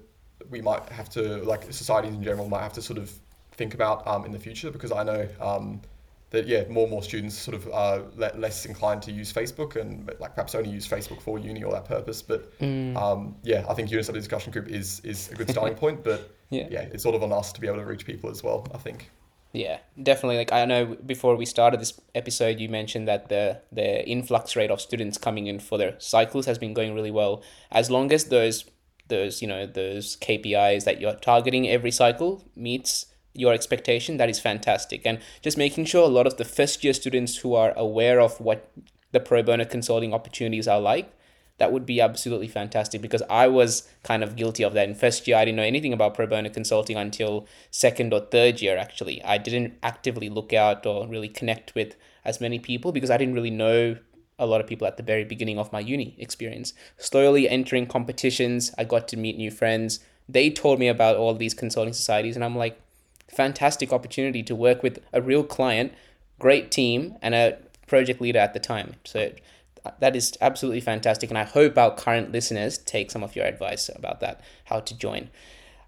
we 0.49 0.61
might 0.61 0.89
have 0.89 1.09
to 1.09 1.37
like 1.43 1.71
societies 1.71 2.13
in 2.13 2.23
general 2.23 2.49
might 2.49 2.63
have 2.63 2.73
to 2.73 2.81
sort 2.81 2.97
of 2.97 3.11
think 3.53 3.73
about 3.73 4.05
um, 4.07 4.25
in 4.25 4.31
the 4.31 4.39
future 4.39 4.71
because 4.71 4.91
I 4.91 5.03
know 5.03 5.27
um, 5.39 5.81
that 6.31 6.47
yeah, 6.47 6.63
more 6.69 6.83
and 6.83 6.91
more 6.91 7.03
students 7.03 7.37
sort 7.37 7.55
of 7.55 7.69
are 7.71 8.03
less 8.15 8.65
inclined 8.65 9.01
to 9.03 9.11
use 9.11 9.31
Facebook 9.31 9.75
and 9.75 10.09
like 10.19 10.33
perhaps 10.33 10.55
only 10.55 10.69
use 10.69 10.87
Facebook 10.87 11.21
for 11.21 11.37
uni 11.37 11.61
or 11.63 11.71
that 11.73 11.85
purpose. 11.85 12.21
But 12.21 12.57
mm. 12.59 12.95
um, 12.95 13.35
yeah, 13.43 13.65
I 13.69 13.73
think 13.73 13.89
UNSW 13.89 14.13
discussion 14.13 14.51
group 14.51 14.69
is 14.69 15.01
is 15.01 15.29
a 15.31 15.35
good 15.35 15.49
starting 15.49 15.77
point. 15.83 16.03
But 16.03 16.35
yeah. 16.49 16.67
yeah, 16.71 16.81
it's 16.81 17.03
sort 17.03 17.15
of 17.15 17.23
on 17.23 17.31
us 17.33 17.51
to 17.53 17.61
be 17.61 17.67
able 17.67 17.79
to 17.79 17.85
reach 17.85 18.05
people 18.05 18.29
as 18.29 18.43
well. 18.43 18.65
I 18.73 18.77
think. 18.77 19.11
Yeah, 19.53 19.79
definitely. 20.01 20.37
Like 20.37 20.53
I 20.53 20.63
know 20.63 20.95
before 21.05 21.35
we 21.35 21.45
started 21.45 21.81
this 21.81 21.99
episode, 22.15 22.61
you 22.61 22.69
mentioned 22.69 23.09
that 23.09 23.27
the 23.27 23.61
the 23.71 24.07
influx 24.07 24.55
rate 24.55 24.71
of 24.71 24.79
students 24.79 25.17
coming 25.17 25.47
in 25.47 25.59
for 25.59 25.77
their 25.77 25.95
cycles 25.99 26.45
has 26.45 26.57
been 26.57 26.73
going 26.73 26.95
really 26.95 27.11
well. 27.11 27.43
As 27.71 27.91
long 27.91 28.13
as 28.13 28.25
those 28.25 28.65
those 29.09 29.41
you 29.41 29.47
know 29.49 29.65
those 29.65 30.15
KPIs 30.17 30.85
that 30.85 31.01
you're 31.01 31.15
targeting 31.15 31.67
every 31.67 31.91
cycle 31.91 32.45
meets 32.55 33.07
your 33.33 33.53
expectation, 33.53 34.17
that 34.17 34.29
is 34.29 34.39
fantastic. 34.39 35.01
And 35.05 35.19
just 35.41 35.57
making 35.57 35.85
sure 35.85 36.03
a 36.03 36.07
lot 36.07 36.27
of 36.27 36.37
the 36.37 36.45
first 36.45 36.83
year 36.83 36.93
students 36.93 37.37
who 37.37 37.55
are 37.55 37.73
aware 37.77 38.19
of 38.19 38.39
what 38.39 38.71
the 39.11 39.19
pro 39.19 39.43
bono 39.43 39.65
consulting 39.65 40.13
opportunities 40.13 40.67
are 40.67 40.79
like, 40.79 41.13
that 41.57 41.71
would 41.71 41.85
be 41.85 42.01
absolutely 42.01 42.47
fantastic 42.47 43.01
because 43.01 43.21
I 43.29 43.47
was 43.47 43.87
kind 44.03 44.23
of 44.23 44.35
guilty 44.35 44.63
of 44.63 44.73
that. 44.73 44.89
In 44.89 44.95
first 44.95 45.27
year, 45.27 45.37
I 45.37 45.45
didn't 45.45 45.57
know 45.57 45.63
anything 45.63 45.93
about 45.93 46.15
pro 46.15 46.25
bono 46.25 46.49
consulting 46.49 46.97
until 46.97 47.45
second 47.69 48.13
or 48.13 48.21
third 48.21 48.61
year, 48.61 48.77
actually. 48.77 49.23
I 49.23 49.37
didn't 49.37 49.77
actively 49.83 50.27
look 50.27 50.53
out 50.53 50.85
or 50.85 51.07
really 51.07 51.29
connect 51.29 51.75
with 51.75 51.95
as 52.25 52.41
many 52.41 52.57
people 52.57 52.91
because 52.91 53.11
I 53.11 53.17
didn't 53.17 53.35
really 53.35 53.51
know 53.51 53.97
a 54.39 54.47
lot 54.47 54.59
of 54.59 54.65
people 54.65 54.87
at 54.87 54.97
the 54.97 55.03
very 55.03 55.23
beginning 55.23 55.59
of 55.59 55.71
my 55.71 55.79
uni 55.79 56.15
experience. 56.17 56.73
Slowly 56.97 57.47
entering 57.47 57.85
competitions, 57.85 58.73
I 58.77 58.83
got 58.83 59.07
to 59.09 59.17
meet 59.17 59.37
new 59.37 59.51
friends. 59.51 59.99
They 60.27 60.49
told 60.49 60.79
me 60.79 60.87
about 60.87 61.15
all 61.15 61.35
these 61.35 61.53
consulting 61.53 61.93
societies, 61.93 62.35
and 62.35 62.43
I'm 62.43 62.57
like, 62.57 62.81
fantastic 63.33 63.93
opportunity 63.93 64.43
to 64.43 64.55
work 64.55 64.83
with 64.83 64.99
a 65.13 65.21
real 65.21 65.43
client, 65.43 65.93
great 66.39 66.71
team, 66.71 67.15
and 67.21 67.33
a 67.33 67.57
project 67.87 68.21
leader 68.21 68.39
at 68.39 68.53
the 68.53 68.59
time. 68.59 68.95
So 69.03 69.31
that 69.99 70.15
is 70.15 70.37
absolutely 70.41 70.81
fantastic, 70.81 71.29
and 71.29 71.37
I 71.37 71.43
hope 71.43 71.77
our 71.77 71.95
current 71.95 72.31
listeners 72.31 72.77
take 72.77 73.11
some 73.11 73.23
of 73.23 73.35
your 73.35 73.45
advice 73.45 73.89
about 73.93 74.19
that, 74.19 74.41
how 74.65 74.79
to 74.79 74.97
join. 74.97 75.29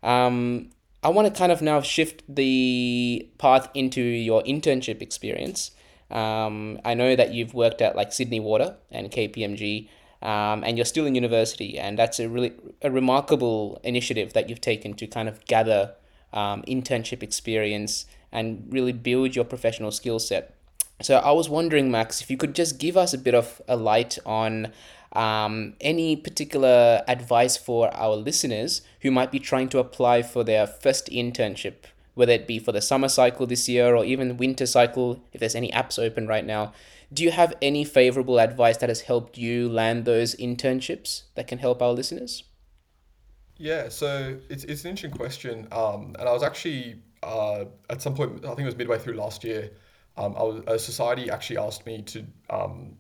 Um, 0.02 0.70
I 1.04 1.10
want 1.10 1.28
to 1.28 1.38
kind 1.38 1.52
of 1.52 1.62
now 1.62 1.82
shift 1.82 2.24
the 2.28 3.28
path 3.38 3.70
into 3.74 4.02
your 4.02 4.42
internship 4.44 5.02
experience. 5.02 5.72
Um, 6.10 6.80
I 6.86 6.94
know 6.94 7.16
that 7.16 7.34
you've 7.34 7.54
worked 7.54 7.82
at 7.82 7.96
like 7.96 8.14
Sydney 8.14 8.40
Water 8.40 8.78
and 8.90 9.12
KPMG, 9.12 9.90
um, 10.22 10.64
and 10.64 10.78
you're 10.78 10.86
still 10.86 11.06
in 11.06 11.16
university, 11.16 11.78
and 11.78 12.00
that's 12.00 12.20
a 12.20 12.30
really 12.30 12.54
a 12.82 12.90
remarkable 12.90 13.80
initiative 13.84 14.34
that 14.34 14.50
you've 14.50 14.62
taken 14.62 14.94
to 14.96 15.08
kind 15.08 15.28
of 15.28 15.44
gather 15.46 15.94
um, 16.34 16.64
internship 16.64 17.24
experience 17.24 18.06
and 18.32 18.68
really 18.70 18.92
build 18.92 19.36
your 19.36 19.46
professional 19.46 19.92
skill 19.92 20.20
set. 20.20 20.56
So 21.02 21.18
I 21.18 21.32
was 21.32 21.50
wondering, 21.50 21.92
Max, 21.92 22.22
if 22.22 22.30
you 22.30 22.38
could 22.38 22.56
just 22.56 22.80
give 22.80 22.98
us 22.98 23.14
a 23.14 23.18
bit 23.18 23.36
of 23.36 23.62
a 23.68 23.76
light 23.76 24.18
on 24.26 24.72
um, 25.14 25.74
any 25.82 26.16
particular 26.16 27.04
advice 27.08 27.58
for 27.58 27.94
our 27.96 28.16
listeners 28.16 28.82
who 29.02 29.12
might 29.12 29.32
be 29.32 29.40
trying 29.40 29.70
to 29.70 29.80
apply 29.80 30.24
for 30.24 30.44
their 30.44 30.66
first 30.66 31.08
internship 31.08 31.86
whether 32.16 32.34
it 32.34 32.48
be 32.48 32.60
for 32.60 32.72
the 32.72 32.82
summer 32.82 33.08
cycle 33.10 33.46
this 33.46 33.68
year 33.68 33.96
or 33.96 34.06
even 34.06 34.38
winter 34.38 34.66
cycle, 34.66 35.22
if 35.32 35.40
there's 35.40 35.56
any 35.56 35.72
apps 35.72 35.98
open 35.98 36.28
right 36.28 36.46
now. 36.46 36.74
Do 37.12 37.24
you 37.24 37.32
have 37.32 37.54
any 37.62 37.84
favorable 37.84 38.40
advice 38.40 38.78
that 38.78 38.90
has 38.90 39.02
helped 39.02 39.38
you 39.38 39.70
land 39.70 40.06
those 40.06 40.36
internships 40.36 41.24
that 41.36 41.48
can 41.48 41.60
help 41.60 41.82
our 41.82 41.92
listeners? 41.92 42.44
Yeah, 43.64 43.88
so 43.88 44.38
it's, 44.50 44.66
it's 44.66 44.84
an 44.84 44.90
interesting 44.90 45.18
question. 45.18 45.70
Um, 45.72 46.18
and 46.20 46.28
I 46.28 46.34
was 46.34 46.44
actually, 46.44 47.02
uh, 47.24 47.64
at 47.90 48.02
some 48.02 48.14
point, 48.14 48.44
I 48.44 48.50
think 48.50 48.60
it 48.60 48.66
was 48.66 48.76
midway 48.76 49.00
through 49.00 49.14
last 49.14 49.46
year, 49.46 49.72
um, 50.18 50.36
I 50.38 50.44
was, 50.44 50.64
a 50.68 50.78
society 50.78 51.30
actually 51.30 51.60
asked 51.60 51.86
me 51.86 52.02
to, 52.02 52.26
um, 52.50 52.98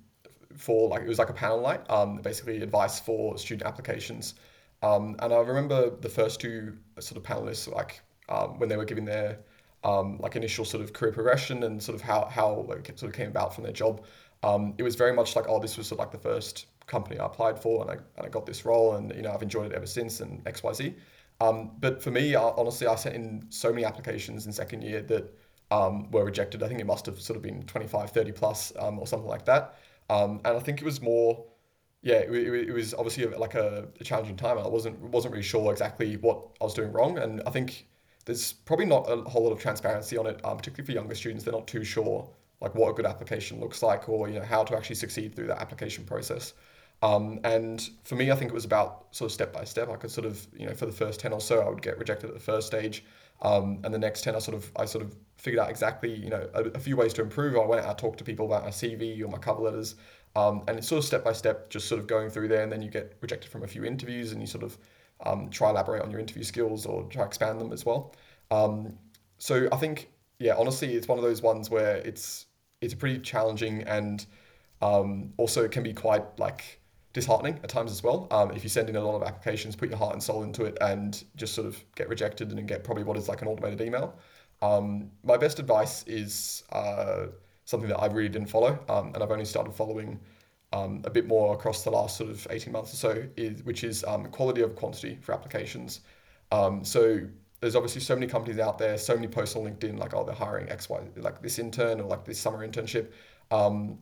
for 0.55 0.87
like, 0.87 1.01
it 1.01 1.09
was 1.09 1.19
like 1.19 1.29
a 1.29 1.33
panel 1.33 1.61
night, 1.61 1.81
um, 1.89 2.21
basically 2.21 2.61
advice 2.61 2.97
for 2.97 3.37
student 3.37 3.67
applications. 3.67 4.35
Um, 4.81 5.17
and 5.19 5.33
I 5.33 5.39
remember 5.39 5.89
the 5.97 6.07
first 6.07 6.39
two 6.39 6.77
sort 6.97 7.17
of 7.17 7.23
panelists, 7.23 7.69
like 7.69 7.99
um, 8.29 8.57
when 8.57 8.69
they 8.69 8.77
were 8.77 8.85
giving 8.85 9.03
their 9.03 9.39
um, 9.83 10.17
like 10.19 10.37
initial 10.37 10.63
sort 10.63 10.81
of 10.81 10.93
career 10.93 11.11
progression 11.11 11.63
and 11.63 11.83
sort 11.83 11.95
of 11.95 12.01
how 12.01 12.23
how 12.31 12.65
it 12.71 12.97
sort 12.97 13.11
of 13.11 13.17
came 13.17 13.27
about 13.27 13.53
from 13.53 13.65
their 13.65 13.73
job. 13.73 14.05
Um, 14.43 14.75
it 14.77 14.83
was 14.83 14.95
very 14.95 15.11
much 15.11 15.35
like, 15.35 15.45
oh, 15.49 15.59
this 15.59 15.75
was 15.77 15.87
sort 15.87 15.99
of 15.99 16.05
like 16.05 16.11
the 16.13 16.29
first 16.29 16.67
company 16.87 17.19
I 17.19 17.25
applied 17.25 17.59
for, 17.59 17.81
and 17.81 17.91
I, 17.91 17.93
and 18.17 18.25
I 18.25 18.29
got 18.29 18.45
this 18.45 18.65
role, 18.65 18.95
and 18.95 19.13
you 19.15 19.21
know 19.21 19.31
I've 19.31 19.43
enjoyed 19.43 19.71
it 19.71 19.75
ever 19.75 19.85
since, 19.85 20.19
and 20.19 20.45
X 20.47 20.63
Y 20.63 20.73
Z. 20.73 20.95
Um, 21.41 21.71
but 21.79 22.01
for 22.01 22.11
me, 22.11 22.35
I, 22.35 22.41
honestly, 22.41 22.87
I 22.87 22.95
sent 22.95 23.15
in 23.15 23.45
so 23.49 23.71
many 23.71 23.85
applications 23.85 24.45
in 24.45 24.53
second 24.53 24.83
year 24.83 25.01
that 25.03 25.33
um, 25.71 26.09
were 26.11 26.25
rejected. 26.25 26.63
I 26.63 26.67
think 26.67 26.79
it 26.79 26.85
must 26.85 27.05
have 27.07 27.19
sort 27.19 27.37
of 27.37 27.43
been 27.43 27.63
25, 27.63 28.11
30 28.11 28.31
plus 28.31 28.73
um, 28.79 28.99
or 28.99 29.07
something 29.07 29.27
like 29.27 29.45
that. 29.45 29.75
Um, 30.09 30.41
and 30.45 30.55
I 30.55 30.59
think 30.59 30.81
it 30.81 30.85
was 30.85 31.01
more, 31.01 31.45
yeah, 32.01 32.17
it, 32.17 32.31
it, 32.31 32.69
it 32.69 32.73
was 32.73 32.93
obviously 32.93 33.25
like 33.25 33.55
a, 33.55 33.87
a, 33.99 34.03
challenging 34.03 34.35
time. 34.35 34.57
I 34.57 34.67
wasn't 34.67 34.99
wasn't 34.99 35.33
really 35.33 35.43
sure 35.43 35.71
exactly 35.71 36.17
what 36.17 36.45
I 36.61 36.65
was 36.65 36.73
doing 36.73 36.91
wrong, 36.91 37.17
and 37.17 37.41
I 37.47 37.49
think 37.49 37.87
there's 38.25 38.53
probably 38.53 38.85
not 38.85 39.09
a 39.09 39.17
whole 39.29 39.43
lot 39.43 39.51
of 39.51 39.59
transparency 39.59 40.17
on 40.17 40.27
it, 40.27 40.39
um, 40.45 40.57
particularly 40.57 40.85
for 40.85 40.91
younger 40.91 41.15
students. 41.15 41.43
They're 41.45 41.53
not 41.53 41.67
too 41.67 41.83
sure 41.83 42.29
like 42.63 42.73
what 42.75 42.89
a 42.89 42.93
good 42.93 43.05
application 43.05 43.59
looks 43.59 43.83
like 43.83 44.07
or 44.07 44.29
you 44.29 44.39
know 44.39 44.45
how 44.45 44.63
to 44.63 44.75
actually 44.75 44.95
succeed 44.95 45.35
through 45.35 45.47
that 45.47 45.61
application 45.61 46.05
process. 46.05 46.53
Um, 47.03 47.41
and 47.43 47.89
for 48.05 48.15
me, 48.15 48.31
I 48.31 48.35
think 48.35 48.49
it 48.49 48.53
was 48.53 48.63
about 48.63 49.07
sort 49.11 49.29
of 49.29 49.33
step 49.33 49.51
by 49.51 49.65
step. 49.65 49.89
I 49.89 49.97
could 49.97 50.09
sort 50.09 50.25
of 50.25 50.47
you 50.57 50.65
know 50.65 50.73
for 50.73 50.85
the 50.85 50.91
first 50.93 51.19
ten 51.19 51.33
or 51.33 51.41
so, 51.41 51.59
I 51.59 51.67
would 51.69 51.81
get 51.81 51.99
rejected 51.99 52.29
at 52.29 52.33
the 52.33 52.39
first 52.39 52.65
stage, 52.65 53.03
um, 53.41 53.79
and 53.83 53.93
the 53.93 53.99
next 53.99 54.23
ten, 54.23 54.35
I 54.35 54.39
sort 54.39 54.55
of 54.55 54.71
I 54.77 54.85
sort 54.85 55.03
of 55.03 55.13
figured 55.35 55.59
out 55.59 55.69
exactly 55.69 56.15
you 56.15 56.29
know 56.29 56.49
a, 56.53 56.63
a 56.69 56.79
few 56.79 56.95
ways 56.95 57.11
to 57.15 57.21
improve. 57.21 57.57
I 57.57 57.65
went 57.65 57.85
out, 57.85 57.89
I 57.89 57.93
talked 57.93 58.19
to 58.19 58.23
people 58.23 58.45
about 58.45 58.63
my 58.63 58.69
CV 58.69 59.21
or 59.21 59.27
my 59.27 59.37
cover 59.37 59.61
letters, 59.61 59.95
um, 60.37 60.63
and 60.69 60.77
it's 60.77 60.87
sort 60.87 60.99
of 60.99 61.05
step 61.05 61.25
by 61.25 61.33
step, 61.33 61.69
just 61.69 61.89
sort 61.89 61.99
of 61.99 62.07
going 62.07 62.29
through 62.29 62.47
there, 62.47 62.63
and 62.63 62.71
then 62.71 62.81
you 62.81 62.89
get 62.89 63.17
rejected 63.19 63.51
from 63.51 63.63
a 63.63 63.67
few 63.67 63.83
interviews, 63.83 64.31
and 64.31 64.39
you 64.39 64.47
sort 64.47 64.63
of 64.63 64.77
um, 65.25 65.49
try 65.49 65.71
elaborate 65.71 66.03
on 66.03 66.09
your 66.09 66.21
interview 66.21 66.43
skills 66.43 66.85
or 66.85 67.03
try 67.09 67.25
expand 67.25 67.59
them 67.59 67.73
as 67.73 67.85
well. 67.85 68.15
Um, 68.49 68.97
so 69.39 69.67
I 69.73 69.75
think, 69.75 70.09
yeah, 70.39 70.55
honestly, 70.57 70.95
it's 70.95 71.09
one 71.09 71.17
of 71.17 71.23
those 71.25 71.41
ones 71.41 71.69
where 71.69 71.97
it's 71.97 72.45
it's 72.79 72.93
pretty 72.93 73.19
challenging 73.19 73.83
and 73.83 74.25
um, 74.81 75.33
also 75.35 75.67
can 75.67 75.83
be 75.83 75.93
quite 75.93 76.23
like 76.39 76.79
disheartening 77.13 77.59
at 77.63 77.69
times 77.69 77.91
as 77.91 78.03
well. 78.03 78.27
Um, 78.31 78.51
if 78.51 78.63
you 78.63 78.69
send 78.69 78.89
in 78.89 78.95
a 78.95 79.01
lot 79.01 79.15
of 79.15 79.23
applications, 79.23 79.75
put 79.75 79.89
your 79.89 79.97
heart 79.97 80.13
and 80.13 80.21
soul 80.21 80.43
into 80.43 80.65
it, 80.65 80.77
and 80.81 81.23
just 81.35 81.53
sort 81.53 81.67
of 81.67 81.83
get 81.95 82.09
rejected 82.09 82.51
and 82.51 82.67
get 82.67 82.83
probably 82.83 83.03
what 83.03 83.17
is 83.17 83.29
like 83.29 83.41
an 83.41 83.47
automated 83.47 83.81
email. 83.81 84.15
Um, 84.61 85.11
my 85.23 85.37
best 85.37 85.59
advice 85.59 86.03
is 86.07 86.63
uh, 86.71 87.27
something 87.65 87.89
that 87.89 87.99
I 87.99 88.07
really 88.07 88.29
didn't 88.29 88.49
follow, 88.49 88.79
um, 88.89 89.11
and 89.13 89.23
I've 89.23 89.31
only 89.31 89.45
started 89.45 89.73
following 89.73 90.19
um, 90.73 91.01
a 91.05 91.09
bit 91.09 91.27
more 91.27 91.53
across 91.53 91.83
the 91.83 91.91
last 91.91 92.17
sort 92.17 92.31
of 92.31 92.47
18 92.49 92.73
months 92.73 92.93
or 92.93 92.97
so, 92.97 93.23
is, 93.37 93.63
which 93.63 93.83
is 93.83 94.03
um, 94.05 94.25
quality 94.25 94.63
over 94.63 94.73
quantity 94.73 95.19
for 95.21 95.33
applications. 95.33 96.01
Um, 96.51 96.83
so 96.83 97.21
there's 97.59 97.75
obviously 97.75 98.01
so 98.01 98.15
many 98.15 98.27
companies 98.27 98.59
out 98.59 98.77
there, 98.77 98.97
so 98.97 99.15
many 99.15 99.27
posts 99.27 99.55
on 99.55 99.63
LinkedIn, 99.63 99.99
like, 99.99 100.15
oh, 100.15 100.23
they're 100.23 100.35
hiring 100.35 100.69
X, 100.69 100.89
Y, 100.89 100.99
like 101.17 101.41
this 101.41 101.59
intern 101.59 102.01
or 102.01 102.07
like 102.07 102.25
this 102.25 102.39
summer 102.39 102.67
internship. 102.67 103.11
Um, 103.51 103.99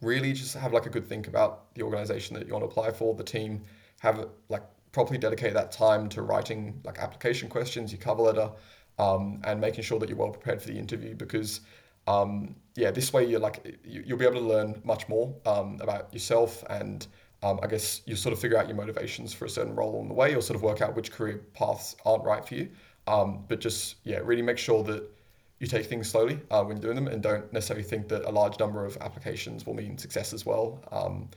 really 0.00 0.32
just 0.32 0.54
have 0.54 0.72
like 0.72 0.86
a 0.86 0.90
good 0.90 1.08
think 1.08 1.28
about 1.28 1.74
the 1.74 1.82
organization 1.82 2.36
that 2.36 2.46
you 2.46 2.52
want 2.52 2.62
to 2.62 2.68
apply 2.68 2.90
for, 2.90 3.14
the 3.14 3.24
team, 3.24 3.62
have 4.00 4.28
like 4.48 4.62
properly 4.92 5.18
dedicate 5.18 5.54
that 5.54 5.72
time 5.72 6.08
to 6.10 6.22
writing 6.22 6.80
like 6.84 6.98
application 6.98 7.48
questions, 7.48 7.92
your 7.92 8.00
cover 8.00 8.22
letter, 8.22 8.50
um, 8.98 9.40
and 9.44 9.60
making 9.60 9.84
sure 9.84 9.98
that 9.98 10.08
you're 10.08 10.18
well 10.18 10.30
prepared 10.30 10.60
for 10.60 10.68
the 10.68 10.78
interview 10.78 11.14
because 11.14 11.60
um, 12.06 12.54
yeah, 12.76 12.90
this 12.90 13.12
way 13.12 13.26
you're 13.26 13.40
like 13.40 13.78
you, 13.84 14.04
will 14.08 14.16
be 14.16 14.24
able 14.24 14.40
to 14.40 14.46
learn 14.46 14.80
much 14.84 15.08
more 15.08 15.34
um, 15.44 15.78
about 15.80 16.12
yourself 16.12 16.62
and 16.70 17.06
um, 17.42 17.60
I 17.62 17.66
guess 17.66 18.02
you 18.06 18.16
sort 18.16 18.32
of 18.32 18.38
figure 18.38 18.56
out 18.56 18.66
your 18.68 18.76
motivations 18.76 19.32
for 19.32 19.44
a 19.44 19.50
certain 19.50 19.74
role 19.74 20.00
on 20.00 20.08
the 20.08 20.14
way, 20.14 20.34
or 20.34 20.40
sort 20.40 20.56
of 20.56 20.62
work 20.62 20.80
out 20.80 20.96
which 20.96 21.12
career 21.12 21.42
paths 21.54 21.94
aren't 22.04 22.24
right 22.24 22.46
for 22.46 22.54
you. 22.54 22.68
Um, 23.06 23.44
but 23.46 23.60
just 23.60 23.96
yeah, 24.04 24.18
really 24.22 24.42
make 24.42 24.58
sure 24.58 24.82
that 24.84 25.08
you 25.58 25.66
take 25.66 25.86
things 25.86 26.10
slowly 26.10 26.40
uh, 26.50 26.62
when 26.62 26.80
doing 26.80 26.94
them, 26.94 27.08
and 27.08 27.22
don't 27.22 27.50
necessarily 27.52 27.84
think 27.84 28.08
that 28.08 28.24
a 28.24 28.30
large 28.30 28.58
number 28.58 28.84
of 28.84 28.96
applications 29.00 29.66
will 29.66 29.74
mean 29.74 29.96
success 29.98 30.32
as 30.32 30.44
well. 30.44 30.82
Um, 30.92 31.28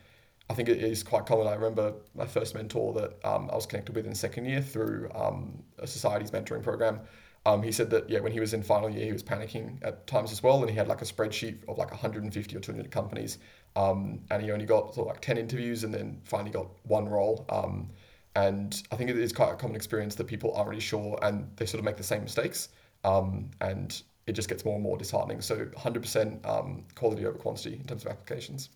I 0.50 0.54
think 0.56 0.68
it 0.68 0.80
is 0.80 1.04
quite 1.04 1.26
common. 1.26 1.48
I 1.48 1.54
remember 1.54 1.94
my 2.16 2.26
first 2.26 2.56
mentor 2.56 2.94
that 2.94 3.24
um, 3.24 3.50
I 3.52 3.56
was 3.56 3.66
connected 3.66 3.96
with 3.96 4.08
in 4.08 4.16
second 4.16 4.46
year 4.46 4.62
through 4.62 5.10
um, 5.14 5.64
a 5.78 5.86
society's 5.86 6.32
mentoring 6.32 6.64
program. 6.64 7.02
Um, 7.46 7.64
he 7.64 7.72
said 7.72 7.90
that 7.92 8.10
yeah, 8.10 8.20
when 8.20 8.32
he 8.32 8.40
was 8.40 8.54
in 8.54 8.64
final 8.64 8.90
year, 8.90 9.06
he 9.06 9.14
was 9.14 9.24
panicking 9.24 9.78
at 9.84 10.06
times 10.08 10.32
as 10.32 10.44
well, 10.44 10.60
and 10.62 10.70
he 10.70 10.76
had 10.76 10.88
like 10.88 11.02
a 11.02 11.06
spreadsheet 11.06 11.60
of 11.68 11.78
like 11.78 11.92
150 11.92 12.56
or 12.56 12.60
200 12.60 12.92
companies 12.92 13.38
um, 13.76 14.20
and 14.32 14.42
he 14.44 14.52
only 14.52 14.66
got 14.66 14.94
sort 14.94 15.08
of 15.08 15.14
like 15.14 15.22
10 15.22 15.38
interviews 15.38 15.84
and 15.84 15.94
then 15.94 16.20
finally 16.24 16.52
got 16.52 16.68
one 16.84 17.08
role. 17.08 17.46
Um, 17.50 17.90
and 18.36 18.82
I 18.92 18.96
think 18.96 19.10
it 19.10 19.18
is 19.18 19.34
quite 19.34 19.52
a 19.52 19.56
common 19.56 19.76
experience 19.76 20.16
that 20.16 20.28
people 20.28 20.54
aren't 20.54 20.70
really 20.70 20.82
sure 20.82 21.18
and 21.22 21.50
they 21.56 21.66
sort 21.66 21.80
of 21.80 21.86
make 21.86 21.98
the 21.98 22.04
same 22.04 22.24
mistakes. 22.24 22.70
Um, 23.04 23.50
and 23.62 24.02
it 24.28 24.34
just 24.34 24.50
gets 24.50 24.66
more 24.66 24.76
and 24.76 24.84
more 24.84 24.98
disheartening. 24.98 25.42
So 25.42 25.66
100% 25.66 26.46
um, 26.46 26.84
quality 26.96 27.26
over 27.26 27.38
quantity 27.38 27.76
in 27.76 27.84
terms 27.84 28.06
of 28.06 28.12
applications. 28.12 28.70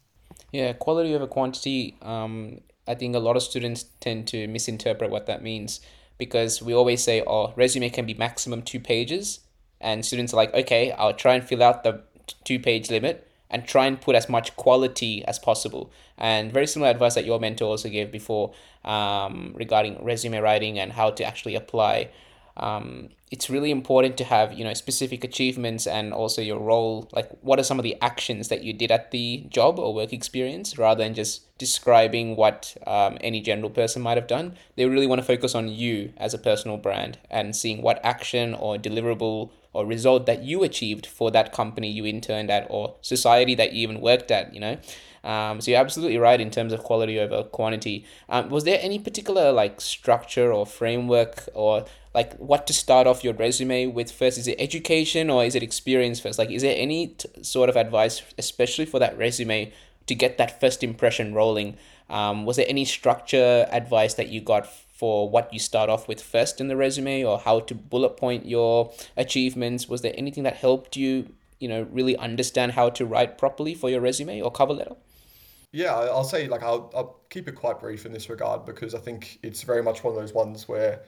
Yeah, 0.52 0.74
quality 0.74 1.14
over 1.14 1.28
quantity. 1.28 1.96
Um, 2.02 2.62
I 2.88 2.96
think 2.96 3.16
a 3.16 3.20
lot 3.20 3.36
of 3.36 3.44
students 3.44 3.86
tend 4.00 4.28
to 4.30 4.48
misinterpret 4.48 5.10
what 5.10 5.28
that 5.28 5.44
means 5.44 5.80
because 6.18 6.62
we 6.62 6.74
always 6.74 7.04
say, 7.04 7.24
oh, 7.26 7.54
resume 7.56 7.90
can 7.90 8.06
be 8.06 8.14
maximum 8.14 8.62
two 8.62 8.80
pages. 8.80 9.42
And 9.80 10.06
students 10.06 10.34
are 10.34 10.38
like, 10.38 10.54
okay, 10.54 10.92
I'll 10.92 11.14
try 11.14 11.36
and 11.36 11.44
fill 11.44 11.62
out 11.64 11.84
the 11.84 12.02
two 12.44 12.60
page 12.60 12.90
limit 12.90 13.28
and 13.50 13.68
try 13.68 13.86
and 13.86 14.02
put 14.02 14.16
as 14.16 14.28
much 14.28 14.56
quality 14.56 15.24
as 15.26 15.38
possible. 15.38 15.92
And 16.18 16.52
very 16.52 16.68
similar 16.68 16.90
advice 16.90 17.16
that 17.16 17.26
your 17.26 17.40
mentor 17.40 17.66
also 17.66 17.90
gave 17.90 18.12
before 18.12 18.54
um, 18.84 19.54
regarding 19.56 20.04
resume 20.04 20.40
writing 20.40 20.80
and 20.80 20.94
how 20.94 21.12
to 21.12 21.24
actually 21.24 21.56
apply. 21.56 22.10
Um, 22.58 23.10
it's 23.32 23.50
really 23.50 23.72
important 23.72 24.16
to 24.18 24.24
have 24.24 24.54
you 24.54 24.64
know 24.64 24.74
specific 24.74 25.24
achievements 25.24 25.88
and 25.88 26.14
also 26.14 26.42
your 26.42 26.60
role. 26.60 27.10
Like 27.12 27.30
what 27.42 27.60
are 27.60 27.64
some 27.64 27.80
of 27.80 27.84
the 27.84 27.98
actions 28.02 28.50
that 28.50 28.64
you 28.64 28.74
did 28.74 28.92
at 28.92 29.12
the 29.12 29.46
job 29.50 29.80
or 29.80 29.94
work 29.94 30.14
experience 30.14 30.78
rather 30.78 31.04
than 31.04 31.14
just 31.16 31.58
describing 31.58 32.36
what 32.36 32.76
um, 32.86 33.18
any 33.22 33.42
general 33.42 33.70
person 33.70 34.02
might 34.02 34.18
have 34.18 34.28
done? 34.28 34.56
They 34.76 34.86
really 34.86 35.08
want 35.08 35.20
to 35.20 35.26
focus 35.26 35.56
on 35.56 35.68
you 35.68 36.14
as 36.18 36.34
a 36.34 36.38
personal 36.38 36.78
brand 36.78 37.18
and 37.32 37.56
seeing 37.56 37.82
what 37.82 38.00
action 38.04 38.54
or 38.54 38.78
deliverable 38.78 39.50
or 39.74 39.86
result 39.88 40.28
that 40.28 40.44
you 40.44 40.64
achieved 40.64 41.08
for 41.08 41.32
that 41.32 41.52
company 41.52 41.90
you 41.90 42.06
interned 42.06 42.52
at 42.52 42.68
or 42.70 42.96
society 43.02 43.56
that 43.56 43.74
you 43.74 43.82
even 43.82 44.00
worked 44.00 44.30
at 44.30 44.54
you 44.54 44.60
know 44.60 44.78
um, 45.24 45.62
so 45.62 45.72
you're 45.72 45.80
absolutely 45.80 46.18
right 46.18 46.40
in 46.40 46.52
terms 46.52 46.74
of 46.74 46.84
quality 46.84 47.20
over 47.20 47.44
quantity. 47.44 48.06
Um, 48.28 48.50
was 48.50 48.66
there 48.66 48.80
any 48.82 49.00
particular 49.00 49.52
like 49.52 49.80
structure 49.80 50.52
or 50.52 50.66
framework 50.66 51.48
or 51.54 51.86
like 52.14 52.36
what 52.36 52.68
to 52.68 52.74
start 52.74 53.08
off 53.08 53.24
your 53.24 53.34
resume 53.34 53.88
with 53.88 54.12
first? 54.12 54.38
Is 54.38 54.48
it 54.48 54.58
education 54.60 55.30
or 55.30 55.46
is 55.46 55.56
it 55.56 55.64
experience 55.64 56.20
first? 56.20 56.38
Like 56.38 56.52
is 56.52 56.62
there 56.62 56.76
any 56.78 57.08
t- 57.08 57.30
sort 57.42 57.70
of 57.70 57.78
advice 57.78 58.22
especially 58.38 58.86
for 58.86 59.00
that 59.00 59.18
resume 59.18 59.72
to 60.08 60.16
get 60.16 60.38
that 60.38 60.60
first 60.60 60.84
impression 60.84 61.34
rolling? 61.34 61.78
Um, 62.10 62.46
was 62.46 62.58
there 62.58 62.66
any 62.68 62.84
structure 62.84 63.66
advice 63.72 64.16
that 64.16 64.28
you 64.28 64.42
got 64.42 64.68
for 64.68 65.30
what 65.30 65.54
you 65.54 65.60
start 65.60 65.90
off 65.90 66.08
with 66.08 66.22
first 66.22 66.60
in 66.60 66.68
the 66.68 66.76
resume 66.76 67.24
or 67.24 67.40
how 67.40 67.62
to 67.62 67.74
bullet 67.74 68.18
point 68.18 68.46
your 68.46 68.92
achievements? 69.16 69.88
Was 69.88 70.02
there 70.02 70.14
anything 70.18 70.44
that 70.44 70.58
helped 70.58 70.98
you 70.98 71.30
you 71.60 71.70
know 71.70 71.88
really 71.94 72.18
understand 72.18 72.74
how 72.74 72.90
to 72.90 73.06
write 73.06 73.38
properly 73.38 73.74
for 73.74 73.90
your 73.90 74.02
resume 74.02 74.42
or 74.42 74.52
cover 74.52 74.74
letter 74.74 74.96
yeah 75.74 75.94
i'll 75.94 76.24
say 76.24 76.48
like 76.48 76.64
I'll, 76.64 76.90
I'll 76.96 77.20
keep 77.30 77.50
it 77.50 77.56
quite 77.56 77.82
brief 77.82 78.06
in 78.06 78.14
this 78.14 78.30
regard 78.30 78.66
because 78.66 78.96
i 78.96 79.00
think 79.00 79.40
it's 79.44 79.64
very 79.64 79.84
much 79.84 80.04
one 80.04 80.16
of 80.16 80.20
those 80.22 80.34
ones 80.34 80.68
where 80.68 81.04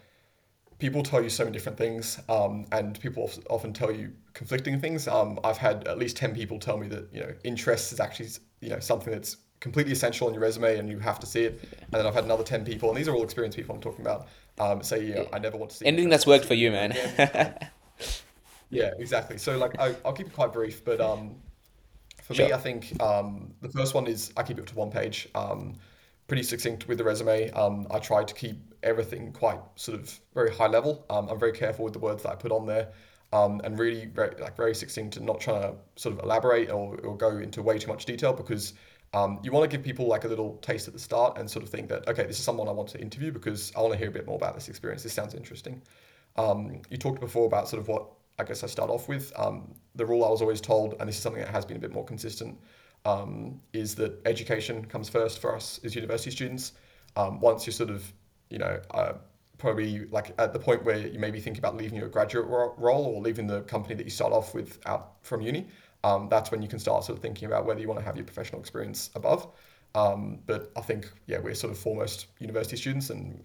people 0.80 1.04
tell 1.04 1.21
you 1.21 1.30
so 1.30 1.43
many 1.43 1.54
different 1.54 1.78
things, 1.78 2.19
um, 2.30 2.65
and 2.71 2.99
people 2.99 3.30
often 3.49 3.73
tell 3.73 3.91
you 3.91 4.12
conflicting 4.34 4.80
things. 4.80 5.08
Um, 5.08 5.39
I've 5.43 5.58
had 5.58 5.88
at 5.88 5.97
least 5.97 6.17
ten 6.17 6.34
people 6.34 6.60
tell 6.60 6.78
me 6.78 6.88
that 6.88 7.08
you 7.13 7.21
know 7.21 7.34
interest 7.43 7.93
is 7.93 7.99
actually 7.99 8.30
you 8.62 8.69
know 8.69 8.80
something 8.80 9.13
that's 9.13 9.38
completely 9.60 9.93
essential 9.93 10.28
on 10.28 10.34
your 10.34 10.43
resume 10.43 10.78
and 10.78 10.89
you 10.89 10.99
have 10.99 11.19
to 11.19 11.25
see 11.25 11.43
it. 11.43 11.60
And 11.82 11.91
then 11.91 12.06
I've 12.06 12.13
had 12.13 12.25
another 12.25 12.43
ten 12.43 12.65
people, 12.65 12.89
and 12.89 12.97
these 12.97 13.08
are 13.08 13.15
all 13.15 13.23
experienced 13.23 13.58
people 13.58 13.75
I'm 13.75 13.82
talking 13.82 14.01
about. 14.01 14.28
Um, 14.58 14.84
say, 14.84 15.06
you 15.06 15.15
know, 15.15 15.21
yeah. 15.23 15.36
I 15.36 15.39
never 15.39 15.58
want 15.58 15.71
to 15.71 15.78
see 15.78 15.86
anything 15.86 16.10
that's 16.10 16.25
worked 16.25 16.45
for 16.45 16.54
you, 16.54 16.71
man. 16.71 16.95
yeah, 18.69 18.91
exactly. 18.97 19.38
So 19.38 19.58
like 19.58 19.78
I, 19.80 19.95
will 20.04 20.13
keep 20.13 20.28
it 20.28 20.34
quite 20.34 20.54
brief, 20.54 20.84
but 20.84 21.01
um, 21.01 21.36
for 22.25 22.33
sure. 22.33 22.47
me, 22.47 22.53
I 22.53 22.57
think 22.57 22.99
um, 23.01 23.53
the 23.61 23.69
first 23.69 23.93
one 23.93 24.07
is 24.07 24.33
I 24.35 24.41
keep 24.41 24.57
it 24.57 24.65
to 24.65 24.75
one 24.75 24.89
page. 24.89 25.29
Um, 25.35 25.75
pretty 26.27 26.41
succinct 26.41 26.88
with 26.88 26.97
the 26.97 27.03
resume. 27.03 27.51
Um, 27.51 27.85
I 27.91 27.99
try 27.99 28.23
to 28.23 28.33
keep 28.33 28.57
everything 28.81 29.31
quite 29.31 29.59
sort 29.75 29.99
of 29.99 30.19
very 30.33 30.51
high 30.51 30.67
level. 30.67 31.05
Um, 31.11 31.29
I'm 31.29 31.39
very 31.39 31.51
careful 31.51 31.85
with 31.85 31.93
the 31.93 31.99
words 31.99 32.23
that 32.23 32.31
I 32.31 32.35
put 32.35 32.51
on 32.51 32.65
there, 32.65 32.89
um, 33.31 33.61
and 33.63 33.77
really 33.77 34.07
very 34.07 34.35
like 34.41 34.57
very 34.57 34.73
succinct 34.73 35.17
and 35.17 35.25
not 35.27 35.39
trying 35.39 35.61
to 35.61 35.75
sort 35.97 36.17
of 36.17 36.23
elaborate 36.23 36.71
or, 36.71 36.97
or 37.01 37.15
go 37.15 37.38
into 37.38 37.61
way 37.61 37.77
too 37.77 37.91
much 37.91 38.05
detail 38.05 38.33
because 38.33 38.73
um, 39.13 39.39
you 39.43 39.51
want 39.51 39.69
to 39.69 39.77
give 39.77 39.85
people 39.85 40.07
like 40.07 40.23
a 40.23 40.27
little 40.27 40.57
taste 40.63 40.88
at 40.88 40.95
the 40.95 40.99
start 40.99 41.38
and 41.38 41.49
sort 41.49 41.61
of 41.61 41.69
think 41.69 41.89
that 41.89 42.07
okay, 42.07 42.23
this 42.23 42.39
is 42.39 42.43
someone 42.43 42.67
I 42.67 42.71
want 42.71 42.89
to 42.89 42.99
interview 42.99 43.31
because 43.31 43.71
I 43.75 43.81
want 43.81 43.93
to 43.93 43.99
hear 43.99 44.09
a 44.09 44.11
bit 44.11 44.25
more 44.25 44.35
about 44.35 44.55
this 44.55 44.67
experience. 44.67 45.03
This 45.03 45.13
sounds 45.13 45.35
interesting. 45.35 45.79
Um, 46.38 46.81
you 46.89 46.97
talked 46.97 47.19
before 47.19 47.45
about 47.45 47.69
sort 47.69 47.81
of 47.81 47.88
what 47.88 48.07
I 48.38 48.43
guess 48.43 48.63
I 48.63 48.67
start 48.67 48.89
off 48.89 49.08
with. 49.08 49.32
Um, 49.36 49.74
the 49.95 50.06
rule 50.06 50.26
I 50.26 50.30
was 50.30 50.41
always 50.41 50.62
told, 50.62 50.95
and 51.00 51.08
this 51.08 51.15
is 51.17 51.21
something 51.21 51.41
that 51.41 51.52
has 51.52 51.65
been 51.65 51.78
a 51.78 51.80
bit 51.80 51.93
more 51.93 52.06
consistent 52.06 52.60
um, 53.06 53.62
is 53.74 53.95
that 53.95 54.19
education 54.26 54.84
comes 54.86 55.08
first 55.10 55.39
for 55.39 55.56
us 55.56 55.80
as 55.84 55.95
university 55.95 56.32
students. 56.32 56.74
Um, 57.15 57.39
once 57.39 57.65
you're 57.65 57.74
sort 57.74 57.89
of, 57.89 58.12
you 58.50 58.58
know, 58.58 58.80
uh, 58.91 59.13
probably 59.58 60.06
like 60.06 60.34
at 60.38 60.52
the 60.52 60.60
point 60.60 60.84
where 60.84 60.98
you 60.98 61.17
maybe 61.19 61.39
think 61.39 61.58
about 61.58 61.78
leaving 61.78 61.98
your 61.98 62.10
graduate 62.10 62.45
role 62.48 63.06
or 63.06 63.21
leaving 63.21 63.48
the 63.48 63.62
company 63.62 63.95
that 63.95 64.04
you 64.04 64.10
start 64.10 64.34
off 64.34 64.54
with 64.54 64.80
out 64.86 65.13
from 65.21 65.41
uni, 65.41 65.67
um, 66.04 66.28
that's 66.30 66.52
when 66.52 66.62
you 66.62 66.67
can 66.67 66.80
start 66.80 67.04
sort 67.04 67.17
of 67.17 67.21
thinking 67.21 67.45
about 67.48 67.65
whether 67.65 67.80
you 67.80 67.88
want 67.88 68.00
to 68.00 68.06
have 68.06 68.17
your 68.17 68.26
professional 68.26 68.60
experience 68.60 69.12
above. 69.15 69.48
Um, 69.95 70.39
but 70.45 70.71
I 70.76 70.82
think, 70.82 71.10
yeah, 71.26 71.39
we're 71.39 71.56
sort 71.56 71.71
of 71.71 71.80
foremost 71.80 72.28
university 72.39 72.76
students, 72.76 73.12
and 73.12 73.41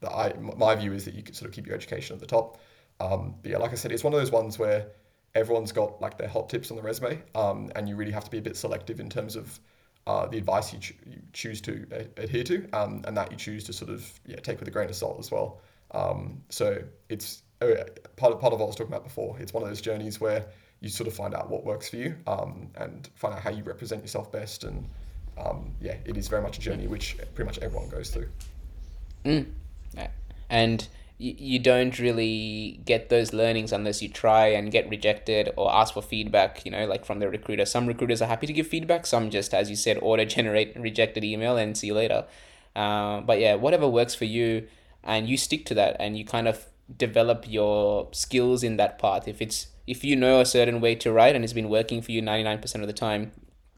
the, 0.00 0.10
I, 0.10 0.32
my 0.38 0.74
view 0.74 0.94
is 0.94 1.04
that 1.04 1.14
you 1.14 1.22
can 1.22 1.34
sort 1.34 1.50
of 1.50 1.54
keep 1.54 1.66
your 1.66 1.76
education 1.76 2.14
at 2.14 2.20
the 2.20 2.26
top. 2.26 2.58
Um, 3.00 3.34
but 3.42 3.50
yeah, 3.50 3.58
like 3.58 3.72
I 3.72 3.74
said, 3.74 3.92
it's 3.92 4.04
one 4.04 4.12
of 4.12 4.20
those 4.20 4.30
ones 4.30 4.58
where 4.58 4.86
everyone's 5.34 5.72
got 5.72 6.00
like 6.00 6.18
their 6.18 6.28
hot 6.28 6.48
tips 6.48 6.70
on 6.70 6.76
the 6.76 6.82
resume, 6.82 7.22
um, 7.34 7.70
and 7.76 7.88
you 7.88 7.96
really 7.96 8.12
have 8.12 8.24
to 8.24 8.30
be 8.30 8.38
a 8.38 8.42
bit 8.42 8.56
selective 8.56 9.00
in 9.00 9.08
terms 9.08 9.36
of 9.36 9.58
uh, 10.06 10.26
the 10.26 10.38
advice 10.38 10.72
you, 10.72 10.78
ch- 10.78 10.94
you 11.06 11.20
choose 11.32 11.60
to 11.60 11.86
adhere 12.16 12.44
to, 12.44 12.68
um, 12.72 13.02
and 13.06 13.16
that 13.16 13.30
you 13.30 13.36
choose 13.36 13.64
to 13.64 13.72
sort 13.72 13.90
of 13.90 14.08
yeah, 14.26 14.36
take 14.36 14.58
with 14.58 14.68
a 14.68 14.70
grain 14.70 14.88
of 14.88 14.96
salt 14.96 15.18
as 15.18 15.30
well. 15.30 15.60
Um, 15.92 16.42
so 16.48 16.82
it's 17.08 17.42
uh, 17.60 17.84
part 18.16 18.32
of, 18.32 18.40
part 18.40 18.52
of 18.52 18.60
what 18.60 18.66
I 18.66 18.68
was 18.68 18.76
talking 18.76 18.92
about 18.92 19.04
before. 19.04 19.36
It's 19.38 19.52
one 19.52 19.62
of 19.62 19.68
those 19.68 19.80
journeys 19.80 20.20
where 20.20 20.46
you 20.80 20.88
sort 20.88 21.06
of 21.06 21.14
find 21.14 21.34
out 21.34 21.48
what 21.48 21.64
works 21.64 21.88
for 21.88 21.96
you 21.96 22.16
um, 22.26 22.68
and 22.76 23.08
find 23.14 23.34
out 23.34 23.40
how 23.40 23.50
you 23.50 23.62
represent 23.62 24.02
yourself 24.02 24.32
best. 24.32 24.64
And 24.64 24.88
um, 25.38 25.72
yeah, 25.80 25.96
it 26.04 26.16
is 26.16 26.28
very 26.28 26.42
much 26.42 26.58
a 26.58 26.60
journey 26.60 26.88
which 26.88 27.16
pretty 27.34 27.46
much 27.46 27.58
everyone 27.58 27.88
goes 27.88 28.10
through. 28.10 28.28
Mm. 29.24 29.46
And 30.50 30.86
you, 31.22 31.58
don't 31.58 31.98
really 31.98 32.80
get 32.84 33.08
those 33.08 33.32
learnings 33.32 33.72
unless 33.72 34.02
you 34.02 34.08
try 34.08 34.48
and 34.48 34.70
get 34.70 34.88
rejected 34.90 35.52
or 35.56 35.72
ask 35.72 35.94
for 35.94 36.02
feedback, 36.02 36.64
you 36.64 36.70
know, 36.70 36.86
like 36.86 37.04
from 37.04 37.20
the 37.20 37.28
recruiter. 37.28 37.64
Some 37.64 37.86
recruiters 37.86 38.20
are 38.20 38.26
happy 38.26 38.46
to 38.46 38.52
give 38.52 38.66
feedback, 38.66 39.06
some 39.06 39.30
just, 39.30 39.54
as 39.54 39.70
you 39.70 39.76
said, 39.76 39.98
auto 40.02 40.24
generate 40.24 40.76
rejected 40.76 41.24
email 41.24 41.56
and 41.56 41.76
see 41.76 41.88
you 41.88 41.94
later. 41.94 42.24
Uh, 42.74 43.20
but 43.20 43.38
yeah, 43.38 43.54
whatever 43.54 43.88
works 43.88 44.14
for 44.14 44.24
you, 44.24 44.66
and 45.04 45.28
you 45.28 45.36
stick 45.36 45.64
to 45.66 45.74
that 45.74 45.96
and 45.98 46.16
you 46.16 46.24
kind 46.24 46.48
of 46.48 46.66
develop 46.96 47.44
your 47.48 48.08
skills 48.12 48.62
in 48.62 48.76
that 48.76 48.98
path. 48.98 49.26
If 49.26 49.40
it's 49.42 49.68
if 49.86 50.04
you 50.04 50.14
know 50.14 50.40
a 50.40 50.46
certain 50.46 50.80
way 50.80 50.94
to 50.96 51.12
write 51.12 51.34
and 51.34 51.44
it's 51.44 51.52
been 51.52 51.68
working 51.68 52.02
for 52.02 52.12
you 52.12 52.22
99% 52.22 52.80
of 52.80 52.86
the 52.86 52.92
time, 52.92 53.32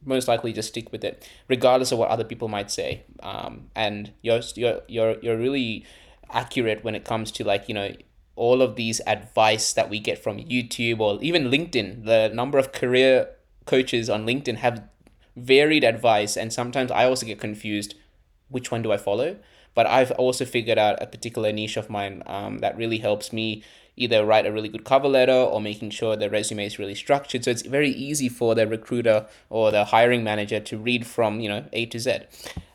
most 0.05 0.29
likely 0.29 0.53
just 0.53 0.69
stick 0.69 0.93
with 0.93 1.03
it, 1.03 1.27
regardless 1.49 1.93
of 1.93 1.99
what 1.99 2.11
other 2.11 2.25
people 2.25 2.47
might 2.47 2.71
say. 2.71 3.05
Um, 3.23 3.71
and 3.75 4.13
you're, 4.21 4.41
you're, 4.55 4.83
you're, 4.87 5.19
you're 5.21 5.39
really 5.39 5.87
accurate 6.35 6.85
when 6.85 6.95
it 6.95 7.05
comes 7.05 7.31
to 7.33 7.45
like 7.45 7.69
you 7.69 7.75
know 7.75 7.93
all 8.37 8.63
of 8.63 8.77
these 8.77 9.01
advice 9.07 9.73
that 9.73 9.89
we 9.89 10.01
get 10.01 10.23
from 10.23 10.39
YouTube 10.39 11.01
or 11.01 11.23
even 11.23 11.45
LinkedIn. 11.45 12.05
The 12.05 12.31
number 12.35 12.59
of 12.59 12.73
career 12.73 13.29
coaches 13.65 14.11
on 14.11 14.27
LinkedIn 14.27 14.57
have 14.57 14.83
varied 15.37 15.85
advice, 15.85 16.37
and 16.37 16.53
sometimes 16.53 16.91
I 16.91 17.05
also 17.05 17.27
get 17.27 17.41
confused. 17.41 17.95
Which 18.49 18.71
one 18.71 18.83
do 18.83 18.93
I 18.93 18.97
follow? 18.97 19.37
But 19.75 19.87
I've 19.87 20.13
also 20.13 20.45
figured 20.45 20.79
out 20.79 21.03
a 21.03 21.07
particular 21.07 21.53
niche 21.53 21.77
of 21.77 21.91
mine 21.91 22.23
um, 22.27 22.59
that 22.59 22.77
really 22.77 22.99
helps 22.99 23.33
me 23.33 23.65
either 23.97 24.25
write 24.25 24.47
a 24.47 24.53
really 24.53 24.69
good 24.69 24.85
cover 24.85 25.09
letter 25.09 25.33
or 25.33 25.61
making 25.61 25.91
sure 25.91 26.17
the 26.17 26.31
resume 26.31 26.67
is 26.67 26.79
really 26.79 26.95
structured. 26.95 27.45
So 27.45 27.51
it's 27.51 27.63
very 27.63 27.91
easy 27.91 28.29
for 28.29 28.55
the 28.55 28.67
recruiter 28.67 29.27
or 29.51 29.71
the 29.71 29.85
hiring 29.85 30.25
manager 30.25 30.61
to 30.61 30.79
read 30.79 31.07
from 31.07 31.41
you 31.41 31.49
know 31.49 31.65
A 31.73 31.87
to 31.87 31.99
Z. 31.99 32.21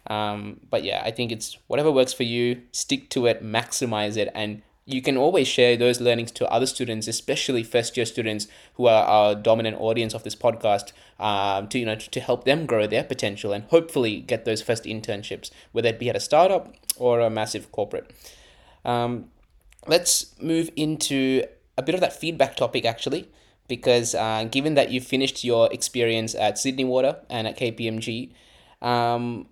Um, 0.10 0.60
but 0.70 0.84
yeah, 0.84 1.02
I 1.06 1.12
think 1.12 1.32
it's 1.32 1.58
whatever 1.68 1.92
works 1.92 2.14
for 2.14 2.24
you, 2.24 2.64
stick 2.72 3.10
to 3.12 3.28
it, 3.28 3.44
maximize 3.44 4.18
it, 4.18 4.32
and 4.34 4.62
you 4.90 5.04
can 5.04 5.18
always 5.18 5.48
share 5.48 5.78
those 5.78 6.02
learnings 6.02 6.32
to 6.32 6.50
other 6.52 6.66
students, 6.66 7.08
especially 7.08 7.62
first 7.62 7.96
year 7.96 8.08
students 8.08 8.48
who 8.74 8.88
are 8.88 9.04
our 9.04 9.36
dominant 9.36 9.80
audience 9.80 10.16
of 10.16 10.24
this 10.24 10.36
podcast, 10.36 10.94
um, 11.20 11.68
to 11.68 11.78
you 11.78 11.86
know 11.86 11.96
to 11.96 12.20
help 12.20 12.44
them 12.44 12.66
grow 12.66 12.88
their 12.88 13.04
potential 13.04 13.54
and 13.54 13.66
hopefully 13.66 14.20
get 14.20 14.46
those 14.46 14.64
first 14.64 14.86
internships, 14.86 15.52
whether 15.74 15.90
it 15.90 16.00
be 16.00 16.10
at 16.10 16.16
a 16.16 16.20
startup 16.20 16.74
or 16.98 17.20
a 17.20 17.30
massive 17.30 17.72
corporate. 17.72 18.12
Um, 18.84 19.26
let's 19.86 20.36
move 20.42 20.72
into 20.76 21.44
a 21.78 21.84
bit 21.84 21.94
of 21.94 22.02
that 22.02 22.14
feedback 22.14 22.56
topic 22.56 22.84
actually, 22.84 23.30
because 23.68 24.16
uh, 24.16 24.46
given 24.50 24.74
that 24.74 24.90
you 24.90 25.02
finished 25.02 25.44
your 25.44 25.72
experience 25.72 26.34
at 26.34 26.58
Sydney 26.58 26.86
Water 26.86 27.18
and 27.30 27.48
at 27.48 27.60
KPMG, 27.60 28.32
um, 28.82 29.48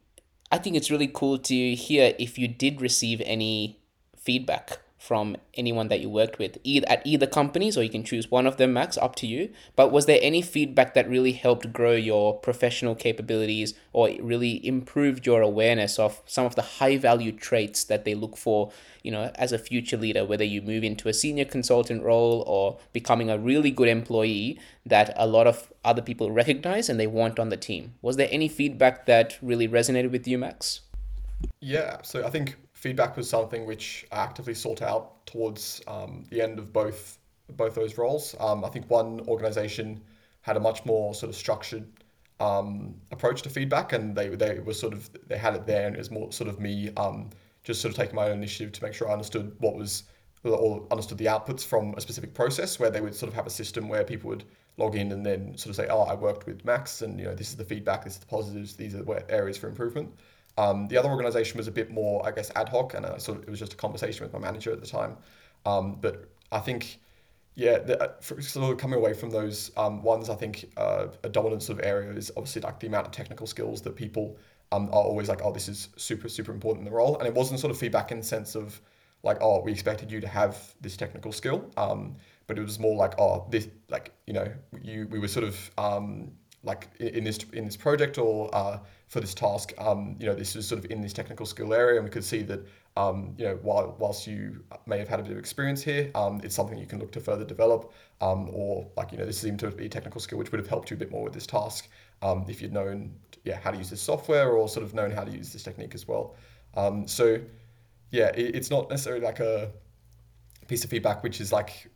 I 0.52 0.58
think 0.58 0.76
it's 0.76 0.90
really 0.90 1.08
cool 1.08 1.38
to 1.40 1.76
hear 1.76 2.14
if 2.18 2.38
you 2.38 2.48
did 2.48 2.82
receive 2.82 3.22
any 3.26 3.80
feedback 4.16 4.80
from 5.08 5.38
anyone 5.54 5.88
that 5.88 6.02
you 6.02 6.10
worked 6.10 6.38
with 6.38 6.58
either 6.66 6.86
at 6.90 7.02
either 7.06 7.26
companies 7.26 7.78
or 7.78 7.84
you 7.84 7.90
can 7.90 8.04
choose 8.04 8.30
one 8.30 8.46
of 8.46 8.58
them 8.58 8.74
max 8.74 8.98
up 8.98 9.16
to 9.16 9.26
you. 9.26 9.50
But 9.78 9.90
was 9.90 10.06
there 10.06 10.20
any 10.22 10.42
feedback 10.42 10.94
that 10.96 11.10
really 11.10 11.32
helped 11.32 11.72
grow 11.72 11.94
your 11.94 12.38
professional 12.38 12.94
capabilities 12.94 13.74
or 13.94 14.10
really 14.20 14.66
improved 14.68 15.26
your 15.26 15.42
awareness 15.42 15.98
of 15.98 16.22
some 16.26 16.46
of 16.46 16.56
the 16.56 16.62
high 16.62 16.98
value 16.98 17.32
traits 17.32 17.86
that 17.86 18.04
they 18.04 18.16
look 18.16 18.36
for 18.36 18.70
you 19.02 19.12
know 19.12 19.32
as 19.36 19.54
a 19.54 19.58
future 19.58 19.96
leader 19.96 20.26
whether 20.26 20.44
you 20.44 20.62
move 20.62 20.84
into 20.84 21.08
a 21.08 21.14
senior 21.14 21.46
consultant 21.46 22.04
role 22.04 22.44
or 22.46 22.78
becoming 22.92 23.30
a 23.30 23.38
really 23.38 23.72
good 23.72 23.88
employee 23.88 24.60
that 24.86 25.14
a 25.16 25.26
lot 25.26 25.48
of 25.48 25.72
other 25.86 26.02
people 26.02 26.32
recognize 26.32 26.90
and 26.90 27.00
they 27.00 27.08
want 27.08 27.40
on 27.40 27.48
the 27.48 27.56
team? 27.56 27.94
Was 28.02 28.18
there 28.18 28.28
any 28.30 28.50
feedback 28.50 29.06
that 29.06 29.38
really 29.42 29.70
resonated 29.70 30.12
with 30.12 30.28
you 30.28 30.38
max? 30.38 30.82
Yeah 31.62 32.02
so 32.02 32.26
i 32.26 32.30
think 32.30 32.58
feedback 32.78 33.18
was 33.18 33.28
something 33.28 33.66
which 33.66 34.06
I 34.12 34.18
actively 34.18 34.54
sought 34.54 34.84
out 34.84 35.26
towards 35.26 35.82
um, 35.88 36.26
the 36.30 36.42
end 36.42 36.60
of 36.60 36.72
both 36.72 37.18
both 37.50 37.74
those 37.76 37.98
roles. 37.98 38.36
Um, 38.40 38.64
I 38.64 38.70
think 38.70 38.90
one 38.90 39.22
organization 39.22 40.02
had 40.42 40.58
a 40.58 40.60
much 40.60 40.86
more 40.86 41.16
sort 41.16 41.30
of 41.30 41.36
structured 41.36 41.86
um, 42.40 42.94
approach 43.12 43.42
to 43.44 43.50
feedback, 43.50 43.94
and 43.94 44.16
they 44.16 44.30
they 44.30 44.60
were 44.60 44.74
sort 44.74 44.94
of 44.94 45.10
they 45.28 45.38
had 45.38 45.56
it 45.56 45.66
there, 45.66 45.88
and 45.88 45.96
it 45.96 46.00
was 46.00 46.12
more 46.12 46.32
sort 46.32 46.50
of 46.50 46.60
me 46.60 46.92
um, 46.98 47.32
just 47.64 47.82
sort 47.82 47.92
of 47.94 47.98
taking 47.98 48.16
my 48.16 48.28
own 48.30 48.38
initiative 48.38 48.72
to 48.74 48.84
make 48.84 48.94
sure 48.94 49.10
I 49.10 49.14
understood 49.14 49.56
what 49.60 49.76
was 49.76 50.04
or 50.44 50.86
understood 50.92 51.18
the 51.18 51.26
outputs 51.26 51.66
from 51.66 51.96
a 51.98 52.02
specific 52.02 52.34
process 52.34 52.80
where 52.80 52.92
they 52.92 53.02
would 53.02 53.16
sort 53.16 53.28
of 53.28 53.34
have 53.34 53.48
a 53.48 53.50
system 53.50 53.90
where 53.90 54.04
people 54.04 54.30
would 54.30 54.46
log 54.78 54.96
in 54.96 55.12
and 55.12 55.26
then 55.26 55.58
sort 55.58 55.72
of 55.72 55.76
say, 55.76 55.88
oh, 55.90 56.02
I 56.02 56.14
worked 56.14 56.46
with 56.46 56.64
Max 56.64 57.02
and 57.02 57.20
you 57.20 57.26
know 57.26 57.34
this 57.34 57.50
is 57.50 57.56
the 57.56 57.66
feedback, 57.66 58.04
this 58.04 58.14
is 58.14 58.20
the 58.20 58.28
positives, 58.28 58.76
these 58.76 58.94
are 58.94 59.02
the 59.02 59.32
areas 59.32 59.58
for 59.58 59.68
improvement. 59.68 60.14
Um, 60.58 60.88
the 60.88 60.98
other 60.98 61.10
organization 61.10 61.58
was 61.58 61.68
a 61.68 61.72
bit 61.72 61.92
more, 61.92 62.26
I 62.26 62.32
guess, 62.32 62.52
ad 62.56 62.70
hoc, 62.70 62.94
and 62.94 63.06
I 63.06 63.18
sort 63.18 63.38
of, 63.38 63.44
it 63.44 63.50
was 63.50 63.60
just 63.60 63.74
a 63.74 63.78
conversation 63.78 64.24
with 64.24 64.34
my 64.34 64.40
manager 64.40 64.72
at 64.72 64.82
the 64.82 64.88
time. 64.88 65.18
Um, 65.66 65.98
but 66.02 66.30
I 66.52 66.60
think, 66.60 67.00
yeah, 67.56 67.78
the, 67.80 68.02
uh, 68.02 68.14
sort 68.22 68.72
of 68.72 68.78
coming 68.78 68.98
away 68.98 69.14
from 69.14 69.30
those 69.30 69.72
um, 69.78 70.02
ones, 70.02 70.30
I 70.30 70.36
think 70.36 70.72
uh, 70.78 71.08
a 71.24 71.32
sort 71.34 71.70
of 71.70 71.82
area 71.84 72.12
is 72.12 72.32
obviously 72.38 72.62
like 72.62 72.80
the 72.80 72.88
amount 72.88 73.06
of 73.08 73.12
technical 73.12 73.48
skills 73.48 73.82
that 73.84 73.96
people 73.96 74.38
um, 74.72 74.88
are 74.88 75.04
always 75.04 75.30
like, 75.30 75.42
oh, 75.44 75.52
this 75.52 75.68
is 75.68 75.90
super, 75.98 76.30
super 76.30 76.52
important 76.52 76.86
in 76.88 76.92
the 76.92 76.96
role. 76.96 77.18
And 77.18 77.28
it 77.28 77.34
wasn't 77.34 77.60
sort 77.60 77.72
of 77.72 77.78
feedback 77.78 78.12
in 78.12 78.20
the 78.20 78.26
sense 78.26 78.56
of 78.56 78.82
like, 79.24 79.38
oh, 79.42 79.62
we 79.62 79.72
expected 79.72 80.12
you 80.12 80.20
to 80.22 80.28
have 80.28 80.76
this 80.82 80.98
technical 80.98 81.32
skill. 81.32 81.70
Um, 81.78 82.16
but 82.48 82.58
it 82.58 82.62
was 82.62 82.80
more 82.80 82.96
like, 82.96 83.20
oh, 83.20 83.46
this, 83.50 83.68
like, 83.90 84.14
you 84.26 84.34
know, 84.34 84.48
you, 84.82 85.08
we 85.10 85.20
were 85.20 85.28
sort 85.28 85.46
of, 85.46 85.72
um, 85.78 86.32
like 86.64 86.90
in 87.00 87.24
this 87.24 87.40
in 87.54 87.66
this 87.66 87.78
project 87.78 88.18
or 88.18 88.54
uh, 88.54 88.80
for 89.08 89.22
this 89.22 89.34
task, 89.34 89.74
um, 89.78 90.16
you 90.20 90.26
know, 90.26 90.36
this 90.36 90.56
is 90.56 90.68
sort 90.68 90.84
of 90.84 90.92
in 90.92 91.02
this 91.02 91.14
technical 91.14 91.46
skill 91.46 91.74
area, 91.74 91.96
and 91.96 92.04
we 92.04 92.12
could 92.12 92.26
see 92.26 92.42
that, 92.44 92.60
um, 92.98 93.34
you 93.38 93.46
know, 93.46 93.56
while 93.62 93.96
whilst 93.98 94.28
you 94.28 94.64
may 94.86 95.00
have 95.00 95.08
had 95.08 95.20
a 95.20 95.24
bit 95.24 95.32
of 95.32 95.38
experience 95.38 95.82
here, 95.82 96.12
um, 96.14 96.42
it's 96.44 96.56
something 96.56 96.78
you 96.78 96.86
can 96.86 97.00
look 97.00 97.12
to 97.14 97.22
further 97.22 97.46
develop, 97.46 97.94
um, 98.20 98.50
or 98.52 98.88
like 98.98 99.12
you 99.12 99.18
know, 99.18 99.26
this 99.26 99.40
seemed 99.40 99.60
to 99.60 99.72
be 99.72 99.86
a 99.86 99.90
technical 99.90 100.20
skill 100.20 100.38
which 100.38 100.52
would 100.52 100.60
have 100.60 100.68
helped 100.68 100.92
you 100.92 100.96
a 100.96 101.00
bit 101.00 101.10
more 101.10 101.24
with 101.24 101.34
this 101.34 101.48
task 101.48 101.88
um, 102.22 102.46
if 102.50 102.62
you'd 102.62 102.74
known, 102.74 103.14
yeah, 103.46 103.58
how 103.58 103.72
to 103.72 103.78
use 103.78 103.90
this 103.90 104.02
software 104.02 104.52
or 104.52 104.68
sort 104.68 104.86
of 104.86 104.94
known 104.94 105.12
how 105.12 105.24
to 105.24 105.32
use 105.32 105.54
this 105.54 105.64
technique 105.64 105.96
as 105.96 106.08
well. 106.08 106.36
Um, 106.76 107.08
so, 107.08 107.40
yeah, 108.12 108.28
it, 108.36 108.56
it's 108.56 108.70
not 108.70 108.90
necessarily 108.90 109.24
like 109.24 109.40
a 109.40 109.72
piece 110.68 110.84
of 110.84 110.90
feedback 110.90 111.24
which 111.24 111.40
is 111.40 111.54
like 111.54 111.90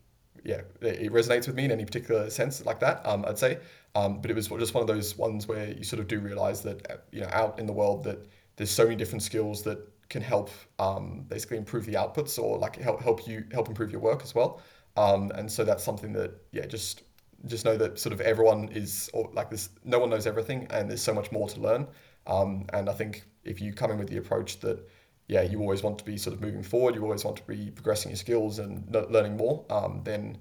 yeah, 0.43 0.61
it 0.81 1.11
resonates 1.11 1.47
with 1.47 1.55
me 1.55 1.65
in 1.65 1.71
any 1.71 1.85
particular 1.85 2.29
sense 2.29 2.65
like 2.65 2.79
that. 2.79 3.05
Um, 3.05 3.25
I'd 3.27 3.37
say, 3.37 3.59
um, 3.95 4.21
but 4.21 4.31
it 4.31 4.35
was 4.35 4.47
just 4.47 4.73
one 4.73 4.81
of 4.81 4.87
those 4.87 5.17
ones 5.17 5.47
where 5.47 5.69
you 5.69 5.83
sort 5.83 5.99
of 5.99 6.07
do 6.07 6.19
realize 6.19 6.61
that 6.61 6.89
uh, 6.91 6.95
you 7.11 7.21
know 7.21 7.29
out 7.31 7.59
in 7.59 7.65
the 7.65 7.73
world 7.73 8.03
that 8.03 8.25
there's 8.55 8.71
so 8.71 8.83
many 8.83 8.95
different 8.95 9.23
skills 9.23 9.63
that 9.63 9.79
can 10.09 10.21
help 10.21 10.49
um, 10.79 11.25
basically 11.29 11.57
improve 11.57 11.85
the 11.85 11.93
outputs 11.93 12.37
or 12.37 12.57
like 12.57 12.75
help 12.75 13.01
help 13.01 13.27
you 13.27 13.45
help 13.51 13.67
improve 13.67 13.91
your 13.91 14.01
work 14.01 14.21
as 14.23 14.35
well. 14.35 14.61
Um, 14.97 15.31
and 15.35 15.49
so 15.49 15.63
that's 15.63 15.83
something 15.83 16.13
that 16.13 16.31
yeah, 16.51 16.65
just 16.65 17.03
just 17.45 17.65
know 17.65 17.77
that 17.77 17.97
sort 17.97 18.13
of 18.13 18.21
everyone 18.21 18.69
is 18.69 19.09
or 19.13 19.29
like 19.33 19.49
this. 19.49 19.69
No 19.83 19.99
one 19.99 20.09
knows 20.09 20.27
everything, 20.27 20.67
and 20.69 20.89
there's 20.89 21.01
so 21.01 21.13
much 21.13 21.31
more 21.31 21.47
to 21.49 21.59
learn. 21.59 21.87
Um, 22.27 22.65
and 22.73 22.89
I 22.89 22.93
think 22.93 23.23
if 23.43 23.61
you 23.61 23.73
come 23.73 23.91
in 23.91 23.97
with 23.97 24.09
the 24.09 24.17
approach 24.17 24.59
that 24.59 24.87
yeah, 25.27 25.41
you 25.43 25.59
always 25.61 25.81
want 25.81 25.97
to 25.97 26.03
be 26.03 26.17
sort 26.17 26.35
of 26.35 26.41
moving 26.41 26.61
forward, 26.61 26.93
you 26.93 27.01
always 27.03 27.23
want 27.23 27.37
to 27.37 27.43
be 27.47 27.71
progressing 27.71 28.11
your 28.11 28.17
skills 28.17 28.59
and 28.59 28.85
learning 29.09 29.37
more, 29.37 29.65
um, 29.69 30.01
then 30.03 30.37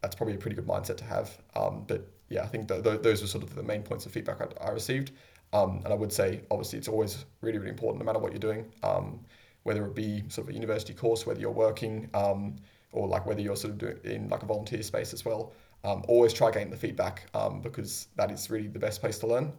that's 0.00 0.16
probably 0.16 0.34
a 0.34 0.38
pretty 0.38 0.56
good 0.56 0.66
mindset 0.66 0.96
to 0.96 1.04
have. 1.04 1.38
Um, 1.54 1.84
but 1.86 2.10
yeah, 2.32 2.42
I 2.42 2.46
think 2.46 2.68
th- 2.68 2.82
th- 2.82 3.02
those 3.02 3.22
were 3.22 3.28
sort 3.28 3.44
of 3.44 3.54
the 3.54 3.62
main 3.62 3.82
points 3.82 4.06
of 4.06 4.12
feedback 4.12 4.40
I, 4.40 4.68
I 4.68 4.70
received. 4.70 5.12
Um, 5.52 5.82
and 5.84 5.92
I 5.92 5.94
would 5.94 6.12
say, 6.12 6.40
obviously, 6.50 6.78
it's 6.78 6.88
always 6.88 7.26
really, 7.42 7.58
really 7.58 7.70
important, 7.70 8.02
no 8.02 8.06
matter 8.06 8.18
what 8.18 8.32
you're 8.32 8.38
doing, 8.38 8.72
um, 8.82 9.20
whether 9.64 9.84
it 9.84 9.94
be 9.94 10.22
sort 10.28 10.48
of 10.48 10.50
a 10.50 10.54
university 10.54 10.94
course, 10.94 11.26
whether 11.26 11.40
you're 11.40 11.50
working, 11.50 12.08
um, 12.14 12.56
or 12.92 13.06
like 13.06 13.26
whether 13.26 13.40
you're 13.40 13.56
sort 13.56 13.72
of 13.72 13.78
doing 13.78 13.98
in 14.04 14.28
like 14.28 14.42
a 14.42 14.46
volunteer 14.46 14.82
space 14.82 15.12
as 15.12 15.24
well. 15.24 15.52
Um, 15.84 16.04
always 16.08 16.32
try 16.32 16.50
getting 16.50 16.70
the 16.70 16.76
feedback 16.76 17.30
because 17.60 18.06
that 18.16 18.30
is 18.30 18.48
really 18.50 18.68
the 18.68 18.78
best 18.78 19.00
place 19.00 19.18
to 19.18 19.26
learn 19.26 19.52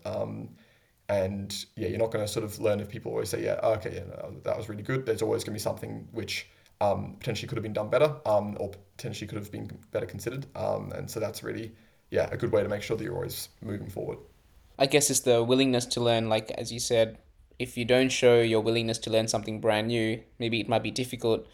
and 1.09 1.65
yeah, 1.75 1.87
you're 1.87 1.99
not 1.99 2.11
going 2.11 2.25
to 2.25 2.31
sort 2.31 2.45
of 2.45 2.59
learn 2.59 2.79
if 2.79 2.89
people 2.89 3.11
always 3.11 3.29
say, 3.29 3.43
yeah, 3.43 3.59
okay, 3.63 3.93
yeah, 3.95 4.29
that 4.43 4.57
was 4.57 4.69
really 4.69 4.83
good. 4.83 5.05
There's 5.05 5.21
always 5.21 5.43
going 5.43 5.53
to 5.53 5.59
be 5.59 5.59
something 5.59 6.07
which 6.11 6.49
um, 6.81 7.15
potentially 7.19 7.47
could 7.47 7.57
have 7.57 7.63
been 7.63 7.73
done 7.73 7.89
better 7.89 8.15
um, 8.25 8.57
or 8.59 8.71
potentially 8.97 9.27
could 9.27 9.37
have 9.37 9.51
been 9.51 9.69
better 9.91 10.05
considered. 10.05 10.45
Um, 10.55 10.91
and 10.93 11.09
so 11.09 11.19
that's 11.19 11.43
really, 11.43 11.73
yeah, 12.13 12.29
a 12.31 12.37
good 12.37 12.51
way 12.51 12.63
to 12.63 12.69
make 12.69 12.83
sure 12.83 12.95
that 12.95 13.03
you're 13.03 13.15
always 13.15 13.49
moving 13.61 13.89
forward. 13.89 14.19
I 14.77 14.85
guess 14.85 15.09
it's 15.09 15.21
the 15.21 15.43
willingness 15.43 15.85
to 15.87 15.99
learn. 15.99 16.29
Like, 16.29 16.51
as 16.51 16.71
you 16.71 16.79
said, 16.79 17.17
if 17.59 17.77
you 17.77 17.85
don't 17.85 18.09
show 18.09 18.41
your 18.41 18.61
willingness 18.61 18.97
to 18.99 19.09
learn 19.09 19.27
something 19.27 19.59
brand 19.59 19.87
new, 19.87 20.21
maybe 20.39 20.59
it 20.59 20.69
might 20.69 20.83
be 20.83 20.91
difficult. 20.91 21.45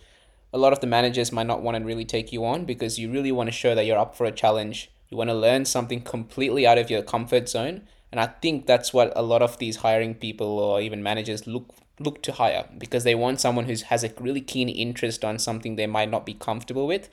A 0.53 0.57
lot 0.57 0.73
of 0.73 0.81
the 0.81 0.87
managers 0.87 1.31
might 1.31 1.47
not 1.47 1.61
want 1.61 1.77
to 1.77 1.83
really 1.83 2.05
take 2.05 2.31
you 2.31 2.45
on 2.45 2.65
because 2.65 2.99
you 2.99 3.11
really 3.11 3.31
want 3.31 3.47
to 3.47 3.51
show 3.51 3.73
that 3.73 3.85
you're 3.85 3.97
up 3.97 4.15
for 4.15 4.25
a 4.25 4.31
challenge. 4.31 4.91
You 5.09 5.17
want 5.17 5.29
to 5.29 5.33
learn 5.33 5.65
something 5.65 6.01
completely 6.01 6.67
out 6.67 6.77
of 6.77 6.89
your 6.89 7.03
comfort 7.03 7.49
zone 7.49 7.87
and 8.11 8.19
I 8.19 8.27
think 8.27 8.65
that's 8.65 8.93
what 8.93 9.13
a 9.15 9.21
lot 9.21 9.41
of 9.41 9.57
these 9.59 9.77
hiring 9.77 10.15
people 10.15 10.59
or 10.59 10.81
even 10.81 11.03
managers 11.03 11.45
look 11.45 11.73
look 11.99 12.23
to 12.23 12.31
hire 12.31 12.65
because 12.77 13.03
they 13.03 13.13
want 13.13 13.41
someone 13.41 13.65
who 13.65 13.75
has 13.87 14.05
a 14.05 14.13
really 14.19 14.39
keen 14.39 14.69
interest 14.69 15.25
on 15.25 15.37
something 15.37 15.75
they 15.75 15.87
might 15.87 16.09
not 16.09 16.25
be 16.25 16.33
comfortable 16.33 16.87
with. 16.87 17.09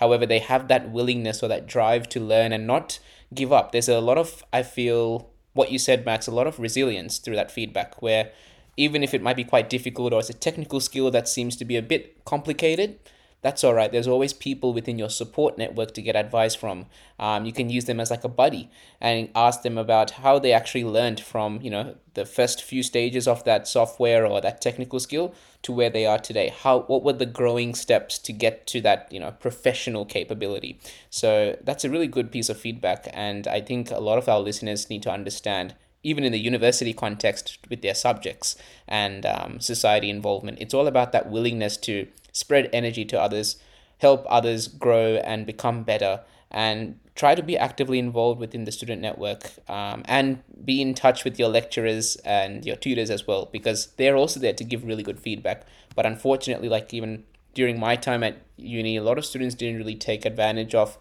However, 0.00 0.24
they 0.24 0.38
have 0.38 0.68
that 0.68 0.90
willingness 0.90 1.42
or 1.42 1.48
that 1.48 1.66
drive 1.66 2.08
to 2.08 2.20
learn 2.20 2.52
and 2.52 2.66
not 2.66 2.98
give 3.34 3.52
up. 3.52 3.70
There's 3.70 3.88
a 3.88 4.00
lot 4.00 4.16
of 4.16 4.42
I 4.50 4.62
feel 4.62 5.30
what 5.52 5.70
you 5.70 5.78
said, 5.78 6.06
Max, 6.06 6.26
a 6.26 6.30
lot 6.30 6.46
of 6.46 6.58
resilience 6.58 7.18
through 7.18 7.36
that 7.36 7.50
feedback 7.50 8.00
where 8.00 8.32
even 8.78 9.02
if 9.02 9.12
it 9.12 9.20
might 9.20 9.36
be 9.36 9.44
quite 9.44 9.68
difficult 9.68 10.14
or 10.14 10.20
it's 10.20 10.30
a 10.30 10.34
technical 10.34 10.80
skill 10.80 11.10
that 11.10 11.28
seems 11.28 11.54
to 11.56 11.66
be 11.66 11.76
a 11.76 11.82
bit 11.82 12.24
complicated, 12.24 12.98
that's 13.42 13.64
all 13.64 13.72
right. 13.72 13.90
There's 13.90 14.06
always 14.06 14.32
people 14.32 14.74
within 14.74 14.98
your 14.98 15.08
support 15.08 15.56
network 15.56 15.94
to 15.94 16.02
get 16.02 16.14
advice 16.14 16.54
from. 16.54 16.86
Um, 17.18 17.46
you 17.46 17.52
can 17.52 17.70
use 17.70 17.86
them 17.86 17.98
as 17.98 18.10
like 18.10 18.24
a 18.24 18.28
buddy 18.28 18.70
and 19.00 19.30
ask 19.34 19.62
them 19.62 19.78
about 19.78 20.12
how 20.12 20.38
they 20.38 20.52
actually 20.52 20.84
learned 20.84 21.20
from 21.20 21.60
you 21.62 21.70
know 21.70 21.96
the 22.14 22.26
first 22.26 22.62
few 22.62 22.82
stages 22.82 23.26
of 23.26 23.44
that 23.44 23.66
software 23.66 24.26
or 24.26 24.40
that 24.40 24.60
technical 24.60 25.00
skill 25.00 25.34
to 25.62 25.72
where 25.72 25.90
they 25.90 26.04
are 26.04 26.18
today. 26.18 26.48
How 26.48 26.80
what 26.80 27.02
were 27.02 27.14
the 27.14 27.26
growing 27.26 27.74
steps 27.74 28.18
to 28.18 28.32
get 28.32 28.66
to 28.68 28.80
that 28.82 29.08
you 29.10 29.20
know 29.20 29.32
professional 29.32 30.04
capability? 30.04 30.78
So 31.08 31.56
that's 31.62 31.84
a 31.84 31.90
really 31.90 32.08
good 32.08 32.30
piece 32.30 32.50
of 32.50 32.58
feedback, 32.58 33.08
and 33.12 33.46
I 33.46 33.60
think 33.62 33.90
a 33.90 34.00
lot 34.00 34.18
of 34.18 34.28
our 34.28 34.40
listeners 34.40 34.90
need 34.90 35.02
to 35.04 35.10
understand 35.10 35.74
even 36.02 36.24
in 36.24 36.32
the 36.32 36.38
university 36.38 36.94
context 36.94 37.58
with 37.68 37.82
their 37.82 37.94
subjects 37.94 38.56
and 38.88 39.26
um, 39.26 39.60
society 39.60 40.08
involvement. 40.08 40.58
It's 40.58 40.72
all 40.72 40.86
about 40.86 41.12
that 41.12 41.30
willingness 41.30 41.76
to 41.78 42.06
spread 42.32 42.68
energy 42.72 43.04
to 43.06 43.20
others, 43.20 43.56
help 43.98 44.24
others 44.28 44.68
grow 44.68 45.16
and 45.16 45.46
become 45.46 45.82
better, 45.82 46.20
and 46.50 46.98
try 47.14 47.34
to 47.34 47.42
be 47.42 47.56
actively 47.56 47.98
involved 47.98 48.40
within 48.40 48.64
the 48.64 48.72
student 48.72 49.00
network 49.00 49.50
um, 49.68 50.02
and 50.06 50.42
be 50.64 50.80
in 50.80 50.94
touch 50.94 51.24
with 51.24 51.38
your 51.38 51.48
lecturers 51.48 52.16
and 52.24 52.64
your 52.64 52.76
tutors 52.76 53.10
as 53.10 53.26
well 53.26 53.48
because 53.52 53.88
they're 53.98 54.16
also 54.16 54.40
there 54.40 54.54
to 54.54 54.64
give 54.64 54.84
really 54.84 55.02
good 55.02 55.20
feedback. 55.20 55.64
But 55.94 56.06
unfortunately, 56.06 56.68
like 56.68 56.92
even 56.94 57.24
during 57.54 57.78
my 57.78 57.94
time 57.96 58.22
at 58.22 58.38
uni, 58.56 58.96
a 58.96 59.02
lot 59.02 59.18
of 59.18 59.26
students 59.26 59.54
didn't 59.54 59.76
really 59.76 59.96
take 59.96 60.24
advantage 60.24 60.74
of 60.74 60.98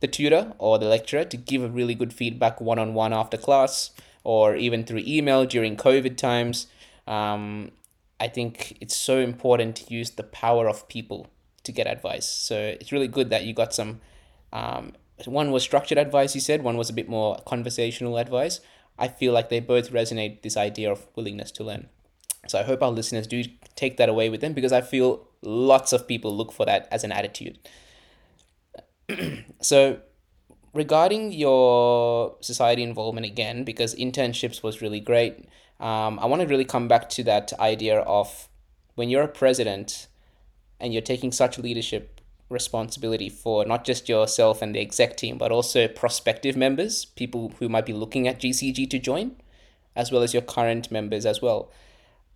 the 0.00 0.08
tutor 0.08 0.52
or 0.58 0.78
the 0.78 0.88
lecturer 0.88 1.24
to 1.24 1.36
give 1.36 1.62
a 1.62 1.68
really 1.68 1.94
good 1.94 2.12
feedback 2.12 2.60
one 2.60 2.78
on 2.78 2.94
one 2.94 3.12
after 3.12 3.36
class 3.36 3.90
or 4.24 4.56
even 4.56 4.84
through 4.84 5.02
email 5.06 5.44
during 5.44 5.76
COVID 5.76 6.16
times. 6.16 6.66
Um, 7.06 7.72
I 8.22 8.28
think 8.28 8.78
it's 8.80 8.94
so 8.94 9.18
important 9.18 9.74
to 9.76 9.92
use 9.92 10.10
the 10.10 10.22
power 10.22 10.68
of 10.68 10.86
people 10.86 11.26
to 11.64 11.72
get 11.72 11.88
advice. 11.88 12.24
So 12.24 12.56
it's 12.56 12.92
really 12.92 13.08
good 13.08 13.30
that 13.30 13.44
you 13.44 13.52
got 13.52 13.74
some. 13.74 14.00
Um, 14.52 14.92
one 15.24 15.50
was 15.50 15.64
structured 15.64 15.98
advice, 15.98 16.32
you 16.36 16.40
said. 16.40 16.62
One 16.62 16.76
was 16.76 16.88
a 16.88 16.92
bit 16.92 17.08
more 17.08 17.36
conversational 17.44 18.18
advice. 18.18 18.60
I 18.96 19.08
feel 19.08 19.32
like 19.32 19.48
they 19.48 19.58
both 19.58 19.90
resonate 19.90 20.42
this 20.42 20.56
idea 20.56 20.92
of 20.92 21.08
willingness 21.16 21.50
to 21.52 21.64
learn. 21.64 21.88
So 22.46 22.60
I 22.60 22.62
hope 22.62 22.80
our 22.80 22.92
listeners 22.92 23.26
do 23.26 23.42
take 23.74 23.96
that 23.96 24.08
away 24.08 24.28
with 24.28 24.40
them 24.40 24.52
because 24.52 24.72
I 24.72 24.82
feel 24.82 25.26
lots 25.42 25.92
of 25.92 26.06
people 26.06 26.36
look 26.36 26.52
for 26.52 26.64
that 26.64 26.86
as 26.92 27.02
an 27.02 27.10
attitude. 27.10 27.58
so 29.60 29.98
regarding 30.72 31.32
your 31.32 32.36
society 32.40 32.84
involvement 32.84 33.26
again, 33.26 33.64
because 33.64 33.96
internships 33.96 34.62
was 34.62 34.80
really 34.80 35.00
great 35.00 35.48
um, 35.82 36.20
I 36.20 36.26
want 36.26 36.40
to 36.40 36.48
really 36.48 36.64
come 36.64 36.86
back 36.86 37.08
to 37.10 37.24
that 37.24 37.52
idea 37.58 37.98
of 37.98 38.48
when 38.94 39.10
you're 39.10 39.24
a 39.24 39.28
president 39.28 40.06
and 40.78 40.92
you're 40.92 41.02
taking 41.02 41.32
such 41.32 41.58
leadership 41.58 42.20
responsibility 42.48 43.28
for 43.28 43.64
not 43.64 43.84
just 43.84 44.08
yourself 44.08 44.62
and 44.62 44.76
the 44.76 44.80
exec 44.80 45.16
team, 45.16 45.38
but 45.38 45.50
also 45.50 45.88
prospective 45.88 46.56
members, 46.56 47.04
people 47.04 47.52
who 47.58 47.68
might 47.68 47.84
be 47.84 47.92
looking 47.92 48.28
at 48.28 48.40
GCG 48.40 48.88
to 48.90 48.98
join, 49.00 49.34
as 49.96 50.12
well 50.12 50.22
as 50.22 50.32
your 50.32 50.42
current 50.42 50.92
members 50.92 51.26
as 51.26 51.42
well. 51.42 51.72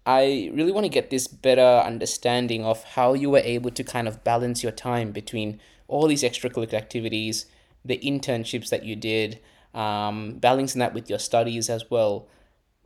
I 0.05 0.51
really 0.53 0.73
want 0.73 0.85
to 0.85 0.91
get 0.91 1.11
this 1.11 1.29
better 1.29 1.83
understanding 1.85 2.65
of 2.65 2.83
how 2.83 3.15
you 3.15 3.31
were 3.31 3.39
able 3.39 3.71
to 3.71 3.85
kind 3.85 4.09
of 4.09 4.25
balance 4.25 4.65
your 4.65 4.73
time 4.73 5.13
between 5.13 5.61
all 5.87 6.09
these 6.09 6.25
extracurricular 6.25 6.75
activities, 6.75 7.47
the 7.85 7.99
internships 7.99 8.71
that 8.71 8.85
you 8.85 8.97
did, 8.97 9.39
um, 9.73 10.39
balancing 10.39 10.81
that 10.81 10.95
with 10.95 11.09
your 11.09 11.21
studies 11.21 11.71
as 11.71 11.89
well 11.91 12.27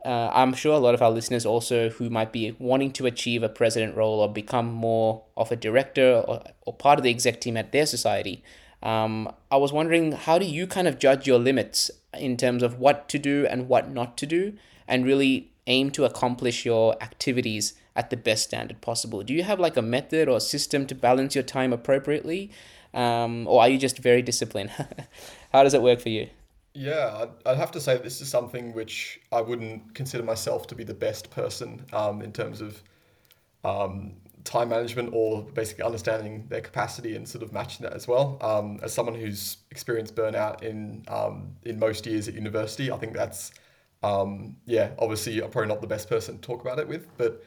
uh, 0.05 0.31
I'm 0.33 0.53
sure 0.53 0.73
a 0.73 0.79
lot 0.79 0.93
of 0.93 1.01
our 1.01 1.11
listeners 1.11 1.45
also 1.45 1.89
who 1.89 2.09
might 2.09 2.31
be 2.31 2.55
wanting 2.59 2.91
to 2.93 3.05
achieve 3.05 3.43
a 3.43 3.49
president 3.49 3.95
role 3.95 4.19
or 4.19 4.31
become 4.31 4.71
more 4.71 5.23
of 5.37 5.51
a 5.51 5.55
director 5.55 6.23
or, 6.27 6.43
or 6.65 6.73
part 6.73 6.99
of 6.99 7.03
the 7.03 7.09
exec 7.09 7.41
team 7.41 7.57
at 7.57 7.71
their 7.71 7.85
society. 7.85 8.43
Um, 8.83 9.31
I 9.51 9.57
was 9.57 9.71
wondering, 9.71 10.13
how 10.13 10.39
do 10.39 10.45
you 10.45 10.65
kind 10.65 10.87
of 10.87 10.97
judge 10.97 11.27
your 11.27 11.37
limits 11.37 11.91
in 12.13 12.37
terms 12.37 12.63
of 12.63 12.79
what 12.79 13.07
to 13.09 13.19
do 13.19 13.45
and 13.49 13.67
what 13.67 13.89
not 13.91 14.17
to 14.17 14.25
do, 14.25 14.53
and 14.87 15.05
really 15.05 15.51
aim 15.67 15.91
to 15.91 16.05
accomplish 16.05 16.65
your 16.65 17.01
activities 17.01 17.73
at 17.95 18.09
the 18.09 18.17
best 18.17 18.43
standard 18.43 18.81
possible. 18.81 19.21
Do 19.23 19.33
you 19.33 19.43
have 19.43 19.59
like 19.59 19.77
a 19.77 19.81
method 19.81 20.27
or 20.27 20.39
system 20.39 20.85
to 20.87 20.95
balance 20.95 21.35
your 21.35 21.43
time 21.43 21.73
appropriately? 21.73 22.51
Um, 22.93 23.47
or 23.47 23.61
are 23.61 23.69
you 23.69 23.77
just 23.77 23.99
very 23.99 24.21
disciplined? 24.21 24.69
How 25.53 25.63
does 25.63 25.73
it 25.73 25.81
work 25.81 26.01
for 26.01 26.09
you? 26.09 26.29
Yeah, 26.73 27.17
I'd, 27.21 27.29
I'd 27.45 27.57
have 27.57 27.71
to 27.71 27.81
say 27.81 27.97
this 27.97 28.21
is 28.21 28.29
something 28.29 28.73
which 28.73 29.19
I 29.31 29.41
wouldn't 29.41 29.93
consider 29.93 30.23
myself 30.23 30.67
to 30.67 30.75
be 30.75 30.83
the 30.83 30.93
best 30.93 31.29
person 31.29 31.85
um, 31.91 32.21
in 32.21 32.31
terms 32.31 32.61
of 32.61 32.81
um, 33.65 34.13
time 34.45 34.69
management 34.69 35.09
or 35.13 35.43
basically 35.43 35.83
understanding 35.83 36.45
their 36.47 36.61
capacity 36.61 37.15
and 37.15 37.27
sort 37.27 37.43
of 37.43 37.51
matching 37.51 37.83
that 37.83 37.93
as 37.93 38.07
well. 38.07 38.37
Um, 38.41 38.79
as 38.83 38.93
someone 38.93 39.15
who's 39.15 39.57
experienced 39.69 40.15
burnout 40.15 40.63
in 40.63 41.03
um, 41.09 41.55
in 41.63 41.77
most 41.77 42.05
years 42.05 42.27
at 42.29 42.35
university, 42.35 42.89
I 42.89 42.97
think 42.97 43.13
that's 43.13 43.51
um, 44.03 44.55
yeah, 44.65 44.91
obviously 44.97 45.41
I'm 45.43 45.51
probably 45.51 45.67
not 45.67 45.81
the 45.81 45.87
best 45.87 46.09
person 46.09 46.35
to 46.35 46.41
talk 46.41 46.61
about 46.61 46.79
it 46.79 46.87
with, 46.87 47.07
but 47.17 47.43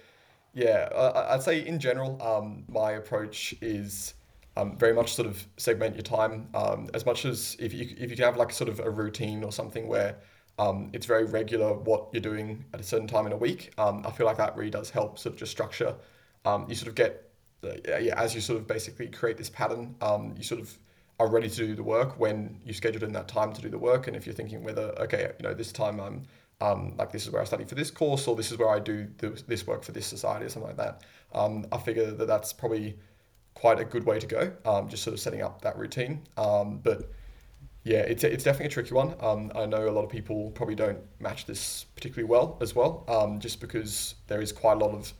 yeah, 0.52 0.88
I, 0.94 1.34
I'd 1.34 1.42
say 1.42 1.66
in 1.66 1.78
general, 1.80 2.20
um, 2.22 2.64
my 2.68 2.92
approach 2.92 3.54
is 3.60 4.14
um, 4.56 4.76
very 4.78 4.92
much 4.92 5.14
sort 5.14 5.26
of 5.26 5.46
segment 5.56 5.96
your 5.96 6.02
time 6.02 6.48
um, 6.54 6.88
as 6.94 7.04
much 7.04 7.24
as 7.24 7.56
if 7.58 7.72
you 7.72 7.94
if 7.98 8.10
you 8.10 8.16
can 8.16 8.24
have 8.24 8.36
like 8.36 8.52
sort 8.52 8.68
of 8.68 8.80
a 8.80 8.90
routine 8.90 9.42
or 9.42 9.52
something 9.52 9.88
where 9.88 10.16
um, 10.58 10.90
it's 10.92 11.06
very 11.06 11.24
regular 11.24 11.74
what 11.74 12.08
you're 12.12 12.20
doing 12.20 12.64
at 12.72 12.80
a 12.80 12.82
certain 12.84 13.08
time 13.08 13.26
in 13.26 13.32
a 13.32 13.36
week. 13.36 13.72
Um, 13.76 14.04
I 14.06 14.10
feel 14.12 14.26
like 14.26 14.36
that 14.36 14.56
really 14.56 14.70
does 14.70 14.90
help 14.90 15.18
sort 15.18 15.34
of 15.34 15.38
just 15.38 15.50
structure. 15.50 15.96
Um, 16.44 16.66
you 16.68 16.76
sort 16.76 16.88
of 16.88 16.94
get 16.94 17.30
uh, 17.64 17.96
yeah 17.98 18.14
as 18.20 18.34
you 18.34 18.40
sort 18.40 18.60
of 18.60 18.66
basically 18.66 19.08
create 19.08 19.36
this 19.36 19.50
pattern. 19.50 19.96
Um, 20.00 20.34
you 20.36 20.44
sort 20.44 20.60
of 20.60 20.78
are 21.18 21.28
ready 21.28 21.48
to 21.48 21.56
do 21.56 21.74
the 21.74 21.82
work 21.82 22.18
when 22.18 22.60
you 22.64 22.72
scheduled 22.72 23.02
in 23.02 23.12
that 23.12 23.28
time 23.28 23.52
to 23.52 23.62
do 23.62 23.68
the 23.68 23.78
work. 23.78 24.06
And 24.06 24.16
if 24.16 24.26
you're 24.26 24.34
thinking 24.34 24.62
whether 24.62 24.94
okay 25.00 25.32
you 25.38 25.42
know 25.42 25.54
this 25.54 25.72
time 25.72 26.00
I'm 26.00 26.22
um, 26.60 26.94
like 26.96 27.10
this 27.10 27.26
is 27.26 27.32
where 27.32 27.42
I 27.42 27.44
study 27.44 27.64
for 27.64 27.74
this 27.74 27.90
course 27.90 28.28
or 28.28 28.36
this 28.36 28.52
is 28.52 28.58
where 28.58 28.70
I 28.70 28.78
do 28.78 29.08
this 29.18 29.66
work 29.66 29.82
for 29.82 29.92
this 29.92 30.06
society 30.06 30.46
or 30.46 30.48
something 30.48 30.68
like 30.68 30.76
that. 30.76 31.02
Um, 31.32 31.66
I 31.72 31.78
figure 31.78 32.12
that 32.12 32.26
that's 32.26 32.52
probably 32.52 32.96
quite 33.54 33.80
a 33.80 33.84
good 33.84 34.04
way 34.04 34.18
to 34.18 34.26
go. 34.26 34.52
Um, 34.64 34.88
just 34.88 35.02
sort 35.02 35.14
of 35.14 35.20
setting 35.20 35.42
up 35.42 35.62
that 35.62 35.78
routine. 35.78 36.22
Um, 36.36 36.80
but 36.82 37.10
yeah, 37.84 38.00
it's, 38.00 38.24
it's 38.24 38.44
definitely 38.44 38.66
a 38.66 38.70
tricky 38.70 38.94
one. 38.94 39.14
Um, 39.20 39.52
I 39.54 39.66
know 39.66 39.88
a 39.88 39.90
lot 39.90 40.04
of 40.04 40.10
people 40.10 40.50
probably 40.52 40.74
don't 40.74 40.98
match 41.20 41.46
this 41.46 41.84
particularly 41.94 42.28
well 42.28 42.56
as 42.60 42.74
well, 42.74 43.04
um, 43.08 43.40
just 43.40 43.60
because 43.60 44.14
there 44.26 44.40
is 44.40 44.52
quite 44.52 44.74
a 44.74 44.84
lot 44.84 44.92
of, 44.92 45.12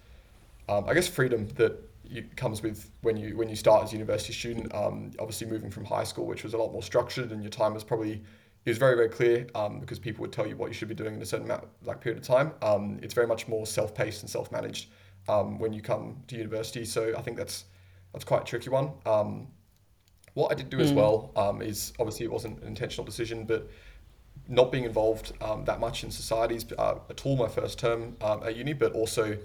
um, 0.69 0.89
I 0.89 0.95
guess, 0.95 1.07
freedom 1.07 1.47
that 1.57 1.79
you, 2.05 2.25
comes 2.37 2.63
with 2.63 2.91
when 3.03 3.17
you 3.17 3.37
when 3.37 3.49
you 3.49 3.57
start 3.57 3.85
as 3.85 3.91
a 3.91 3.95
university 3.95 4.33
student. 4.33 4.75
Um, 4.75 5.11
obviously, 5.19 5.47
moving 5.47 5.71
from 5.71 5.85
high 5.85 6.05
school, 6.05 6.27
which 6.27 6.43
was 6.43 6.55
a 6.55 6.59
lot 6.59 6.73
more 6.73 6.83
structured, 6.83 7.33
and 7.33 7.43
your 7.43 7.51
time 7.51 7.75
was 7.75 7.85
probably 7.85 8.23
it 8.65 8.71
was 8.71 8.79
very 8.79 8.97
very 8.97 9.09
clear 9.09 9.47
um, 9.55 9.81
because 9.81 9.99
people 9.99 10.23
would 10.23 10.33
tell 10.33 10.47
you 10.47 10.57
what 10.57 10.69
you 10.69 10.75
should 10.75 10.89
be 10.89 10.95
doing 10.95 11.15
in 11.15 11.23
a 11.23 11.27
certain 11.27 11.47
amount 11.47 11.65
like 11.83 12.01
period 12.01 12.21
of 12.21 12.27
time. 12.27 12.53
Um, 12.63 12.99
it's 13.03 13.15
very 13.15 13.27
much 13.27 13.49
more 13.49 13.67
self 13.67 13.95
paced 13.95 14.23
and 14.23 14.31
self 14.31 14.51
managed 14.51 14.89
um, 15.29 15.59
when 15.59 15.73
you 15.73 15.83
come 15.83 16.23
to 16.29 16.37
university. 16.37 16.85
So 16.85 17.15
I 17.17 17.23
think 17.23 17.37
that's 17.37 17.65
that's 18.15 18.25
quite 18.25 18.43
a 18.43 18.45
tricky 18.45 18.71
one. 18.71 18.93
Um, 19.05 19.49
what 20.33 20.51
I 20.51 20.55
did 20.55 20.71
do 20.71 20.79
mm. 20.79 20.83
as 20.83 20.91
hmm. 20.91 20.97
well 20.97 21.33
um, 21.37 21.61
is 21.61 21.93
obviously 21.99 22.25
it 22.25 22.33
wasn't 22.33 22.61
an 22.63 22.69
intentional 22.69 23.05
decision, 23.05 23.45
but 23.45 23.69
not 24.49 24.73
being 24.73 24.85
involved 24.85 25.33
um, 25.43 25.65
that 25.65 25.81
much 25.81 26.05
in 26.05 26.11
societies 26.11 26.65
uh, 26.79 26.97
at 27.11 27.27
all 27.27 27.37
my 27.37 27.49
first 27.49 27.79
term 27.79 28.17
um, 28.23 28.43
at 28.45 28.57
uni, 28.57 28.73
but 28.73 28.93
also 28.93 29.37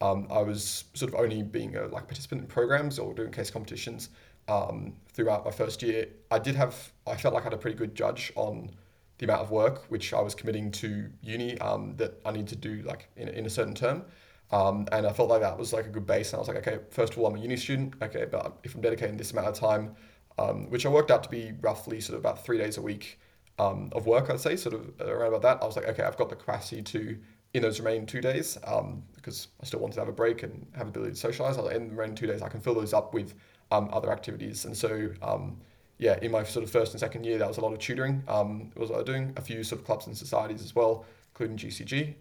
um, 0.00 0.26
I 0.30 0.40
was 0.40 0.84
sort 0.94 1.12
of 1.12 1.18
only 1.18 1.42
being 1.42 1.76
a 1.76 1.86
like 1.86 2.06
participant 2.06 2.42
in 2.42 2.46
programs 2.46 2.98
or 2.98 3.14
doing 3.14 3.32
case 3.32 3.50
competitions 3.50 4.10
um, 4.46 4.94
throughout 5.12 5.44
my 5.44 5.50
first 5.50 5.82
year. 5.82 6.08
I 6.30 6.38
did 6.38 6.54
have 6.54 6.92
I 7.06 7.16
felt 7.16 7.34
like 7.34 7.42
I 7.42 7.44
had 7.44 7.54
a 7.54 7.58
pretty 7.58 7.76
good 7.76 7.94
judge 7.94 8.32
on 8.36 8.70
the 9.18 9.24
amount 9.24 9.42
of 9.42 9.50
work 9.50 9.84
which 9.88 10.12
I 10.12 10.20
was 10.20 10.34
committing 10.34 10.70
to 10.72 11.10
uni 11.22 11.58
um, 11.58 11.94
that 11.96 12.20
I 12.24 12.30
need 12.30 12.46
to 12.48 12.56
do 12.56 12.82
like 12.82 13.08
in, 13.16 13.28
in 13.28 13.46
a 13.46 13.50
certain 13.50 13.74
term. 13.74 14.04
Um, 14.50 14.86
and 14.92 15.06
I 15.06 15.12
felt 15.12 15.28
like 15.28 15.42
that 15.42 15.58
was 15.58 15.72
like 15.72 15.86
a 15.86 15.90
good 15.90 16.06
base. 16.06 16.32
And 16.32 16.36
I 16.36 16.38
was 16.38 16.48
like, 16.48 16.58
okay, 16.58 16.78
first 16.90 17.12
of 17.12 17.18
all, 17.18 17.26
I'm 17.26 17.36
a 17.36 17.40
uni 17.40 17.56
student. 17.56 17.94
Okay, 18.02 18.26
but 18.30 18.58
if 18.64 18.74
I'm 18.74 18.80
dedicating 18.80 19.16
this 19.16 19.32
amount 19.32 19.48
of 19.48 19.54
time, 19.54 19.94
um, 20.38 20.70
which 20.70 20.86
I 20.86 20.88
worked 20.88 21.10
out 21.10 21.22
to 21.24 21.28
be 21.28 21.52
roughly 21.60 22.00
sort 22.00 22.14
of 22.14 22.20
about 22.20 22.44
three 22.44 22.58
days 22.58 22.78
a 22.78 22.82
week 22.82 23.18
um, 23.58 23.90
of 23.92 24.06
work, 24.06 24.30
I'd 24.30 24.40
say, 24.40 24.56
sort 24.56 24.74
of 24.74 25.00
around 25.00 25.28
about 25.28 25.42
that. 25.42 25.62
I 25.62 25.66
was 25.66 25.76
like, 25.76 25.88
okay, 25.88 26.02
I've 26.02 26.16
got 26.16 26.30
the 26.30 26.36
capacity 26.36 26.82
to, 26.82 27.18
in 27.54 27.62
those 27.62 27.80
remaining 27.80 28.06
two 28.06 28.20
days, 28.20 28.56
um, 28.66 29.02
because 29.16 29.48
I 29.60 29.66
still 29.66 29.80
wanted 29.80 29.94
to 29.94 30.00
have 30.00 30.08
a 30.08 30.12
break 30.12 30.42
and 30.42 30.66
have 30.76 30.88
ability 30.88 31.12
to 31.12 31.18
socialize. 31.18 31.58
I 31.58 31.62
was 31.62 31.72
in 31.72 31.88
the 31.88 31.94
remaining 31.94 32.14
two 32.14 32.26
days, 32.26 32.40
I 32.40 32.48
can 32.48 32.60
fill 32.60 32.74
those 32.74 32.94
up 32.94 33.12
with 33.12 33.34
um, 33.70 33.90
other 33.92 34.12
activities. 34.12 34.64
And 34.64 34.76
so, 34.76 35.10
um, 35.22 35.58
yeah, 35.98 36.18
in 36.22 36.30
my 36.30 36.44
sort 36.44 36.64
of 36.64 36.70
first 36.70 36.92
and 36.92 37.00
second 37.00 37.24
year, 37.24 37.38
that 37.38 37.48
was 37.48 37.58
a 37.58 37.60
lot 37.60 37.72
of 37.72 37.80
tutoring. 37.80 38.22
Um, 38.28 38.70
was 38.76 38.90
uh, 38.90 39.02
doing 39.02 39.32
a 39.36 39.40
few 39.40 39.64
sort 39.64 39.80
of 39.80 39.86
clubs 39.86 40.06
and 40.06 40.16
societies 40.16 40.62
as 40.62 40.74
well, 40.74 41.04
including 41.32 41.56
GCG. 41.56 42.14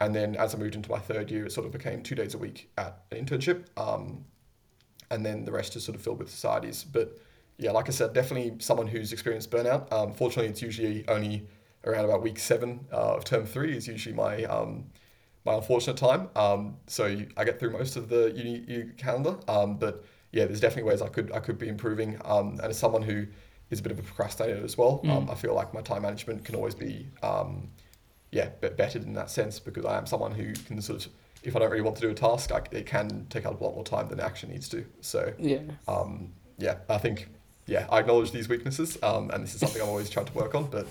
And 0.00 0.14
then 0.14 0.36
as 0.36 0.54
I 0.54 0.58
moved 0.58 0.74
into 0.74 0.90
my 0.90 0.98
third 0.98 1.30
year, 1.30 1.46
it 1.46 1.52
sort 1.52 1.66
of 1.66 1.72
became 1.72 2.02
two 2.02 2.14
days 2.14 2.34
a 2.34 2.38
week 2.38 2.70
at 2.76 3.04
an 3.10 3.24
internship. 3.24 3.66
Um, 3.76 4.24
and 5.10 5.24
then 5.24 5.44
the 5.44 5.52
rest 5.52 5.76
is 5.76 5.84
sort 5.84 5.96
of 5.96 6.02
filled 6.02 6.18
with 6.18 6.30
societies. 6.30 6.84
But 6.84 7.18
yeah, 7.58 7.70
like 7.70 7.88
I 7.88 7.92
said, 7.92 8.12
definitely 8.12 8.56
someone 8.58 8.86
who's 8.86 9.12
experienced 9.12 9.50
burnout. 9.50 9.90
Um, 9.92 10.12
fortunately, 10.12 10.50
it's 10.50 10.60
usually 10.60 11.08
only 11.08 11.46
around 11.84 12.04
about 12.04 12.22
week 12.22 12.38
seven 12.38 12.86
uh, 12.92 13.14
of 13.16 13.24
term 13.24 13.46
three 13.46 13.76
is 13.76 13.86
usually 13.88 14.14
my 14.14 14.44
um, 14.44 14.86
my 15.44 15.54
unfortunate 15.54 15.96
time. 15.96 16.28
Um, 16.36 16.76
so 16.86 17.04
I 17.36 17.44
get 17.44 17.58
through 17.58 17.70
most 17.70 17.96
of 17.96 18.08
the 18.08 18.32
uni, 18.32 18.64
uni 18.66 18.92
calendar. 18.98 19.36
Um, 19.48 19.78
but 19.78 20.04
yeah, 20.32 20.44
there's 20.44 20.60
definitely 20.60 20.90
ways 20.90 21.00
I 21.00 21.08
could 21.08 21.32
I 21.32 21.38
could 21.38 21.56
be 21.56 21.68
improving. 21.68 22.20
Um, 22.24 22.58
and 22.60 22.64
as 22.64 22.78
someone 22.78 23.02
who 23.02 23.26
is 23.70 23.80
a 23.80 23.82
bit 23.82 23.92
of 23.92 23.98
a 23.98 24.02
procrastinator 24.02 24.62
as 24.62 24.76
well, 24.76 25.00
mm. 25.04 25.10
um, 25.10 25.30
I 25.30 25.34
feel 25.34 25.54
like 25.54 25.72
my 25.72 25.80
time 25.80 26.02
management 26.02 26.44
can 26.44 26.54
always 26.56 26.74
be 26.74 27.08
um, 27.22 27.68
yeah 28.30 28.48
but 28.60 28.76
bettered 28.76 29.04
in 29.04 29.14
that 29.14 29.30
sense 29.30 29.58
because 29.58 29.84
I 29.84 29.96
am 29.96 30.06
someone 30.06 30.32
who 30.32 30.52
can 30.52 30.80
sort 30.82 31.06
of 31.06 31.12
if 31.42 31.54
I 31.54 31.60
don't 31.60 31.70
really 31.70 31.82
want 31.82 31.94
to 31.96 32.02
do 32.02 32.10
a 32.10 32.14
task, 32.14 32.50
I, 32.50 32.60
it 32.72 32.86
can 32.86 33.26
take 33.30 33.46
up 33.46 33.60
a 33.60 33.64
lot 33.64 33.74
more 33.74 33.84
time 33.84 34.08
than 34.08 34.18
it 34.18 34.22
actually 34.22 34.54
needs 34.54 34.68
to. 34.70 34.84
So 35.00 35.32
yeah, 35.38 35.60
um, 35.86 36.32
yeah, 36.58 36.78
I 36.88 36.98
think 36.98 37.28
yeah, 37.66 37.86
I 37.90 38.00
acknowledge 38.00 38.32
these 38.32 38.48
weaknesses, 38.48 38.98
um, 39.02 39.30
and 39.30 39.44
this 39.44 39.54
is 39.54 39.60
something 39.60 39.80
I'm 39.80 39.88
always 39.88 40.10
trying 40.10 40.26
to 40.26 40.32
work 40.34 40.54
on. 40.54 40.66
But 40.66 40.86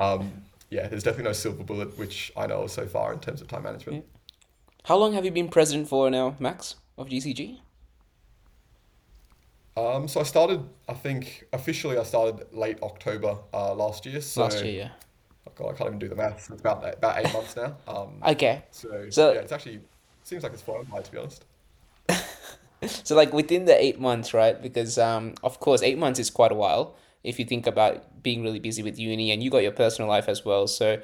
um, 0.00 0.32
yeah, 0.68 0.88
there's 0.88 1.04
definitely 1.04 1.28
no 1.30 1.32
silver 1.32 1.62
bullet, 1.62 1.96
which 1.96 2.32
I 2.36 2.46
know 2.46 2.66
so 2.66 2.86
far 2.86 3.12
in 3.12 3.20
terms 3.20 3.40
of 3.40 3.48
time 3.48 3.62
management. 3.62 3.98
Yeah. 3.98 4.38
How 4.84 4.96
long 4.96 5.12
have 5.12 5.24
you 5.24 5.30
been 5.30 5.48
president 5.48 5.88
for 5.88 6.10
now, 6.10 6.36
Max, 6.38 6.76
of 6.96 7.08
GCG? 7.08 7.58
Um, 9.76 10.08
so 10.08 10.20
I 10.20 10.24
started, 10.24 10.64
I 10.88 10.94
think 10.94 11.46
officially 11.52 11.96
I 11.98 12.02
started 12.02 12.46
late 12.52 12.82
October 12.82 13.38
uh, 13.54 13.74
last 13.74 14.04
year. 14.06 14.20
So 14.20 14.42
last 14.42 14.64
year, 14.64 14.74
yeah. 14.74 14.88
Oh 15.48 15.52
God, 15.54 15.74
I 15.74 15.78
can't 15.78 15.88
even 15.88 15.98
do 15.98 16.08
the 16.08 16.16
math. 16.16 16.50
It's 16.50 16.60
about 16.60 16.94
about 16.94 17.18
eight 17.18 17.32
months 17.32 17.56
now. 17.56 17.76
Um, 17.88 18.22
okay. 18.26 18.64
So, 18.70 19.08
so 19.10 19.32
yeah, 19.32 19.40
it's 19.40 19.52
actually 19.52 19.80
seems 20.22 20.42
like 20.42 20.52
it's 20.52 20.62
flown 20.62 20.84
by 20.84 21.00
to 21.00 21.10
be 21.10 21.18
honest. 21.18 21.44
so 23.04 23.14
like 23.14 23.32
within 23.32 23.64
the 23.64 23.82
eight 23.82 24.00
months, 24.00 24.34
right? 24.34 24.60
Because 24.60 24.98
um, 24.98 25.34
of 25.42 25.60
course, 25.60 25.82
eight 25.82 25.98
months 25.98 26.18
is 26.18 26.30
quite 26.30 26.52
a 26.52 26.54
while 26.54 26.96
if 27.22 27.38
you 27.38 27.44
think 27.44 27.66
about 27.66 28.22
being 28.22 28.42
really 28.42 28.58
busy 28.58 28.82
with 28.82 28.98
uni 28.98 29.30
and 29.30 29.42
you 29.42 29.50
got 29.50 29.62
your 29.62 29.72
personal 29.72 30.08
life 30.08 30.28
as 30.28 30.44
well. 30.44 30.66
So, 30.66 31.00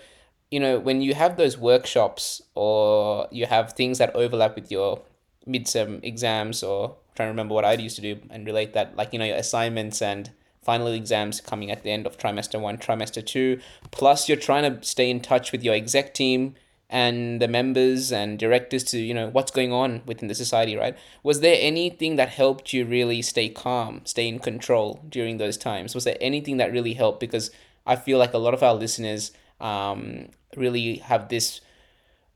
you 0.50 0.60
know, 0.60 0.78
when 0.78 1.02
you 1.02 1.14
have 1.14 1.36
those 1.36 1.58
workshops 1.58 2.42
or 2.54 3.28
you 3.30 3.46
have 3.46 3.74
things 3.74 3.98
that 3.98 4.14
overlap 4.14 4.54
with 4.54 4.70
your 4.70 5.02
midterm 5.46 6.02
exams 6.02 6.62
or 6.62 6.96
trying 7.14 7.26
to 7.26 7.30
remember 7.30 7.54
what 7.54 7.64
I 7.64 7.74
used 7.74 7.96
to 7.96 8.02
do 8.02 8.20
and 8.30 8.46
relate 8.46 8.72
that, 8.74 8.96
like, 8.96 9.12
you 9.12 9.18
know, 9.18 9.24
your 9.24 9.36
assignments 9.36 10.00
and 10.00 10.30
final 10.66 10.88
exams 10.88 11.40
coming 11.40 11.70
at 11.70 11.82
the 11.84 11.90
end 11.90 12.06
of 12.06 12.18
trimester 12.18 12.60
one, 12.60 12.76
trimester 12.76 13.24
two, 13.24 13.60
plus 13.90 14.28
you're 14.28 14.44
trying 14.48 14.64
to 14.64 14.86
stay 14.86 15.08
in 15.08 15.20
touch 15.20 15.52
with 15.52 15.62
your 15.62 15.74
exec 15.74 16.12
team 16.12 16.54
and 16.90 17.40
the 17.42 17.48
members 17.48 18.12
and 18.12 18.38
directors 18.38 18.84
to 18.84 18.98
you 18.98 19.12
know 19.12 19.28
what's 19.28 19.50
going 19.50 19.72
on 19.72 20.02
within 20.06 20.28
the 20.28 20.34
society 20.34 20.76
right? 20.76 20.96
Was 21.22 21.40
there 21.40 21.56
anything 21.58 22.16
that 22.16 22.28
helped 22.28 22.72
you 22.72 22.84
really 22.84 23.22
stay 23.22 23.48
calm 23.48 24.02
stay 24.04 24.28
in 24.28 24.38
control 24.38 24.88
during 25.08 25.38
those 25.38 25.56
times? 25.56 25.94
Was 25.94 26.04
there 26.04 26.18
anything 26.20 26.58
that 26.58 26.72
really 26.72 26.94
helped? 26.94 27.20
Because 27.20 27.50
i 27.88 27.94
feel 27.94 28.18
like 28.18 28.34
a 28.34 28.38
lot 28.46 28.54
of 28.54 28.62
our 28.62 28.74
listeners 28.74 29.32
um, 29.60 30.28
really 30.56 30.96
have 30.96 31.28
this 31.28 31.60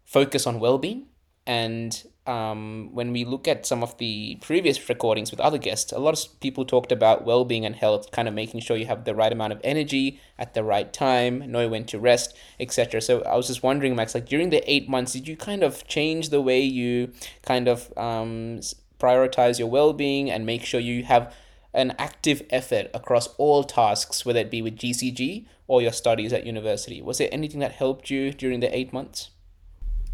focus 0.04 0.46
on 0.46 0.60
well-being 0.60 1.06
and 1.46 2.04
um, 2.30 2.90
when 2.92 3.12
we 3.12 3.24
look 3.24 3.48
at 3.48 3.66
some 3.66 3.82
of 3.82 3.98
the 3.98 4.38
previous 4.40 4.88
recordings 4.88 5.32
with 5.32 5.40
other 5.40 5.58
guests, 5.58 5.90
a 5.90 5.98
lot 5.98 6.16
of 6.16 6.40
people 6.40 6.64
talked 6.64 6.92
about 6.92 7.24
well 7.24 7.44
being 7.44 7.66
and 7.66 7.74
health, 7.74 8.12
kind 8.12 8.28
of 8.28 8.34
making 8.34 8.60
sure 8.60 8.76
you 8.76 8.86
have 8.86 9.04
the 9.04 9.16
right 9.16 9.32
amount 9.32 9.52
of 9.52 9.60
energy 9.64 10.20
at 10.38 10.54
the 10.54 10.62
right 10.62 10.92
time, 10.92 11.50
know 11.50 11.68
when 11.68 11.84
to 11.86 11.98
rest, 11.98 12.36
etc. 12.60 13.00
So 13.00 13.22
I 13.22 13.34
was 13.34 13.48
just 13.48 13.64
wondering, 13.64 13.96
Max, 13.96 14.14
like 14.14 14.26
during 14.26 14.50
the 14.50 14.62
eight 14.70 14.88
months, 14.88 15.12
did 15.12 15.26
you 15.26 15.36
kind 15.36 15.64
of 15.64 15.86
change 15.88 16.28
the 16.28 16.40
way 16.40 16.60
you 16.60 17.12
kind 17.44 17.66
of 17.66 17.92
um, 17.98 18.60
prioritize 19.00 19.58
your 19.58 19.68
well 19.68 19.92
being 19.92 20.30
and 20.30 20.46
make 20.46 20.64
sure 20.64 20.78
you 20.78 21.02
have 21.02 21.34
an 21.74 21.94
active 21.98 22.42
effort 22.50 22.90
across 22.94 23.26
all 23.38 23.64
tasks, 23.64 24.24
whether 24.24 24.38
it 24.38 24.52
be 24.52 24.62
with 24.62 24.76
GCG 24.76 25.46
or 25.66 25.82
your 25.82 25.92
studies 25.92 26.32
at 26.32 26.46
university? 26.46 27.02
Was 27.02 27.18
there 27.18 27.28
anything 27.32 27.58
that 27.58 27.72
helped 27.72 28.08
you 28.08 28.32
during 28.32 28.60
the 28.60 28.76
eight 28.76 28.92
months? 28.92 29.30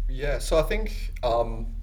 Yeah, 0.09 0.39
so 0.39 0.57
I 0.57 0.63
think 0.63 1.13
um, 1.21 1.76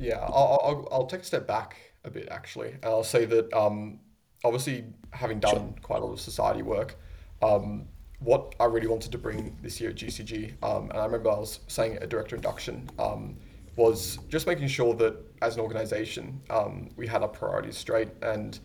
yeah, 0.00 0.18
I'll, 0.18 0.60
I'll, 0.64 0.88
I'll 0.90 1.06
take 1.06 1.20
a 1.20 1.24
step 1.24 1.46
back 1.46 1.76
a 2.04 2.10
bit 2.10 2.28
actually, 2.30 2.70
and 2.70 2.84
I'll 2.84 3.04
say 3.04 3.26
that 3.26 3.52
um, 3.52 4.00
obviously 4.42 4.84
having 5.12 5.38
done 5.38 5.52
sure. 5.52 5.74
quite 5.82 6.02
a 6.02 6.04
lot 6.04 6.12
of 6.12 6.20
society 6.20 6.62
work, 6.62 6.96
um, 7.42 7.86
what 8.20 8.54
I 8.58 8.64
really 8.64 8.86
wanted 8.86 9.12
to 9.12 9.18
bring 9.18 9.56
this 9.62 9.80
year 9.80 9.90
at 9.90 9.96
GCG, 9.96 10.62
um, 10.62 10.90
and 10.90 10.98
I 10.98 11.04
remember 11.04 11.30
I 11.30 11.38
was 11.38 11.60
saying 11.68 11.96
at 11.96 12.02
a 12.02 12.06
director 12.06 12.34
induction, 12.34 12.88
um, 12.98 13.36
was 13.76 14.18
just 14.28 14.46
making 14.46 14.68
sure 14.68 14.94
that 14.94 15.16
as 15.42 15.56
an 15.56 15.62
organization, 15.62 16.40
um, 16.50 16.90
we 16.96 17.06
had 17.06 17.22
our 17.22 17.28
priorities 17.28 17.76
straight 17.76 18.08
and 18.22 18.58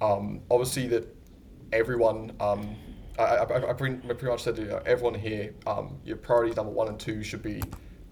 um, 0.00 0.40
obviously 0.50 0.88
that 0.88 1.16
everyone, 1.72 2.32
um, 2.40 2.76
I, 3.18 3.22
I, 3.22 3.70
I, 3.70 3.72
pretty, 3.72 4.06
much 4.06 4.42
said 4.42 4.56
to 4.56 4.82
everyone 4.86 5.14
here, 5.14 5.54
um, 5.66 5.98
your 6.04 6.16
priorities 6.16 6.56
number 6.56 6.72
one 6.72 6.88
and 6.88 6.98
two 6.98 7.22
should 7.22 7.42
be 7.42 7.62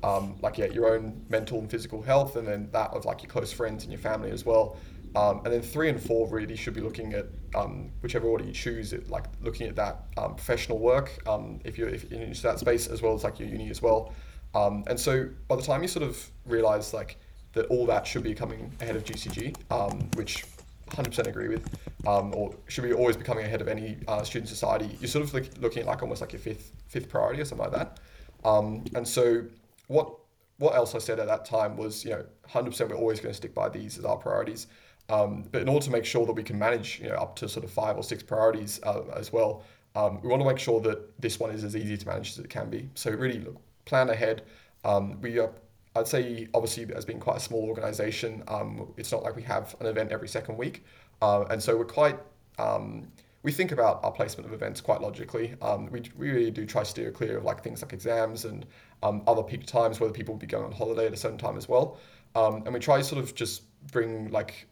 um, 0.02 0.36
like 0.42 0.58
yeah, 0.58 0.66
your 0.66 0.94
own 0.94 1.24
mental 1.28 1.58
and 1.58 1.70
physical 1.70 2.02
health, 2.02 2.36
and 2.36 2.46
then 2.46 2.68
that 2.72 2.90
of 2.92 3.04
like 3.04 3.22
your 3.22 3.30
close 3.30 3.52
friends 3.52 3.84
and 3.84 3.92
your 3.92 4.00
family 4.00 4.30
as 4.30 4.44
well. 4.44 4.76
Um, 5.16 5.40
and 5.44 5.52
then 5.52 5.60
three 5.60 5.88
and 5.88 6.00
four 6.00 6.28
really 6.28 6.54
should 6.54 6.74
be 6.74 6.80
looking 6.80 7.14
at 7.14 7.26
um, 7.54 7.90
whichever 8.00 8.28
order 8.28 8.44
you 8.44 8.52
choose, 8.52 8.92
it, 8.92 9.10
like 9.10 9.24
looking 9.40 9.66
at 9.66 9.74
that 9.76 10.04
um, 10.16 10.36
professional 10.36 10.78
work 10.78 11.18
um, 11.28 11.60
if 11.64 11.76
you're 11.76 11.88
if 11.88 12.08
that 12.42 12.60
space 12.60 12.86
as 12.86 13.02
well 13.02 13.14
as 13.14 13.24
like 13.24 13.40
your 13.40 13.48
uni 13.48 13.70
as 13.70 13.82
well. 13.82 14.12
Um, 14.54 14.84
and 14.86 14.98
so 14.98 15.28
by 15.48 15.56
the 15.56 15.62
time 15.62 15.82
you 15.82 15.88
sort 15.88 16.04
of 16.04 16.30
realize 16.46 16.94
like 16.94 17.16
that 17.52 17.66
all 17.66 17.86
that 17.86 18.06
should 18.06 18.22
be 18.22 18.34
coming 18.34 18.72
ahead 18.80 18.94
of 18.94 19.04
GCG, 19.04 19.56
um, 19.72 20.08
which 20.14 20.44
100% 20.90 21.26
agree 21.26 21.48
with, 21.48 21.68
or 22.04 22.54
should 22.68 22.84
be 22.84 22.92
always 22.92 23.16
becoming 23.16 23.44
ahead 23.44 23.60
of 23.60 23.68
any 23.68 23.98
uh, 24.06 24.22
student 24.22 24.48
society, 24.48 24.96
you're 25.00 25.08
sort 25.08 25.24
of 25.24 25.34
like 25.34 25.50
looking 25.60 25.82
at 25.82 25.86
like 25.86 26.02
almost 26.02 26.20
like 26.20 26.32
your 26.32 26.40
fifth 26.40 26.72
fifth 26.86 27.08
priority 27.08 27.40
or 27.40 27.44
something 27.44 27.70
like 27.70 27.76
that. 27.76 27.98
and 28.44 29.06
so 29.06 29.42
what 29.90 30.14
what 30.58 30.74
else 30.74 30.94
I 30.94 30.98
said 30.98 31.18
at 31.18 31.26
that 31.26 31.46
time 31.46 31.76
was, 31.78 32.04
you 32.04 32.10
know, 32.10 32.24
100% 32.50 32.90
we're 32.90 32.94
always 32.94 33.18
going 33.18 33.32
to 33.32 33.36
stick 33.36 33.54
by 33.54 33.70
these 33.70 33.96
as 33.98 34.04
our 34.04 34.18
priorities. 34.18 34.66
Um, 35.08 35.48
but 35.50 35.62
in 35.62 35.68
order 35.70 35.82
to 35.86 35.90
make 35.90 36.04
sure 36.04 36.26
that 36.26 36.34
we 36.34 36.42
can 36.42 36.58
manage, 36.58 37.00
you 37.00 37.08
know, 37.08 37.14
up 37.14 37.34
to 37.36 37.48
sort 37.48 37.64
of 37.64 37.70
five 37.70 37.96
or 37.96 38.02
six 38.02 38.22
priorities 38.22 38.78
uh, 38.82 39.04
as 39.16 39.32
well, 39.32 39.64
um, 39.96 40.20
we 40.20 40.28
want 40.28 40.42
to 40.42 40.46
make 40.46 40.58
sure 40.58 40.78
that 40.82 41.18
this 41.18 41.40
one 41.40 41.50
is 41.50 41.64
as 41.64 41.74
easy 41.74 41.96
to 41.96 42.06
manage 42.06 42.32
as 42.32 42.38
it 42.38 42.50
can 42.50 42.68
be. 42.68 42.90
So 42.94 43.10
really 43.10 43.38
look, 43.38 43.56
plan 43.86 44.10
ahead. 44.10 44.42
Um, 44.84 45.18
we 45.22 45.38
are, 45.38 45.50
I'd 45.96 46.06
say, 46.06 46.46
obviously, 46.52 46.94
as 46.94 47.06
being 47.06 47.20
quite 47.20 47.38
a 47.38 47.40
small 47.40 47.64
organization, 47.64 48.42
um, 48.46 48.92
it's 48.98 49.10
not 49.10 49.22
like 49.22 49.36
we 49.36 49.42
have 49.44 49.74
an 49.80 49.86
event 49.86 50.12
every 50.12 50.28
second 50.28 50.58
week, 50.58 50.84
uh, 51.22 51.44
and 51.50 51.60
so 51.62 51.76
we're 51.76 51.84
quite. 51.84 52.18
Um, 53.40 53.44
we 53.44 53.52
think 53.52 53.72
about 53.72 54.04
our 54.04 54.12
placement 54.12 54.46
of 54.46 54.52
events 54.52 54.80
quite 54.80 55.00
logically. 55.00 55.54
Um, 55.62 55.90
we, 55.90 56.02
we 56.16 56.30
really 56.30 56.50
do 56.50 56.66
try 56.66 56.82
to 56.82 56.88
steer 56.88 57.10
clear 57.10 57.38
of 57.38 57.44
like 57.44 57.62
things 57.62 57.82
like 57.82 57.92
exams 57.92 58.44
and 58.44 58.66
other 59.02 59.42
peak 59.42 59.66
times, 59.66 59.98
whether 59.98 60.12
people 60.12 60.34
will 60.34 60.40
be 60.40 60.46
going 60.46 60.64
on 60.64 60.72
holiday 60.72 61.06
at 61.06 61.12
a 61.12 61.16
certain 61.16 61.38
time 61.38 61.56
as 61.56 61.68
well. 61.68 61.98
and 62.34 62.72
we 62.72 62.80
try 62.80 62.98
to 62.98 63.04
sort 63.04 63.22
of 63.22 63.34
just 63.34 63.62
bring 63.92 64.30
like 64.30 64.66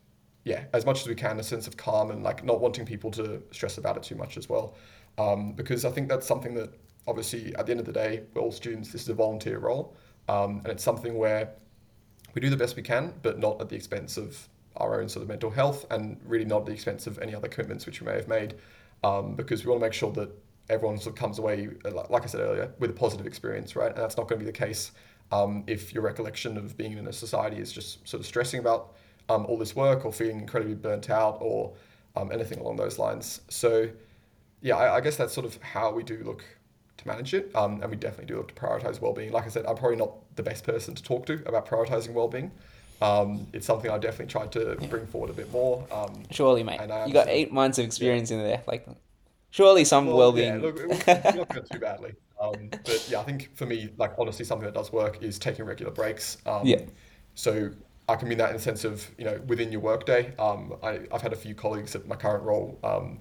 yeah, 0.45 0.65
as 0.73 0.87
much 0.87 1.01
as 1.01 1.07
we 1.07 1.15
can, 1.15 1.39
a 1.39 1.43
sense 1.43 1.67
of 1.67 1.77
calm 1.77 2.11
and 2.11 2.23
like 2.23 2.43
not 2.43 2.61
wanting 2.61 2.87
people 2.87 3.11
to 3.11 3.43
stress 3.51 3.77
about 3.77 3.97
it 3.97 4.03
too 4.03 4.15
much 4.15 4.37
as 4.39 4.49
well. 4.49 4.75
Um, 5.19 5.53
because 5.53 5.85
I 5.85 5.91
think 5.91 6.09
that's 6.09 6.27
something 6.27 6.55
that 6.55 6.73
obviously 7.07 7.55
at 7.57 7.67
the 7.67 7.73
end 7.73 7.81
of 7.81 7.87
the 7.87 7.93
day, 7.93 8.23
we're 8.33 8.41
all 8.41 8.53
students, 8.53 8.91
this 8.91 9.03
is 9.03 9.09
a 9.09 9.15
volunteer 9.15 9.59
role. 9.59 9.95
Um, 10.29 10.61
and 10.65 10.69
it's 10.69 10.83
something 10.83 11.19
where 11.19 11.51
we 12.35 12.41
do 12.41 12.49
the 12.51 12.57
best 12.57 12.77
we 12.77 12.83
can, 12.83 13.15
but 13.23 13.39
not 13.39 13.61
at 13.61 13.69
the 13.69 13.77
expense 13.77 14.17
of 14.17 14.49
our 14.79 15.01
own 15.01 15.09
sort 15.09 15.23
of 15.23 15.29
mental 15.29 15.51
health 15.51 15.85
and 15.91 16.19
really 16.25 16.45
not 16.45 16.61
at 16.61 16.67
the 16.67 16.73
expense 16.73 17.07
of 17.07 17.19
any 17.19 17.35
other 17.35 17.49
commitments 17.49 17.87
which 17.87 18.01
we 18.01 18.07
may 18.07 18.15
have 18.15 18.29
made. 18.29 18.55
Um, 19.05 19.35
because 19.35 19.65
we 19.65 19.71
want 19.71 19.81
to 19.81 19.87
make 19.87 19.93
sure 19.93 20.11
that 20.13 20.31
everyone 20.71 20.99
sort 20.99 21.15
of 21.15 21.21
comes 21.21 21.39
away, 21.39 21.69
like 22.11 22.25
I 22.25 22.27
said 22.27 22.41
earlier, 22.41 22.73
with 22.79 22.91
a 22.91 22.95
positive 22.95 23.27
experience, 23.27 23.77
right? 23.77 23.91
And 23.91 23.99
that's 23.99 24.17
not 24.17 24.29
going 24.29 24.41
to 24.41 24.45
be 24.45 24.51
the 24.51 24.57
case 24.57 24.93
um, 25.31 25.65
if 25.67 25.93
your 25.93 26.03
recollection 26.03 26.57
of 26.57 26.77
being 26.77 26.97
in 26.97 27.07
a 27.07 27.13
society 27.13 27.59
is 27.59 27.73
just 27.73 28.07
sort 28.09 28.21
of 28.21 28.27
stressing 28.27 28.61
about 28.61 28.95
um, 29.29 29.47
all 29.47 29.59
this 29.59 29.77
work 29.77 30.05
or 30.05 30.13
feeling 30.13 30.41
incredibly 30.41 30.75
burnt 30.75 31.11
out 31.11 31.39
or 31.41 31.75
um, 32.17 32.33
anything 32.33 32.59
along 32.59 32.77
those 32.77 32.99
lines. 32.99 33.41
So, 33.49 33.89
yeah, 34.63 34.77
I, 34.77 34.97
I, 34.97 35.01
guess 35.01 35.17
that's 35.17 35.35
sort 35.35 35.47
of 35.47 35.61
how 35.63 35.93
we 35.93 36.03
do 36.03 36.23
look 36.25 36.45
to 36.97 37.07
manage 37.07 37.35
it. 37.35 37.55
Um, 37.55 37.81
and 37.83 37.91
we 37.91 37.97
definitely 37.97 38.27
do 38.27 38.37
look 38.39 38.49
to 38.49 38.55
prioritize 38.55 39.01
well-being. 39.01 39.33
Like 39.33 39.45
I 39.45 39.49
said, 39.49 39.67
I'm 39.67 39.77
probably 39.77 39.97
not 39.97 40.15
the 40.37 40.43
best 40.43 40.65
person 40.65 40.95
to 40.95 41.03
talk 41.03 41.27
to 41.27 41.43
about 41.47 41.67
prioritizing 41.67 42.13
well-being. 42.13 42.51
Um, 43.01 43.47
it's 43.53 43.67
something 43.67 43.91
I 43.91 43.99
definitely 43.99 44.27
tried 44.27 44.53
to 44.53 44.77
yeah. 44.81 44.87
bring 44.89 45.07
forward 45.07 45.31
a 45.31 45.35
bit 45.35 45.53
more. 45.53 45.87
Um, 45.91 46.25
surely, 46.31 46.63
mate. 46.63 46.81
you 47.07 47.13
got 47.13 47.29
eight 47.29 47.53
months 47.53 47.79
of 47.79 47.85
experience 47.85 48.31
yeah. 48.31 48.39
in 48.39 48.43
there. 48.45 48.63
Like, 48.67 48.87
surely 49.51 49.85
some 49.85 50.07
well, 50.07 50.17
well-being. 50.17 50.55
Yeah, 50.55 50.67
look, 50.67 50.81
it 50.81 51.37
not 51.37 51.71
too 51.71 51.79
badly. 51.79 52.15
Um, 52.41 52.71
but 52.71 53.07
yeah, 53.11 53.21
I 53.21 53.25
think 53.25 53.55
for 53.57 53.67
me, 53.67 53.91
like 53.97 54.13
honestly, 54.19 54.45
something 54.45 54.67
that 54.67 54.75
does 54.75 54.93
work 54.93 55.23
is 55.23 55.39
taking 55.39 55.65
regular 55.65 55.93
breaks. 55.93 56.39
Um, 56.47 56.63
yeah. 56.65 56.83
So 57.35 57.71
I 58.09 58.17
can 58.17 58.29
mean 58.29 58.39
that 58.39 58.51
in 58.51 58.57
the 58.57 58.63
sense 58.63 58.85
of 58.85 59.09
you 59.19 59.25
know 59.25 59.41
within 59.47 59.73
your 59.73 59.81
workday. 59.81 60.35
Um, 60.39 60.75
I 60.83 61.01
I've 61.13 61.23
had 61.23 61.33
a 61.33 61.37
few 61.37 61.55
colleagues 61.55 61.95
at 61.95 62.07
my 62.07 62.17
current 62.17 62.45
role 62.45 62.79
um, 62.85 63.21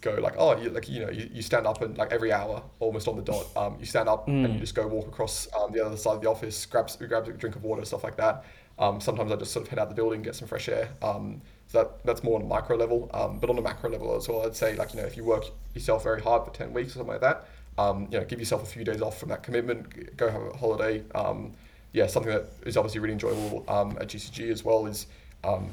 go 0.00 0.14
like 0.14 0.34
oh 0.36 0.56
you, 0.60 0.70
like 0.70 0.88
you 0.88 1.00
know 1.00 1.10
you, 1.10 1.28
you 1.32 1.42
stand 1.42 1.66
up 1.66 1.80
and 1.82 1.96
like 1.96 2.12
every 2.12 2.32
hour 2.32 2.62
almost 2.80 3.08
on 3.08 3.16
the 3.16 3.22
dot 3.22 3.46
um, 3.56 3.76
you 3.78 3.86
stand 3.86 4.08
up 4.08 4.26
mm. 4.26 4.44
and 4.44 4.54
you 4.54 4.60
just 4.60 4.74
go 4.74 4.86
walk 4.86 5.06
across 5.06 5.48
um, 5.58 5.72
the 5.72 5.84
other 5.84 5.96
side 5.96 6.14
of 6.14 6.22
the 6.22 6.28
office 6.28 6.66
grab 6.66 6.90
grab 7.08 7.26
a 7.28 7.32
drink 7.32 7.56
of 7.56 7.64
water 7.64 7.84
stuff 7.84 8.04
like 8.04 8.16
that. 8.16 8.44
Um, 8.78 9.00
sometimes 9.00 9.32
I 9.32 9.36
just 9.36 9.52
sort 9.52 9.64
of 9.64 9.70
head 9.70 9.78
out 9.78 9.88
the 9.88 9.94
building 9.94 10.22
get 10.22 10.34
some 10.34 10.48
fresh 10.48 10.68
air. 10.68 10.90
Um, 11.02 11.40
so 11.68 11.82
that 11.82 12.04
that's 12.04 12.22
more 12.22 12.38
on 12.38 12.44
a 12.44 12.48
micro 12.48 12.76
level, 12.76 13.10
um, 13.12 13.38
but 13.38 13.50
on 13.50 13.58
a 13.58 13.62
macro 13.62 13.90
level 13.90 14.14
as 14.14 14.28
well. 14.28 14.44
I'd 14.46 14.54
say 14.54 14.76
like 14.76 14.94
you 14.94 15.00
know 15.00 15.06
if 15.06 15.16
you 15.16 15.24
work 15.24 15.44
yourself 15.74 16.04
very 16.04 16.22
hard 16.22 16.44
for 16.44 16.52
ten 16.52 16.72
weeks 16.72 16.90
or 16.90 16.98
something 16.98 17.12
like 17.12 17.20
that, 17.22 17.48
um, 17.78 18.06
you 18.10 18.18
know 18.18 18.24
give 18.24 18.38
yourself 18.38 18.62
a 18.62 18.66
few 18.66 18.84
days 18.84 19.02
off 19.02 19.18
from 19.18 19.30
that 19.30 19.42
commitment, 19.42 20.16
go 20.16 20.30
have 20.30 20.42
a 20.42 20.56
holiday. 20.56 21.02
Um, 21.14 21.52
yeah, 21.92 22.06
something 22.06 22.32
that 22.32 22.46
is 22.64 22.76
obviously 22.76 23.00
really 23.00 23.14
enjoyable 23.14 23.64
um, 23.68 23.96
at 24.00 24.08
GCG 24.08 24.50
as 24.50 24.64
well 24.64 24.86
is 24.86 25.06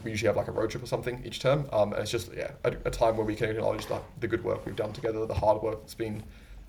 we 0.03 0.11
usually 0.11 0.27
have 0.27 0.35
like 0.37 0.47
a 0.47 0.51
road 0.51 0.69
trip 0.69 0.83
or 0.83 0.87
something 0.87 1.21
each 1.25 1.39
term, 1.39 1.67
and 1.71 1.93
it's 1.93 2.11
just 2.11 2.33
yeah 2.33 2.51
a, 2.63 2.69
a, 2.85 2.91
time 2.91 3.17
where 3.17 3.25
we 3.25 3.35
can 3.35 3.49
acknowledge 3.49 3.87
the, 3.87 3.99
the 4.19 4.27
good 4.27 4.43
work 4.43 4.65
we've 4.65 4.75
done 4.75 4.93
together, 4.93 5.25
the 5.25 5.33
hard 5.33 5.61
work 5.61 5.81
that's 5.81 5.95
been 5.95 6.23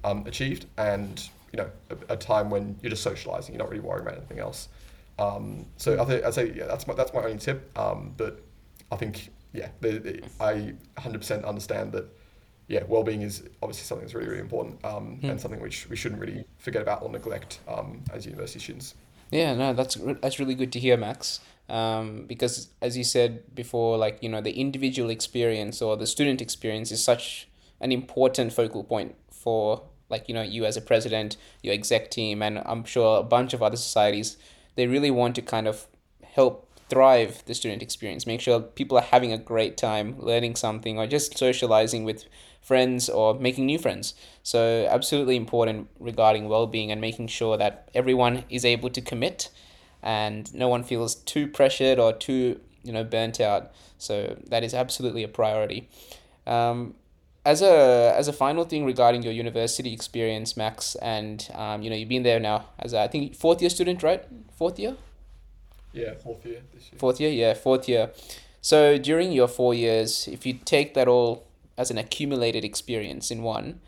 achieved, 0.04 0.66
and 0.76 1.28
you 1.52 1.58
know 1.58 1.70
a, 1.90 2.14
a, 2.14 2.16
time 2.16 2.50
when 2.50 2.76
you're 2.82 2.90
just 2.90 3.02
socializing, 3.02 3.54
you're 3.54 3.62
not 3.62 3.70
really 3.70 3.82
worrying 3.82 4.06
about 4.06 4.16
anything 4.18 4.38
else. 4.38 4.68
Um, 5.18 5.66
so 5.76 6.00
I 6.00 6.04
think 6.04 6.24
I'd 6.24 6.34
say 6.34 6.52
yeah, 6.54 6.66
that's 6.66 6.86
my 6.86 6.94
that's 6.94 7.12
my 7.12 7.22
only 7.22 7.38
tip. 7.38 7.76
Um, 7.78 8.14
but 8.16 8.42
I 8.90 8.96
think 8.96 9.30
yeah, 9.52 9.68
the, 9.80 9.98
the, 9.98 10.22
I 10.40 10.74
100% 10.96 11.44
understand 11.44 11.92
that 11.92 12.06
yeah, 12.66 12.82
well-being 12.88 13.22
is 13.22 13.44
obviously 13.62 13.84
something 13.84 14.04
that's 14.04 14.14
really, 14.14 14.28
really 14.28 14.40
important 14.40 14.84
um, 14.84 15.20
mm. 15.22 15.30
and 15.30 15.40
something 15.40 15.60
which 15.60 15.88
we 15.88 15.96
shouldn't 15.96 16.20
really 16.20 16.44
forget 16.58 16.82
about 16.82 17.02
or 17.02 17.10
neglect 17.10 17.60
um, 17.68 18.02
as 18.12 18.26
university 18.26 18.58
students. 18.58 18.94
Yeah, 19.30 19.54
no, 19.54 19.72
that's 19.72 19.96
that's 20.20 20.38
really 20.38 20.54
good 20.54 20.72
to 20.72 20.78
hear, 20.78 20.96
Max. 20.96 21.40
Um, 21.68 22.26
because 22.26 22.68
as 22.82 22.96
you 22.96 23.04
said 23.04 23.54
before, 23.54 23.96
like 23.96 24.18
you 24.22 24.28
know, 24.28 24.40
the 24.40 24.52
individual 24.52 25.10
experience 25.10 25.80
or 25.82 25.96
the 25.96 26.06
student 26.06 26.40
experience 26.40 26.92
is 26.92 27.02
such 27.02 27.48
an 27.80 27.90
important 27.90 28.52
focal 28.52 28.84
point 28.84 29.14
for 29.30 29.82
like 30.08 30.28
you 30.28 30.34
know 30.34 30.42
you 30.42 30.64
as 30.64 30.76
a 30.76 30.80
president, 30.80 31.36
your 31.62 31.74
exec 31.74 32.10
team, 32.10 32.42
and 32.42 32.62
I'm 32.64 32.84
sure 32.84 33.20
a 33.20 33.22
bunch 33.22 33.54
of 33.54 33.62
other 33.62 33.76
societies. 33.76 34.36
They 34.76 34.86
really 34.86 35.10
want 35.10 35.34
to 35.36 35.42
kind 35.42 35.68
of 35.68 35.86
help 36.22 36.68
thrive 36.88 37.42
the 37.46 37.54
student 37.54 37.82
experience, 37.82 38.26
make 38.26 38.40
sure 38.40 38.60
people 38.60 38.98
are 38.98 39.02
having 39.02 39.32
a 39.32 39.38
great 39.38 39.76
time 39.76 40.16
learning 40.18 40.56
something 40.56 40.98
or 40.98 41.06
just 41.06 41.38
socializing 41.38 42.04
with 42.04 42.24
friends 42.60 43.08
or 43.08 43.34
making 43.34 43.66
new 43.66 43.78
friends. 43.78 44.14
So, 44.42 44.86
absolutely 44.90 45.36
important 45.36 45.88
regarding 45.98 46.48
well 46.48 46.66
being 46.66 46.90
and 46.90 47.00
making 47.00 47.28
sure 47.28 47.56
that 47.56 47.88
everyone 47.94 48.44
is 48.50 48.64
able 48.64 48.90
to 48.90 49.00
commit 49.00 49.50
and 50.02 50.54
no 50.54 50.68
one 50.68 50.84
feels 50.84 51.14
too 51.14 51.48
pressured 51.48 51.98
or 51.98 52.12
too 52.12 52.60
you 52.84 52.92
know 52.92 53.02
burnt 53.02 53.40
out. 53.40 53.72
So 53.98 54.36
that 54.48 54.62
is 54.62 54.74
absolutely 54.74 55.24
a 55.24 55.28
priority. 55.28 55.88
Um, 56.46 56.94
as 57.44 57.62
a 57.62 58.14
as 58.16 58.28
a 58.28 58.32
final 58.32 58.64
thing 58.64 58.84
regarding 58.84 59.22
your 59.22 59.32
university 59.32 59.92
experience, 59.92 60.56
Max, 60.56 60.94
and 60.96 61.48
um, 61.54 61.82
you 61.82 61.90
know 61.90 61.96
you've 61.96 62.08
been 62.08 62.22
there 62.22 62.40
now 62.40 62.66
as 62.78 62.92
a, 62.92 63.00
I 63.00 63.08
think 63.08 63.34
fourth 63.34 63.60
year 63.60 63.70
student, 63.70 64.02
right? 64.02 64.24
Fourth 64.56 64.78
year. 64.78 64.96
Yeah, 65.92 66.14
fourth 66.14 66.44
year 66.44 66.60
this 66.74 66.90
year. 66.90 66.98
Fourth 66.98 67.20
year, 67.20 67.30
yeah, 67.30 67.54
fourth 67.54 67.88
year. 67.88 68.10
So 68.60 68.98
during 68.98 69.30
your 69.32 69.46
four 69.46 69.74
years, 69.74 70.26
if 70.28 70.44
you 70.46 70.54
take 70.54 70.94
that 70.94 71.06
all 71.06 71.46
as 71.76 71.90
an 71.90 71.98
accumulated 71.98 72.64
experience 72.64 73.30
in 73.30 73.42
one. 73.42 73.80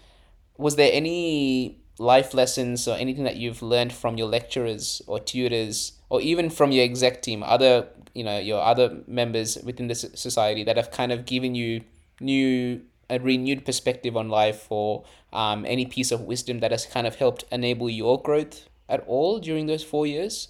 Was 0.59 0.77
there 0.77 0.91
any 0.93 1.79
life 1.99 2.35
lessons 2.35 2.87
or 2.87 2.97
anything 2.97 3.25
that 3.25 3.37
you've 3.37 3.63
learned 3.63 3.93
from 3.93 4.19
your 4.19 4.29
lecturers 4.29 5.01
or 5.07 5.19
tutors 5.19 5.93
or 6.11 6.21
even 6.21 6.51
from 6.51 6.73
your 6.73 6.85
exec 6.85 7.23
team, 7.23 7.43
other 7.43 7.87
you 8.15 8.25
know 8.25 8.39
your 8.39 8.63
other 8.63 9.03
members 9.07 9.59
within 9.63 9.89
the 9.89 9.95
society 9.95 10.65
that 10.65 10.77
have 10.77 10.91
kind 10.91 11.13
of 11.13 11.27
given 11.27 11.55
you 11.55 11.83
new 12.21 12.81
a 13.09 13.19
renewed 13.19 13.65
perspective 13.65 14.17
on 14.17 14.29
life 14.29 14.67
or 14.71 15.05
um, 15.33 15.65
any 15.65 15.87
piece 15.87 16.11
of 16.11 16.23
wisdom 16.23 16.61
that 16.61 16.71
has 16.71 16.87
kind 16.87 17.07
of 17.07 17.17
helped 17.17 17.45
enable 17.53 17.89
your 17.89 18.21
growth 18.21 18.69
at 18.89 19.01
all 19.07 19.39
during 19.39 19.67
those 19.67 19.83
four 19.83 20.07
years? 20.07 20.49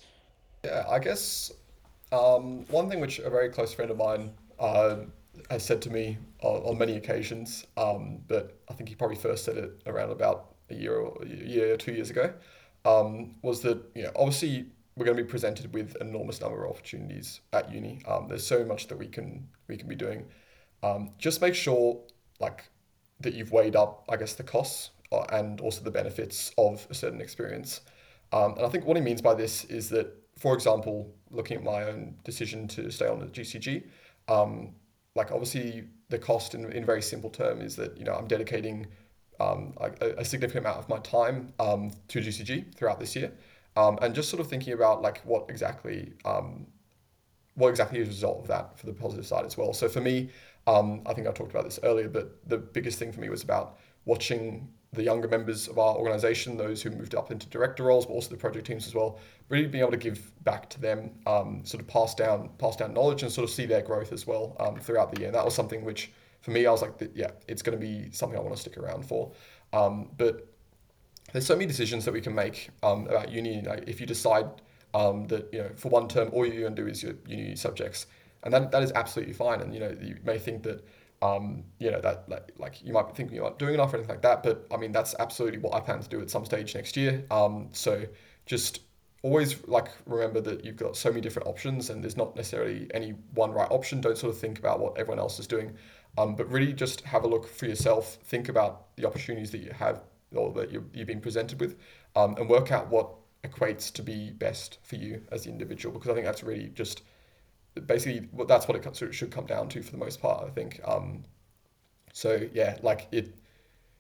Yeah, 0.65 0.85
I 0.89 0.99
guess 0.99 1.53
um, 2.13 2.65
one 2.67 2.89
thing 2.89 3.01
which 3.01 3.19
a 3.19 3.31
very 3.31 3.51
close 3.51 3.75
friend 3.75 3.91
of 3.91 3.97
mine 3.97 4.33
uh, 4.59 4.97
has 5.51 5.65
said 5.65 5.83
to 5.83 5.91
me 5.91 6.19
on, 6.43 6.79
many 6.79 6.97
occasions, 6.97 7.67
um, 7.77 8.21
but 8.29 8.59
I 8.71 8.75
think 8.75 8.89
he 8.89 8.95
probably 8.95 9.17
first 9.17 9.45
said 9.45 9.57
it 9.57 9.83
around 9.87 10.11
about 10.11 10.55
a 10.71 10.75
year 10.75 10.97
or 10.97 11.23
a 11.23 11.27
year 11.27 11.75
or 11.75 11.77
two 11.77 11.93
years 11.93 12.11
ago, 12.11 12.33
um, 12.85 13.35
was 13.43 13.61
that 13.63 13.79
you 13.95 14.05
know 14.05 14.13
obviously 14.17 14.67
we're 14.97 15.05
going 15.05 15.17
to 15.17 15.23
be 15.23 15.29
presented 15.29 15.73
with 15.75 15.95
an 16.01 16.09
enormous 16.09 16.41
number 16.41 16.65
of 16.65 16.71
opportunities 16.71 17.41
at 17.53 17.71
uni. 17.71 18.03
Um, 18.07 18.29
there's 18.29 18.47
so 18.47 18.65
much 18.65 18.89
that 18.89 18.99
we 18.99 19.09
can 19.09 19.47
we 19.69 19.77
can 19.77 19.89
be 19.89 19.97
doing. 19.97 20.25
Um, 20.83 21.11
just 21.19 21.41
make 21.41 21.55
sure 21.55 22.01
like 22.41 22.65
that 23.21 23.35
you've 23.35 23.53
weighed 23.53 23.77
up, 23.77 24.05
I 24.09 24.17
guess, 24.17 24.35
the 24.35 24.43
costs 24.43 24.91
uh, 25.13 25.25
and 25.33 25.61
also 25.61 25.83
the 25.83 25.91
benefits 25.91 26.53
of 26.59 26.87
a 26.91 26.95
certain 26.95 27.21
experience. 27.21 27.81
Um, 28.33 28.55
and 28.57 28.67
I 28.67 28.69
think 28.69 28.85
what 28.85 28.97
he 28.97 29.03
means 29.03 29.23
by 29.23 29.35
this 29.35 29.65
is 29.65 29.89
that 29.91 30.13
for 30.39 30.55
example, 30.55 31.15
looking 31.31 31.57
at 31.57 31.63
my 31.63 31.85
own 31.85 32.15
decision 32.25 32.69
to 32.69 32.91
stay 32.91 33.07
on 33.07 33.19
the 33.19 33.27
GCG, 33.27 33.85
um, 34.29 34.75
like 35.15 35.33
obviously 35.33 35.85
the 36.11 36.19
cost 36.19 36.55
in, 36.55 36.71
in 36.73 36.85
very 36.85 37.03
simple 37.03 37.31
term 37.31 37.61
is 37.61 37.75
that 37.77 37.97
you 37.97 38.05
know 38.05 38.13
I'm 38.13 38.27
dedicating 38.27 38.87
um, 39.41 39.75
a, 39.79 39.91
a, 40.19 40.25
significant 40.25 40.65
amount 40.65 40.79
of 40.79 40.89
my 40.89 40.99
time 40.99 41.53
um, 41.59 41.91
to 42.09 42.21
GCG 42.21 42.75
throughout 42.75 43.01
this 43.01 43.17
year, 43.17 43.33
um, 43.77 43.99
and 44.03 44.15
just 44.15 44.31
sort 44.31 44.41
of 44.41 44.49
thinking 44.49 44.73
about 44.73 45.03
like 45.03 45.19
what 45.25 45.47
exactly 45.49 46.13
um, 46.25 46.67
what 47.55 47.69
exactly 47.69 48.01
is 48.01 48.09
a 48.09 48.11
result 48.11 48.41
of 48.41 48.49
that 48.49 48.79
for 48.79 48.87
the 48.87 48.93
positive 48.93 49.27
side 49.27 49.47
as 49.47 49.57
well. 49.57 49.73
So 49.73 49.89
for 49.89 50.01
me, 50.01 50.29
um, 50.67 51.03
I 51.07 51.15
think 51.15 51.27
I 51.27 51.33
talked 51.33 51.51
about 51.51 51.65
this 51.65 51.79
earlier, 51.83 52.09
but 52.09 52.49
the 52.49 52.59
biggest 52.59 52.99
thing 52.99 53.13
for 53.13 53.21
me 53.21 53.29
was 53.29 53.43
about 53.43 53.79
watching 54.05 54.69
the 54.93 55.03
younger 55.03 55.29
members 55.29 55.69
of 55.69 55.79
our 55.79 55.97
organization, 55.97 56.57
those 56.57 56.83
who 56.83 56.91
moved 56.91 57.15
up 57.15 57.31
into 57.31 57.47
director 57.49 57.85
roles, 57.85 58.07
but 58.07 58.13
also 58.13 58.31
the 58.31 58.37
project 58.37 58.67
teams 58.67 58.87
as 58.87 58.95
well, 58.95 59.19
really 59.49 59.67
being 59.67 59.83
able 59.83 59.91
to 59.91 59.97
give 59.97 60.33
back 60.45 60.71
to 60.71 60.81
them, 60.81 61.11
um, 61.27 61.65
sort 61.65 61.83
of 61.83 61.89
pass 61.89 62.15
down, 62.15 62.51
pass 62.59 62.77
down 62.77 62.95
knowledge 62.95 63.23
and 63.23 63.31
sort 63.31 63.49
of 63.49 63.55
see 63.55 63.67
their 63.67 63.83
growth 63.83 64.13
as 64.13 64.27
well 64.27 64.57
um, 64.59 64.77
throughout 64.77 65.13
the 65.13 65.21
year. 65.21 65.29
And 65.29 65.37
that 65.37 65.45
was 65.45 65.55
something 65.55 65.85
which, 65.85 66.13
for 66.41 66.51
me, 66.51 66.67
I 66.67 66.71
was 66.71 66.83
like, 66.83 66.95
yeah, 67.15 67.31
it's 67.47 67.63
going 67.63 67.79
to 67.79 67.85
be 67.85 68.11
something 68.13 68.39
I 68.39 68.43
want 68.43 68.55
to 68.55 68.61
stick 68.61 68.79
around 68.79 69.05
for. 69.05 69.33
Um, 69.73 70.11
but 70.17 70.49
there's 71.33 71.47
so 71.47 71.55
many 71.55 71.67
decisions 71.67 72.05
that 72.05 72.13
we 72.13 72.21
can 72.21 72.35
make 72.35 72.71
um, 72.83 73.07
about 73.09 73.31
uni. 73.31 73.63
If 73.87 74.01
you 74.01 74.07
decide 74.07 74.47
um, 74.95 75.27
that 75.27 75.53
you 75.53 75.59
know 75.61 75.71
for 75.77 75.89
one 75.89 76.09
term 76.09 76.31
all 76.33 76.47
you're 76.47 76.63
going 76.63 76.75
to 76.75 76.83
do 76.83 76.89
is 76.89 77.03
your 77.03 77.15
uni 77.27 77.57
subjects, 77.57 78.07
and 78.47 78.55
that, 78.55 78.71
that 78.71 78.83
is 78.83 78.93
absolutely 78.93 79.35
fine. 79.35 79.61
And 79.61 79.75
you 79.75 79.81
know 79.81 79.95
you 80.01 80.17
may 80.25 80.39
think 80.39 80.63
that 80.63 80.87
um, 81.21 81.65
you 81.79 81.91
know 81.91 82.01
that 82.01 82.29
like, 82.29 82.53
like 82.57 82.83
you 82.83 82.93
might 82.93 83.09
be 83.09 83.13
thinking 83.13 83.35
you're 83.35 83.45
not 83.45 83.59
doing 83.59 83.75
enough 83.75 83.93
or 83.93 83.97
anything 83.97 84.15
like 84.15 84.23
that, 84.23 84.43
but 84.43 84.67
I 84.73 84.77
mean 84.77 84.93
that's 84.93 85.15
absolutely 85.19 85.59
what 85.59 85.75
I 85.75 85.81
plan 85.81 86.01
to 86.01 86.09
do 86.09 86.21
at 86.23 86.31
some 86.31 86.45
stage 86.45 86.75
next 86.75 86.97
year. 86.97 87.25
Um, 87.31 87.69
so 87.73 88.05
just 88.47 88.81
always 89.23 89.67
like 89.67 89.89
remember 90.07 90.41
that 90.41 90.65
you've 90.65 90.77
got 90.77 90.97
so 90.97 91.09
many 91.09 91.21
different 91.21 91.49
options 91.49 91.91
and 91.91 92.03
there's 92.03 92.17
not 92.17 92.37
necessarily 92.37 92.87
any 92.95 93.11
one 93.35 93.51
right 93.51 93.71
option. 93.71 94.01
Don't 94.01 94.17
sort 94.17 94.33
of 94.33 94.39
think 94.39 94.61
about 94.61 94.79
what 94.79 94.97
everyone 94.97 95.19
else 95.19 95.41
is 95.41 95.49
doing, 95.49 95.75
um, 96.17 96.37
but 96.37 96.49
really 96.49 96.73
just 96.73 97.01
have 97.01 97.25
a 97.25 97.27
look 97.27 97.49
for 97.49 97.67
yourself. 97.67 98.19
Think 98.25 98.49
about 98.49 98.95
the 98.97 99.07
opportunities 99.07 99.51
that 99.51 99.59
you 99.59 99.73
have 99.73 100.03
or 100.35 100.53
that 100.53 100.71
you 100.71 100.89
you've 100.95 101.09
been 101.09 101.21
presented 101.21 101.61
with, 101.61 101.77
um, 102.15 102.37
and 102.37 102.49
work 102.49 102.71
out 102.71 102.89
what 102.89 103.09
equates 103.43 103.93
to 103.93 104.03
be 104.03 104.31
best 104.31 104.79
for 104.85 104.97
you 104.97 105.23
as 105.33 105.45
the 105.45 105.51
individual. 105.51 105.93
Because 105.93 106.11
I 106.11 106.15
think 106.15 106.27
that's 106.27 106.45
really 106.45 106.69
just 106.69 107.03
basically 107.87 108.29
that's 108.47 108.69
what 108.69 108.77
it 108.77 109.15
should 109.15 109.31
come 109.31 109.47
down 109.47 109.69
to 109.71 109.83
for 109.83 109.91
the 109.91 109.99
most 109.99 110.21
part. 110.21 110.45
I 110.47 110.51
think. 110.51 110.81
Um, 110.85 111.25
so 112.13 112.49
yeah, 112.53 112.79
like 112.83 113.09
it. 113.13 113.35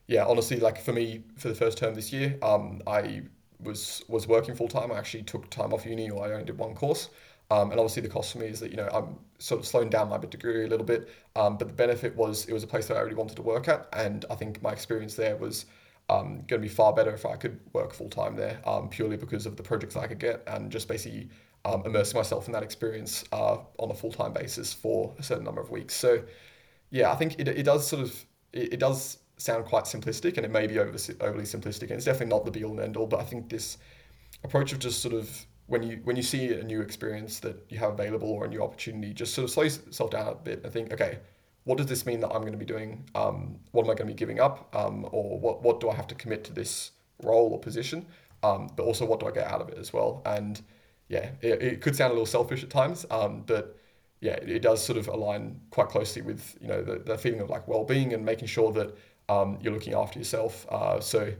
Yeah, 0.08 0.24
honestly, 0.24 0.60
like 0.60 0.80
for 0.80 0.92
me, 0.92 1.24
for 1.36 1.48
the 1.48 1.54
first 1.54 1.78
term 1.78 1.94
this 1.94 2.12
year, 2.12 2.38
um, 2.42 2.80
I 2.86 3.22
was 3.60 4.02
was 4.08 4.26
working 4.28 4.54
full 4.54 4.68
time. 4.68 4.92
I 4.92 4.98
actually 4.98 5.24
took 5.24 5.50
time 5.50 5.72
off 5.72 5.84
uni, 5.86 6.10
or 6.10 6.24
I 6.24 6.32
only 6.32 6.44
did 6.44 6.58
one 6.58 6.74
course. 6.74 7.10
Um, 7.50 7.70
and 7.70 7.78
obviously, 7.78 8.02
the 8.02 8.08
cost 8.08 8.32
for 8.32 8.38
me 8.38 8.46
is 8.46 8.60
that 8.60 8.70
you 8.70 8.76
know 8.76 8.88
I'm 8.92 9.18
sort 9.38 9.60
of 9.60 9.66
slowing 9.66 9.90
down 9.90 10.08
my 10.08 10.18
degree 10.18 10.64
a 10.64 10.68
little 10.68 10.86
bit. 10.86 11.08
Um, 11.34 11.56
but 11.58 11.68
the 11.68 11.74
benefit 11.74 12.14
was 12.16 12.46
it 12.46 12.52
was 12.52 12.62
a 12.64 12.66
place 12.66 12.86
that 12.88 12.96
I 12.96 13.00
really 13.00 13.14
wanted 13.16 13.36
to 13.36 13.42
work 13.42 13.68
at, 13.68 13.88
and 13.92 14.24
I 14.30 14.34
think 14.36 14.62
my 14.62 14.72
experience 14.72 15.14
there 15.14 15.36
was 15.36 15.66
um, 16.08 16.36
going 16.46 16.60
to 16.62 16.68
be 16.68 16.68
far 16.68 16.92
better 16.92 17.12
if 17.12 17.26
I 17.26 17.36
could 17.36 17.58
work 17.72 17.92
full 17.92 18.08
time 18.08 18.36
there, 18.36 18.60
um, 18.66 18.88
purely 18.88 19.16
because 19.16 19.46
of 19.46 19.56
the 19.56 19.62
projects 19.62 19.96
I 19.96 20.06
could 20.06 20.18
get 20.18 20.42
and 20.46 20.70
just 20.70 20.88
basically 20.88 21.28
um, 21.64 21.82
immersing 21.84 22.16
myself 22.16 22.46
in 22.46 22.52
that 22.52 22.62
experience 22.62 23.24
uh, 23.32 23.58
on 23.78 23.90
a 23.90 23.94
full 23.94 24.12
time 24.12 24.32
basis 24.32 24.72
for 24.72 25.14
a 25.18 25.22
certain 25.22 25.44
number 25.44 25.60
of 25.60 25.70
weeks. 25.70 25.94
So, 25.94 26.22
yeah, 26.90 27.10
I 27.10 27.16
think 27.16 27.38
it, 27.38 27.48
it 27.48 27.64
does 27.64 27.86
sort 27.86 28.02
of 28.02 28.24
it, 28.52 28.74
it 28.74 28.80
does 28.80 29.18
sound 29.38 29.64
quite 29.66 29.84
simplistic, 29.84 30.36
and 30.36 30.46
it 30.46 30.50
may 30.50 30.66
be 30.66 30.78
over, 30.78 30.96
overly 31.20 31.44
simplistic, 31.44 31.82
and 31.82 31.92
it's 31.92 32.04
definitely 32.04 32.34
not 32.34 32.44
the 32.44 32.50
be 32.50 32.64
all 32.64 32.72
and 32.72 32.80
end 32.80 32.96
all. 32.96 33.06
But 33.06 33.20
I 33.20 33.24
think 33.24 33.48
this 33.48 33.78
approach 34.44 34.72
of 34.72 34.78
just 34.78 35.02
sort 35.02 35.14
of 35.14 35.46
when 35.66 35.82
you 35.82 36.00
when 36.04 36.16
you 36.16 36.22
see 36.22 36.52
a 36.52 36.62
new 36.62 36.80
experience 36.80 37.40
that 37.40 37.56
you 37.68 37.78
have 37.78 37.92
available 37.92 38.30
or 38.30 38.44
a 38.44 38.48
new 38.48 38.62
opportunity, 38.62 39.12
just 39.12 39.34
sort 39.34 39.44
of 39.44 39.50
slow 39.50 39.64
yourself 39.64 40.10
down 40.10 40.28
a 40.28 40.34
bit 40.34 40.62
and 40.64 40.72
think, 40.72 40.92
okay, 40.92 41.18
what 41.64 41.78
does 41.78 41.86
this 41.86 42.06
mean 42.06 42.20
that 42.20 42.28
I'm 42.28 42.42
going 42.42 42.52
to 42.52 42.58
be 42.58 42.64
doing? 42.64 43.04
Um, 43.14 43.58
what 43.72 43.84
am 43.84 43.90
I 43.90 43.94
going 43.94 44.08
to 44.08 44.14
be 44.14 44.14
giving 44.14 44.40
up? 44.40 44.74
Um, 44.74 45.08
or 45.10 45.38
what 45.38 45.62
what 45.62 45.80
do 45.80 45.90
I 45.90 45.94
have 45.94 46.06
to 46.08 46.14
commit 46.14 46.44
to 46.44 46.52
this 46.52 46.92
role 47.22 47.50
or 47.50 47.58
position? 47.58 48.06
Um, 48.42 48.70
but 48.76 48.84
also, 48.84 49.04
what 49.04 49.20
do 49.20 49.26
I 49.26 49.32
get 49.32 49.46
out 49.48 49.60
of 49.60 49.68
it 49.68 49.78
as 49.78 49.92
well? 49.92 50.22
And 50.24 50.62
yeah, 51.08 51.30
it, 51.40 51.62
it 51.62 51.80
could 51.80 51.94
sound 51.94 52.10
a 52.10 52.14
little 52.14 52.26
selfish 52.26 52.62
at 52.62 52.70
times, 52.70 53.06
um, 53.10 53.42
but 53.46 53.78
yeah, 54.20 54.32
it, 54.32 54.48
it, 54.48 54.62
does 54.62 54.84
sort 54.84 54.98
of 54.98 55.08
align 55.08 55.60
quite 55.70 55.88
closely 55.88 56.22
with 56.22 56.56
you 56.60 56.68
know 56.68 56.82
the, 56.82 56.98
the 56.98 57.18
feeling 57.18 57.40
of 57.40 57.50
like 57.50 57.68
well-being 57.68 58.12
and 58.12 58.24
making 58.24 58.48
sure 58.48 58.72
that 58.72 58.96
um, 59.28 59.58
you're 59.60 59.72
looking 59.72 59.94
after 59.94 60.18
yourself. 60.18 60.66
Uh, 60.70 61.00
so 61.00 61.32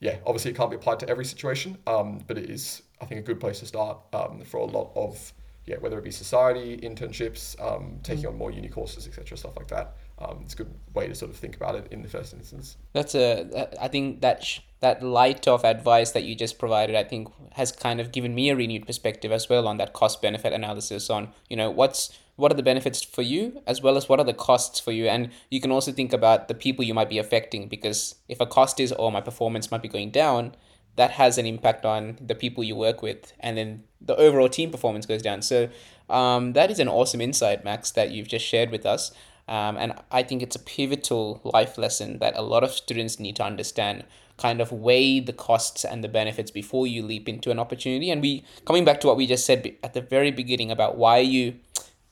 yeah, 0.00 0.16
obviously 0.26 0.50
it 0.50 0.56
can't 0.56 0.70
be 0.70 0.76
applied 0.76 1.00
to 1.00 1.08
every 1.08 1.24
situation, 1.24 1.78
um, 1.86 2.22
but 2.26 2.36
it 2.36 2.50
is 2.50 2.82
I 3.00 3.06
think 3.06 3.20
a 3.20 3.22
good 3.22 3.40
place 3.40 3.60
to 3.60 3.66
start 3.66 3.98
um, 4.12 4.42
for 4.42 4.58
a 4.58 4.64
lot 4.64 4.92
of 4.94 5.32
yeah 5.66 5.76
whether 5.76 5.98
it 5.98 6.04
be 6.04 6.10
society 6.10 6.76
internships, 6.78 7.60
um, 7.62 8.00
taking 8.02 8.24
mm. 8.24 8.28
on 8.28 8.36
more 8.36 8.50
uni 8.50 8.68
courses, 8.68 9.06
etc. 9.06 9.36
Stuff 9.36 9.56
like 9.56 9.68
that 9.68 9.96
um, 10.18 10.40
it's 10.42 10.54
a 10.54 10.58
good 10.58 10.74
way 10.92 11.08
to 11.08 11.14
sort 11.14 11.30
of 11.30 11.36
think 11.36 11.56
about 11.56 11.74
it 11.74 11.88
in 11.90 12.02
the 12.02 12.08
first 12.08 12.32
instance. 12.32 12.76
That's 12.92 13.14
a, 13.14 13.68
I 13.80 13.88
think 13.88 14.20
that 14.20 14.44
sh- 14.44 14.60
that 14.80 15.02
light 15.02 15.48
of 15.48 15.64
advice 15.64 16.12
that 16.12 16.24
you 16.24 16.34
just 16.34 16.58
provided, 16.58 16.94
I 16.94 17.04
think, 17.04 17.28
has 17.54 17.72
kind 17.72 18.00
of 18.00 18.12
given 18.12 18.34
me 18.34 18.50
a 18.50 18.56
renewed 18.56 18.86
perspective 18.86 19.32
as 19.32 19.48
well 19.48 19.66
on 19.66 19.78
that 19.78 19.92
cost 19.92 20.22
benefit 20.22 20.52
analysis 20.52 21.10
on 21.10 21.30
you 21.48 21.56
know 21.56 21.70
what's 21.70 22.16
what 22.36 22.52
are 22.52 22.56
the 22.56 22.62
benefits 22.62 23.02
for 23.02 23.22
you 23.22 23.62
as 23.66 23.80
well 23.80 23.96
as 23.96 24.08
what 24.08 24.18
are 24.18 24.24
the 24.24 24.34
costs 24.34 24.80
for 24.80 24.92
you? 24.92 25.06
And 25.06 25.30
you 25.50 25.60
can 25.60 25.70
also 25.70 25.92
think 25.92 26.12
about 26.12 26.48
the 26.48 26.54
people 26.54 26.84
you 26.84 26.94
might 26.94 27.08
be 27.08 27.18
affecting 27.18 27.68
because 27.68 28.16
if 28.28 28.40
a 28.40 28.46
cost 28.46 28.80
is 28.80 28.94
oh 28.98 29.10
my 29.10 29.20
performance 29.20 29.70
might 29.70 29.82
be 29.82 29.88
going 29.88 30.10
down 30.10 30.54
that 30.96 31.12
has 31.12 31.38
an 31.38 31.46
impact 31.46 31.84
on 31.84 32.18
the 32.20 32.34
people 32.36 32.62
you 32.62 32.76
work 32.76 33.02
with 33.02 33.32
and 33.40 33.56
then 33.56 33.82
the 34.00 34.16
overall 34.16 34.48
team 34.48 34.70
performance 34.70 35.06
goes 35.06 35.22
down. 35.22 35.42
So 35.42 35.68
um, 36.08 36.52
that 36.52 36.70
is 36.70 36.78
an 36.78 36.88
awesome 36.88 37.20
insight 37.20 37.64
max 37.64 37.90
that 37.92 38.10
you've 38.10 38.28
just 38.28 38.44
shared 38.44 38.70
with 38.70 38.86
us 38.86 39.12
um, 39.46 39.76
and 39.76 39.94
I 40.10 40.22
think 40.22 40.42
it's 40.42 40.56
a 40.56 40.60
pivotal 40.60 41.40
life 41.44 41.76
lesson 41.76 42.18
that 42.18 42.36
a 42.36 42.42
lot 42.42 42.64
of 42.64 42.72
students 42.72 43.20
need 43.20 43.36
to 43.36 43.44
understand. 43.44 44.04
Kind 44.36 44.60
of 44.60 44.72
weigh 44.72 45.20
the 45.20 45.32
costs 45.32 45.84
and 45.84 46.02
the 46.02 46.08
benefits 46.08 46.50
before 46.50 46.86
you 46.86 47.02
leap 47.02 47.28
into 47.28 47.50
an 47.50 47.58
opportunity. 47.58 48.10
And 48.10 48.22
we 48.22 48.44
coming 48.64 48.84
back 48.84 49.00
to 49.00 49.06
what 49.06 49.16
we 49.16 49.26
just 49.26 49.46
said 49.46 49.76
at 49.82 49.94
the 49.94 50.00
very 50.00 50.30
beginning 50.30 50.70
about 50.70 50.96
why 50.96 51.18
you, 51.18 51.54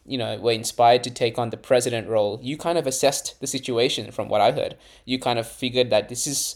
you 0.04 0.18
know, 0.18 0.38
were 0.38 0.52
inspired 0.52 1.02
to 1.04 1.10
take 1.10 1.38
on 1.38 1.50
the 1.50 1.56
president 1.56 2.08
role. 2.08 2.38
You 2.42 2.56
kind 2.56 2.78
of 2.78 2.86
assessed 2.86 3.40
the 3.40 3.46
situation 3.46 4.12
from 4.12 4.28
what 4.28 4.40
I 4.40 4.52
heard. 4.52 4.76
You 5.04 5.18
kind 5.18 5.38
of 5.38 5.48
figured 5.48 5.90
that 5.90 6.08
this 6.08 6.26
is 6.26 6.54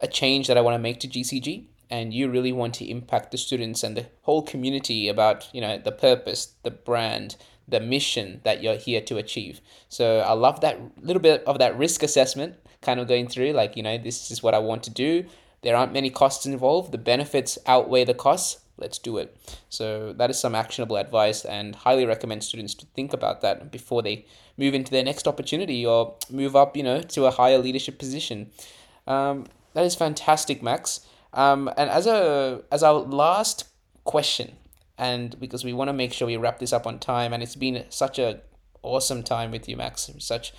a 0.00 0.06
change 0.06 0.46
that 0.46 0.56
I 0.56 0.60
want 0.60 0.74
to 0.74 0.78
make 0.78 1.00
to 1.00 1.08
GCG 1.08 1.66
and 1.90 2.14
you 2.14 2.30
really 2.30 2.52
want 2.52 2.74
to 2.74 2.88
impact 2.88 3.30
the 3.30 3.38
students 3.38 3.82
and 3.82 3.96
the 3.96 4.06
whole 4.22 4.42
community 4.42 5.08
about 5.08 5.48
you 5.52 5.60
know 5.60 5.78
the 5.78 5.92
purpose 5.92 6.54
the 6.62 6.70
brand 6.70 7.36
the 7.66 7.80
mission 7.80 8.40
that 8.44 8.62
you're 8.62 8.76
here 8.76 9.00
to 9.02 9.16
achieve. 9.16 9.60
So 9.88 10.20
I 10.20 10.32
love 10.32 10.60
that 10.60 10.78
little 11.02 11.22
bit 11.22 11.42
of 11.44 11.58
that 11.58 11.76
risk 11.78 12.02
assessment 12.02 12.56
kind 12.82 13.00
of 13.00 13.08
going 13.08 13.28
through 13.28 13.52
like, 13.52 13.76
you 13.76 13.82
know, 13.82 13.98
this 13.98 14.30
is 14.30 14.42
what 14.42 14.54
I 14.54 14.58
want 14.58 14.82
to 14.84 14.90
do. 14.90 15.24
There 15.62 15.74
aren't 15.74 15.92
many 15.92 16.10
costs 16.10 16.44
involved. 16.44 16.92
The 16.92 16.98
benefits 16.98 17.58
outweigh 17.66 18.04
the 18.04 18.14
costs. 18.14 18.60
Let's 18.76 18.98
do 18.98 19.18
it. 19.18 19.36
So 19.68 20.12
that 20.14 20.30
is 20.30 20.38
some 20.38 20.54
actionable 20.54 20.96
advice 20.96 21.44
and 21.44 21.74
highly 21.74 22.04
recommend 22.04 22.44
students 22.44 22.74
to 22.74 22.86
think 22.94 23.12
about 23.12 23.40
that 23.40 23.70
before 23.70 24.02
they 24.02 24.26
move 24.58 24.74
into 24.74 24.90
their 24.90 25.04
next 25.04 25.26
opportunity 25.28 25.86
or 25.86 26.16
move 26.28 26.54
up, 26.56 26.76
you 26.76 26.82
know, 26.82 27.00
to 27.00 27.26
a 27.26 27.30
higher 27.30 27.58
leadership 27.58 27.98
position. 27.98 28.50
Um, 29.06 29.46
that 29.74 29.84
is 29.84 29.94
fantastic, 29.94 30.62
Max. 30.62 31.06
Um, 31.32 31.70
and 31.76 31.88
as 31.90 32.06
a 32.06 32.62
as 32.70 32.82
our 32.82 32.94
last 32.94 33.64
question, 34.04 34.56
and 34.98 35.38
because 35.40 35.64
we 35.64 35.72
want 35.72 35.88
to 35.88 35.92
make 35.92 36.12
sure 36.12 36.26
we 36.26 36.36
wrap 36.36 36.58
this 36.58 36.72
up 36.72 36.86
on 36.86 36.98
time 36.98 37.32
and 37.32 37.42
it's 37.42 37.56
been 37.56 37.84
such 37.88 38.18
a 38.18 38.40
awesome 38.82 39.22
time 39.22 39.50
with 39.50 39.68
you 39.68 39.76
max. 39.76 40.10
Such 40.18 40.52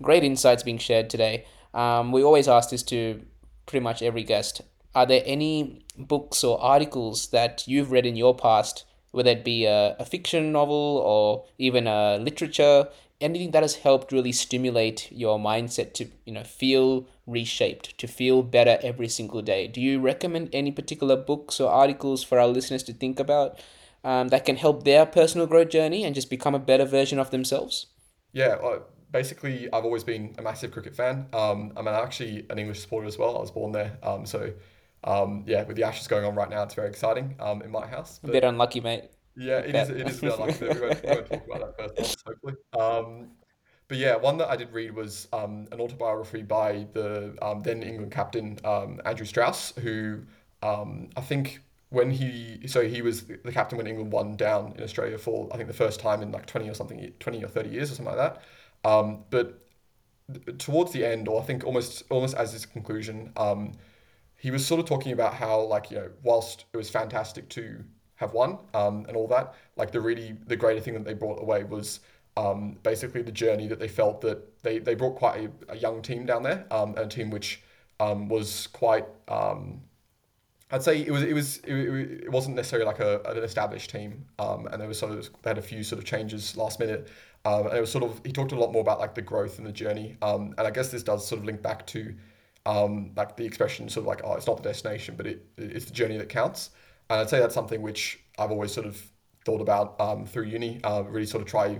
great 0.00 0.24
insights 0.24 0.62
being 0.62 0.78
shared 0.78 1.10
today. 1.10 1.44
Um, 1.74 2.12
we 2.12 2.22
always 2.22 2.48
ask 2.48 2.70
this 2.70 2.82
to 2.84 3.22
pretty 3.66 3.82
much 3.82 4.02
every 4.02 4.24
guest. 4.24 4.62
Are 4.94 5.06
there 5.06 5.22
any 5.24 5.84
books 5.96 6.44
or 6.44 6.60
articles 6.60 7.28
that 7.28 7.64
you've 7.66 7.90
read 7.90 8.06
in 8.06 8.16
your 8.16 8.34
past 8.34 8.84
whether 9.10 9.30
it 9.30 9.44
be 9.44 9.66
a, 9.66 9.94
a 9.98 10.06
fiction 10.06 10.52
novel 10.52 11.02
or 11.04 11.44
even 11.58 11.86
a 11.86 12.16
literature 12.16 12.88
anything 13.22 13.52
that 13.52 13.62
has 13.62 13.76
helped 13.76 14.10
really 14.10 14.32
stimulate 14.32 15.10
your 15.12 15.38
mindset 15.38 15.94
to 15.94 16.08
you 16.24 16.32
know 16.32 16.42
feel 16.42 17.06
reshaped 17.26 17.96
to 17.98 18.06
feel 18.06 18.42
better 18.42 18.78
every 18.82 19.08
single 19.08 19.40
day? 19.40 19.66
Do 19.68 19.80
you 19.80 20.00
recommend 20.00 20.50
any 20.52 20.72
particular 20.72 21.16
books 21.16 21.60
or 21.60 21.70
articles 21.70 22.22
for 22.24 22.38
our 22.38 22.48
listeners 22.48 22.82
to 22.84 22.92
think 22.92 23.20
about 23.20 23.60
um, 24.04 24.28
that 24.28 24.44
can 24.44 24.56
help 24.56 24.84
their 24.84 25.06
personal 25.06 25.46
growth 25.46 25.70
journey 25.70 26.04
and 26.04 26.14
just 26.14 26.30
become 26.30 26.54
a 26.54 26.58
better 26.58 26.84
version 26.84 27.18
of 27.18 27.30
themselves? 27.30 27.86
Yeah, 28.32 28.56
basically, 29.10 29.72
I've 29.72 29.84
always 29.84 30.04
been 30.04 30.34
a 30.38 30.42
massive 30.42 30.72
cricket 30.72 30.96
fan. 30.96 31.26
Um, 31.32 31.72
I'm 31.76 31.86
actually 31.86 32.46
an 32.50 32.58
English 32.58 32.80
supporter 32.80 33.06
as 33.06 33.18
well. 33.18 33.36
I 33.36 33.40
was 33.40 33.50
born 33.50 33.72
there. 33.72 33.98
Um, 34.02 34.26
so, 34.26 34.52
um, 35.04 35.44
yeah, 35.46 35.64
with 35.64 35.76
the 35.76 35.84
Ashes 35.84 36.08
going 36.08 36.24
on 36.24 36.34
right 36.34 36.50
now, 36.50 36.62
it's 36.62 36.74
very 36.74 36.88
exciting 36.88 37.36
um, 37.38 37.62
in 37.62 37.70
my 37.70 37.86
house. 37.86 38.18
But, 38.22 38.30
a 38.30 38.32
bit 38.32 38.44
unlucky, 38.44 38.80
mate. 38.80 39.04
Yeah, 39.36 39.58
it 39.58 39.74
is. 39.74 39.90
It 39.90 40.08
is 40.08 40.18
a 40.18 40.20
bit 40.22 40.34
unlucky. 40.34 40.64
we, 40.64 40.80
won't, 40.80 41.02
we 41.02 41.10
won't 41.10 41.26
talk 41.30 41.46
about 41.46 41.76
that 41.76 41.96
first, 41.96 42.22
hopefully. 42.26 42.54
Um, 42.78 43.30
but 43.88 43.98
yeah, 43.98 44.16
one 44.16 44.38
that 44.38 44.48
I 44.48 44.56
did 44.56 44.72
read 44.72 44.94
was 44.94 45.28
um, 45.32 45.68
an 45.70 45.80
autobiography 45.80 46.42
by 46.42 46.86
the 46.92 47.36
um, 47.42 47.60
then 47.60 47.82
England 47.82 48.12
captain 48.12 48.58
um, 48.64 49.00
Andrew 49.04 49.26
Strauss, 49.26 49.74
who 49.76 50.20
um, 50.62 51.10
I 51.16 51.20
think 51.20 51.60
when 51.92 52.10
he 52.10 52.66
so 52.66 52.86
he 52.88 53.02
was 53.02 53.24
the 53.24 53.52
captain 53.52 53.76
when 53.76 53.86
England 53.86 54.12
won 54.12 54.36
down 54.36 54.72
in 54.76 54.82
Australia 54.82 55.18
for 55.18 55.48
I 55.52 55.56
think 55.56 55.68
the 55.68 55.74
first 55.74 56.00
time 56.00 56.22
in 56.22 56.32
like 56.32 56.46
twenty 56.46 56.68
or 56.68 56.74
something 56.74 57.12
twenty 57.20 57.44
or 57.44 57.48
thirty 57.48 57.68
years 57.68 57.92
or 57.92 57.94
something 57.96 58.16
like 58.16 58.34
that. 58.34 58.42
Um, 58.90 59.24
but 59.30 59.60
towards 60.58 60.92
the 60.92 61.04
end, 61.04 61.28
or 61.28 61.40
I 61.40 61.44
think 61.44 61.64
almost 61.64 62.04
almost 62.10 62.34
as 62.34 62.52
his 62.52 62.64
conclusion, 62.66 63.32
um, 63.36 63.72
he 64.36 64.50
was 64.50 64.66
sort 64.66 64.80
of 64.80 64.86
talking 64.86 65.12
about 65.12 65.34
how 65.34 65.60
like 65.60 65.90
you 65.90 65.98
know 65.98 66.10
whilst 66.22 66.64
it 66.72 66.76
was 66.76 66.88
fantastic 66.90 67.48
to 67.50 67.84
have 68.16 68.32
won 68.32 68.58
um, 68.72 69.04
and 69.08 69.16
all 69.16 69.28
that, 69.28 69.54
like 69.76 69.92
the 69.92 70.00
really 70.00 70.36
the 70.46 70.56
greater 70.56 70.80
thing 70.80 70.94
that 70.94 71.04
they 71.04 71.14
brought 71.14 71.40
away 71.42 71.64
was 71.64 72.00
um, 72.38 72.78
basically 72.82 73.22
the 73.22 73.32
journey 73.32 73.68
that 73.68 73.78
they 73.78 73.88
felt 73.88 74.22
that 74.22 74.62
they, 74.62 74.78
they 74.78 74.94
brought 74.94 75.16
quite 75.16 75.50
a, 75.68 75.72
a 75.72 75.76
young 75.76 76.00
team 76.00 76.24
down 76.24 76.42
there, 76.42 76.64
um, 76.70 76.94
a 76.96 77.06
team 77.06 77.30
which 77.30 77.62
um, 78.00 78.28
was 78.28 78.66
quite 78.68 79.04
I'd 80.72 80.82
say 80.82 81.00
it 81.02 81.10
was 81.10 81.22
it 81.22 81.34
was 81.34 81.58
it, 81.58 81.74
it 82.24 82.32
wasn't 82.32 82.56
necessarily 82.56 82.86
like 82.86 82.98
a, 83.00 83.20
an 83.26 83.44
established 83.44 83.90
team, 83.90 84.24
um, 84.38 84.66
and 84.66 84.80
there 84.80 84.88
was 84.88 84.98
sort 84.98 85.12
of 85.12 85.28
they 85.42 85.50
had 85.50 85.58
a 85.58 85.62
few 85.62 85.84
sort 85.84 85.98
of 85.98 86.06
changes 86.06 86.56
last 86.56 86.80
minute, 86.80 87.08
um, 87.44 87.66
and 87.66 87.76
it 87.76 87.80
was 87.80 87.92
sort 87.92 88.04
of 88.04 88.20
he 88.24 88.32
talked 88.32 88.52
a 88.52 88.56
lot 88.58 88.72
more 88.72 88.80
about 88.80 88.98
like 88.98 89.14
the 89.14 89.22
growth 89.22 89.58
and 89.58 89.66
the 89.66 89.72
journey, 89.72 90.16
um, 90.22 90.54
and 90.58 90.66
I 90.66 90.70
guess 90.70 90.90
this 90.90 91.02
does 91.02 91.26
sort 91.26 91.40
of 91.40 91.44
link 91.44 91.60
back 91.62 91.86
to, 91.88 92.14
um, 92.64 93.12
like 93.16 93.36
the 93.36 93.44
expression 93.44 93.88
sort 93.90 94.04
of 94.04 94.08
like 94.08 94.22
oh 94.24 94.34
it's 94.34 94.46
not 94.46 94.56
the 94.56 94.62
destination 94.62 95.14
but 95.16 95.26
it 95.26 95.44
it's 95.58 95.84
the 95.84 95.92
journey 95.92 96.16
that 96.16 96.28
counts, 96.30 96.70
and 97.10 97.20
I'd 97.20 97.28
say 97.28 97.38
that's 97.38 97.54
something 97.54 97.82
which 97.82 98.20
I've 98.38 98.50
always 98.50 98.72
sort 98.72 98.86
of 98.86 99.00
thought 99.44 99.60
about 99.60 100.00
um, 100.00 100.24
through 100.26 100.44
uni, 100.44 100.80
uh, 100.84 101.02
really 101.06 101.26
sort 101.26 101.42
of 101.42 101.48
try, 101.48 101.78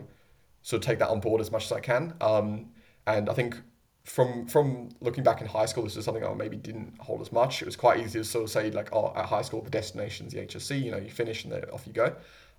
sort 0.62 0.82
of 0.82 0.86
take 0.86 0.99
that 0.99 1.09
on 1.09 1.20
board 1.20 1.40
as 1.40 1.51
much 1.51 1.64
as 1.64 1.72
I 1.72 1.80
can, 1.80 2.14
um, 2.20 2.70
and 3.07 3.30
I 3.30 3.32
think 3.34 3.57
from 4.05 4.47
from 4.47 4.91
looking 5.01 5.23
back 5.23 5.41
in 5.41 5.47
high 5.47 5.67
school, 5.67 5.85
this 5.85 5.97
is 5.97 6.05
something 6.05 6.25
I 6.25 6.35
maybe 6.35 6.57
didn't 6.57 6.95
hold 6.99 7.21
as 7.21 7.33
much. 7.33 7.63
It 7.63 7.67
was 7.67 7.77
quite 7.77 8.01
easy 8.01 8.19
to 8.19 8.25
sort 8.25 8.45
of 8.45 8.51
say 8.51 8.71
like, 8.71 8.89
oh, 8.93 9.13
at 9.17 9.27
high 9.27 9.43
school 9.43 9.63
the 9.63 9.71
destination's 9.71 10.33
the 10.33 10.41
HSC. 10.41 10.83
You 10.83 10.91
know, 10.91 10.99
you 10.99 11.11
finish 11.11 11.45
and 11.45 11.53
then 11.53 11.65
off 11.73 11.87
you 11.87 11.93
go. 11.93 12.15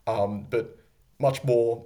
Um, 0.08 0.48
but 0.50 0.78
much 1.20 1.44
more 1.44 1.86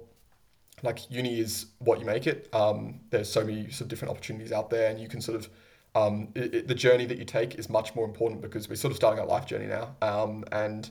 like 0.82 1.10
uni 1.10 1.40
is 1.40 1.66
what 1.78 1.98
you 1.98 2.06
make 2.06 2.26
it. 2.26 2.48
Um, 2.52 3.00
there's 3.10 3.30
so 3.30 3.44
many 3.44 3.70
sort 3.70 3.82
of 3.82 3.88
different 3.88 4.12
opportunities 4.12 4.52
out 4.52 4.70
there, 4.70 4.90
and 4.90 5.00
you 5.00 5.08
can 5.08 5.20
sort 5.20 5.36
of 5.36 5.50
um, 5.94 6.28
it, 6.34 6.54
it, 6.54 6.68
the 6.68 6.74
journey 6.74 7.06
that 7.06 7.18
you 7.18 7.24
take 7.24 7.56
is 7.56 7.68
much 7.68 7.94
more 7.94 8.04
important 8.04 8.40
because 8.40 8.68
we're 8.68 8.76
sort 8.76 8.92
of 8.92 8.96
starting 8.96 9.20
our 9.20 9.26
life 9.26 9.46
journey 9.46 9.66
now. 9.66 9.96
Um, 10.02 10.44
and 10.52 10.90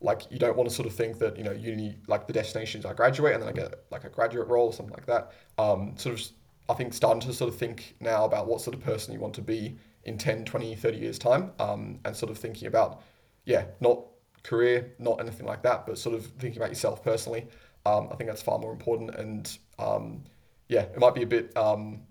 like 0.00 0.22
you 0.30 0.38
don't 0.38 0.56
want 0.56 0.68
to 0.68 0.74
sort 0.74 0.86
of 0.86 0.94
think 0.94 1.18
that 1.18 1.36
you 1.36 1.44
know 1.44 1.52
uni 1.52 1.96
like 2.06 2.26
the 2.26 2.32
destination 2.32 2.80
is 2.80 2.86
I 2.86 2.92
graduate 2.92 3.34
and 3.34 3.42
then 3.42 3.48
I 3.48 3.52
get 3.52 3.84
like 3.90 4.04
a 4.04 4.10
graduate 4.10 4.46
role 4.48 4.66
or 4.66 4.72
something 4.72 4.94
like 4.94 5.06
that. 5.06 5.32
Um, 5.58 5.94
sort 5.96 6.18
of 6.18 6.26
I 6.68 6.74
think 6.74 6.94
starting 6.94 7.20
to 7.20 7.32
sort 7.32 7.52
of 7.52 7.58
think 7.58 7.94
now 8.00 8.24
about 8.24 8.46
what 8.46 8.60
sort 8.60 8.74
of 8.74 8.82
person 8.82 9.12
you 9.12 9.20
want 9.20 9.34
to 9.34 9.42
be 9.42 9.76
in 10.04 10.18
10, 10.18 10.44
20, 10.44 10.74
30 10.74 10.98
years 10.98 11.18
time 11.18 11.52
um, 11.58 12.00
and 12.04 12.16
sort 12.16 12.30
of 12.30 12.38
thinking 12.38 12.68
about, 12.68 13.02
yeah, 13.44 13.66
not 13.80 14.00
career, 14.42 14.92
not 14.98 15.20
anything 15.20 15.46
like 15.46 15.62
that, 15.62 15.86
but 15.86 15.98
sort 15.98 16.14
of 16.14 16.26
thinking 16.38 16.58
about 16.58 16.70
yourself 16.70 17.02
personally. 17.02 17.46
Um, 17.84 18.08
I 18.10 18.16
think 18.16 18.28
that's 18.28 18.42
far 18.42 18.58
more 18.58 18.72
important. 18.72 19.14
And 19.14 19.58
um, 19.78 20.24
yeah, 20.68 20.82
it 20.82 20.98
might 20.98 21.14
be 21.14 21.22
a 21.22 21.26
bit, 21.26 21.56
um, 21.56 22.02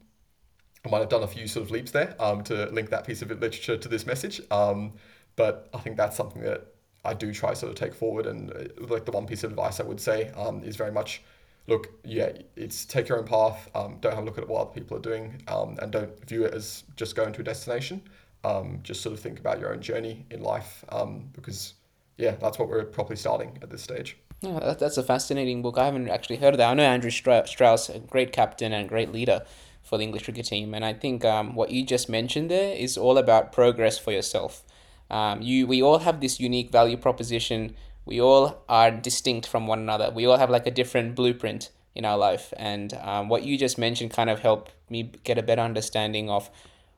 I 0.86 0.90
might 0.90 1.00
have 1.00 1.10
done 1.10 1.24
a 1.24 1.28
few 1.28 1.48
sort 1.48 1.66
of 1.66 1.72
leaps 1.72 1.92
there 1.92 2.16
um, 2.20 2.44
to 2.44 2.68
link 2.68 2.90
that 2.92 3.06
piece 3.06 3.22
of 3.22 3.30
literature 3.30 3.78
to 3.78 3.88
this 3.90 4.06
message. 4.06 4.42
Um, 4.52 4.94
but 5.36 5.70
I 5.74 5.80
think 5.80 5.98
that's 5.98 6.16
something 6.16 6.42
that 6.44 6.68
I 7.04 7.14
do 7.14 7.34
try 7.34 7.54
sort 7.54 7.72
of 7.72 7.78
take 7.78 7.94
forward. 7.94 8.26
And 8.26 8.52
uh, 8.52 8.86
like 8.88 9.06
the 9.06 9.12
one 9.12 9.26
piece 9.26 9.44
of 9.44 9.52
advice 9.52 9.80
I 9.80 9.84
would 9.84 10.00
say 10.00 10.32
is 10.64 10.76
very 10.76 10.92
much 10.92 11.24
look, 11.68 11.90
yeah, 12.04 12.32
it's 12.56 12.86
take 12.86 13.10
your 13.10 13.20
own 13.20 13.26
path. 13.26 13.70
Um, 13.76 13.98
don't 14.02 14.14
have 14.14 14.24
a 14.24 14.26
look 14.26 14.38
at 14.38 14.48
what 14.48 14.62
other 14.62 14.72
people 14.72 14.98
are 14.98 15.02
doing, 15.02 15.42
um, 15.48 15.78
and 15.82 15.92
don't 15.92 16.28
view 16.28 16.46
it 16.46 16.54
as 16.54 16.84
just 16.96 17.16
going 17.16 17.34
to 17.34 17.42
a 17.42 17.44
destination. 17.44 18.02
Um, 18.44 18.80
just 18.84 19.02
sort 19.02 19.14
of 19.14 19.20
think 19.20 19.40
about 19.40 19.60
your 19.60 19.74
own 19.74 19.82
journey 19.82 20.26
in 20.30 20.42
life, 20.42 20.86
um, 20.90 21.30
because 21.34 21.74
yeah, 22.18 22.32
that's 22.32 22.60
what 22.60 22.70
we're 22.70 22.86
properly 22.86 23.16
starting 23.16 23.58
at 23.62 23.70
this 23.70 23.82
stage. 23.82 24.18
Yeah, 24.42 24.60
that, 24.60 24.80
that's 24.80 24.98
a 24.98 25.04
fascinating 25.04 25.62
book. 25.62 25.78
I 25.78 25.86
haven't 25.86 26.10
actually 26.10 26.38
heard 26.38 26.54
of 26.54 26.60
that. 26.60 26.70
I 26.70 26.74
know 26.76 26.84
Andrew 26.84 27.10
Strauss, 27.10 27.90
a 27.90 28.00
great 28.00 28.32
captain 28.32 28.72
and 28.72 28.88
great 28.88 29.12
leader 29.12 29.44
for 29.82 29.98
the 29.98 30.04
English 30.04 30.26
cricket 30.26 30.46
team, 30.46 30.74
and 30.74 30.86
I 30.86 30.94
think 30.94 31.26
um, 31.26 31.56
what 31.56 31.72
you 31.72 31.84
just 31.86 32.10
mentioned 32.10 32.52
there 32.52 32.76
is 32.76 32.98
all 32.98 33.18
about 33.18 33.52
progress 33.52 33.98
for 33.98 34.12
yourself. 34.12 34.64
Um, 35.10 35.42
you, 35.42 35.68
we 35.68 35.82
all 35.82 36.00
have 36.00 36.22
this 36.22 36.40
unique 36.40 36.72
value 36.72 36.98
proposition 36.98 37.76
we 38.06 38.22
all 38.22 38.64
are 38.70 38.92
distinct 38.92 39.48
from 39.48 39.68
one 39.68 39.80
another. 39.80 40.12
We 40.14 40.26
all 40.26 40.38
have 40.38 40.50
like 40.50 40.68
a 40.68 40.72
different 40.72 41.16
blueprint 41.16 41.72
in 41.96 42.06
our 42.06 42.18
life. 42.18 42.54
And 42.58 42.94
um, 43.02 43.30
what 43.30 43.44
you 43.44 43.58
just 43.58 43.78
mentioned 43.78 44.12
kind 44.12 44.30
of 44.30 44.40
helped 44.40 44.72
me 44.90 45.12
get 45.24 45.38
a 45.38 45.44
better 45.44 45.62
understanding 45.62 46.30
of 46.30 46.50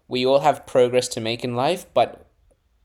we 0.07 0.25
all 0.25 0.39
have 0.39 0.65
progress 0.65 1.07
to 1.09 1.21
make 1.21 1.43
in 1.43 1.55
life, 1.55 1.85
but 1.93 2.25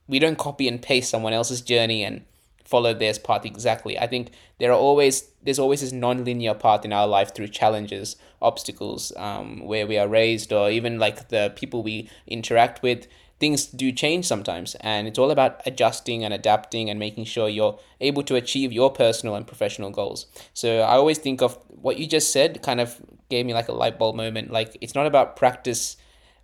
we 0.06 0.18
don't 0.18 0.38
copy 0.38 0.68
and 0.68 0.80
paste 0.80 1.10
someone 1.10 1.32
else's 1.32 1.62
journey 1.62 2.04
and 2.04 2.24
follow 2.64 2.94
their 2.94 3.14
path 3.14 3.44
exactly. 3.44 3.98
I 3.98 4.06
think 4.06 4.30
there 4.58 4.70
are 4.70 4.78
always 4.78 5.30
there's 5.42 5.58
always 5.58 5.80
this 5.80 5.92
non-linear 5.92 6.54
path 6.54 6.84
in 6.84 6.92
our 6.92 7.06
life 7.06 7.34
through 7.34 7.48
challenges, 7.48 8.16
obstacles, 8.40 9.12
um, 9.16 9.64
where 9.64 9.86
we 9.86 9.98
are 9.98 10.08
raised, 10.08 10.52
or 10.52 10.70
even 10.70 10.98
like 10.98 11.28
the 11.28 11.52
people 11.56 11.82
we 11.82 12.08
interact 12.26 12.82
with 12.82 13.06
things 13.42 13.66
do 13.66 13.90
change 13.90 14.24
sometimes 14.24 14.76
and 14.76 15.08
it's 15.08 15.18
all 15.18 15.32
about 15.32 15.60
adjusting 15.66 16.22
and 16.22 16.32
adapting 16.32 16.88
and 16.88 17.00
making 17.00 17.24
sure 17.24 17.48
you're 17.48 17.76
able 18.00 18.22
to 18.22 18.36
achieve 18.36 18.72
your 18.72 18.88
personal 18.88 19.34
and 19.34 19.48
professional 19.48 19.90
goals. 19.90 20.26
So 20.54 20.78
i 20.78 20.94
always 20.94 21.18
think 21.18 21.42
of 21.42 21.58
what 21.66 21.98
you 21.98 22.06
just 22.06 22.32
said 22.32 22.62
kind 22.62 22.80
of 22.80 23.00
gave 23.30 23.44
me 23.44 23.52
like 23.52 23.66
a 23.66 23.72
light 23.72 23.98
bulb 23.98 24.14
moment. 24.14 24.52
Like 24.52 24.78
it's 24.80 24.94
not 24.94 25.08
about 25.08 25.34
practice 25.34 25.96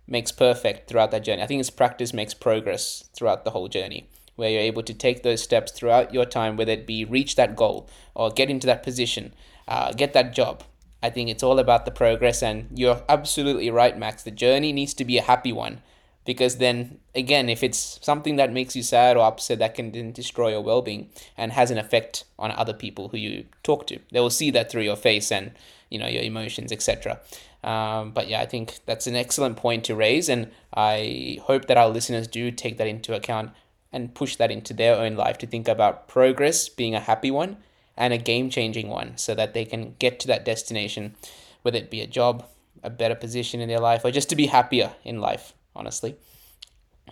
makes 0.07 0.33
perfect 0.33 0.89
throughout 0.89 1.11
that 1.11 1.23
journey. 1.23 1.41
I 1.41 1.47
think 1.47 1.61
it's 1.61 1.69
practice 1.69 2.11
makes 2.13 2.33
progress 2.33 3.07
throughout 3.15 3.45
the 3.45 3.51
whole 3.51 3.69
journey 3.69 4.09
where 4.35 4.49
you're 4.49 4.69
able 4.73 4.83
to 4.83 4.93
take 4.93 5.23
those 5.23 5.41
steps 5.41 5.71
throughout 5.71 6.13
your 6.13 6.25
time 6.25 6.57
whether 6.57 6.73
it 6.73 6.85
be 6.85 7.05
reach 7.05 7.35
that 7.37 7.55
goal 7.55 7.89
or 8.13 8.29
get 8.29 8.49
into 8.49 8.67
that 8.67 8.83
position 8.83 9.33
uh, 9.69 9.93
get 9.93 10.11
that 10.11 10.33
job. 10.33 10.63
I 11.01 11.09
think 11.09 11.29
it's 11.29 11.43
all 11.43 11.59
about 11.59 11.85
the 11.85 11.91
progress, 11.91 12.43
and 12.43 12.67
you're 12.75 13.01
absolutely 13.07 13.71
right, 13.71 13.97
Max. 13.97 14.23
The 14.23 14.31
journey 14.31 14.73
needs 14.73 14.93
to 14.95 15.05
be 15.05 15.17
a 15.17 15.21
happy 15.21 15.53
one 15.53 15.81
because 16.29 16.57
then 16.57 16.99
again 17.15 17.49
if 17.49 17.63
it's 17.63 17.97
something 18.03 18.35
that 18.35 18.53
makes 18.53 18.75
you 18.75 18.83
sad 18.83 19.17
or 19.17 19.25
upset 19.25 19.57
that 19.57 19.73
can 19.73 19.91
then 19.91 20.11
destroy 20.11 20.49
your 20.51 20.61
well-being 20.61 21.09
and 21.35 21.51
has 21.51 21.71
an 21.71 21.79
effect 21.79 22.23
on 22.37 22.51
other 22.51 22.71
people 22.71 23.07
who 23.07 23.17
you 23.17 23.45
talk 23.63 23.87
to. 23.87 23.97
They 24.11 24.19
will 24.19 24.29
see 24.29 24.51
that 24.51 24.69
through 24.69 24.83
your 24.83 24.95
face 24.95 25.31
and 25.31 25.53
you 25.89 25.97
know 25.97 26.05
your 26.05 26.21
emotions 26.21 26.71
etc 26.71 27.19
um, 27.63 28.11
but 28.11 28.27
yeah 28.27 28.41
i 28.41 28.45
think 28.45 28.77
that's 28.85 29.07
an 29.07 29.15
excellent 29.15 29.57
point 29.57 29.83
to 29.85 29.95
raise 29.95 30.29
and 30.29 30.51
i 30.75 31.39
hope 31.41 31.65
that 31.65 31.77
our 31.77 31.89
listeners 31.89 32.27
do 32.27 32.51
take 32.51 32.77
that 32.77 32.85
into 32.85 33.15
account 33.15 33.49
and 33.91 34.13
push 34.13 34.35
that 34.35 34.51
into 34.51 34.71
their 34.71 34.95
own 34.95 35.15
life 35.15 35.39
to 35.39 35.47
think 35.47 35.67
about 35.67 36.07
progress 36.07 36.69
being 36.69 36.93
a 36.93 36.99
happy 36.99 37.31
one 37.31 37.57
and 37.97 38.13
a 38.13 38.19
game 38.19 38.51
changing 38.51 38.87
one 38.87 39.17
so 39.17 39.33
that 39.33 39.55
they 39.55 39.65
can 39.65 39.95
get 39.97 40.19
to 40.19 40.27
that 40.27 40.45
destination 40.45 41.15
whether 41.63 41.79
it 41.79 41.89
be 41.89 42.01
a 42.01 42.13
job 42.19 42.45
a 42.83 42.89
better 42.91 43.15
position 43.15 43.59
in 43.59 43.67
their 43.67 43.79
life 43.79 44.05
or 44.05 44.11
just 44.11 44.29
to 44.29 44.35
be 44.35 44.45
happier 44.45 44.91
in 45.03 45.19
life 45.19 45.53
honestly. 45.75 46.15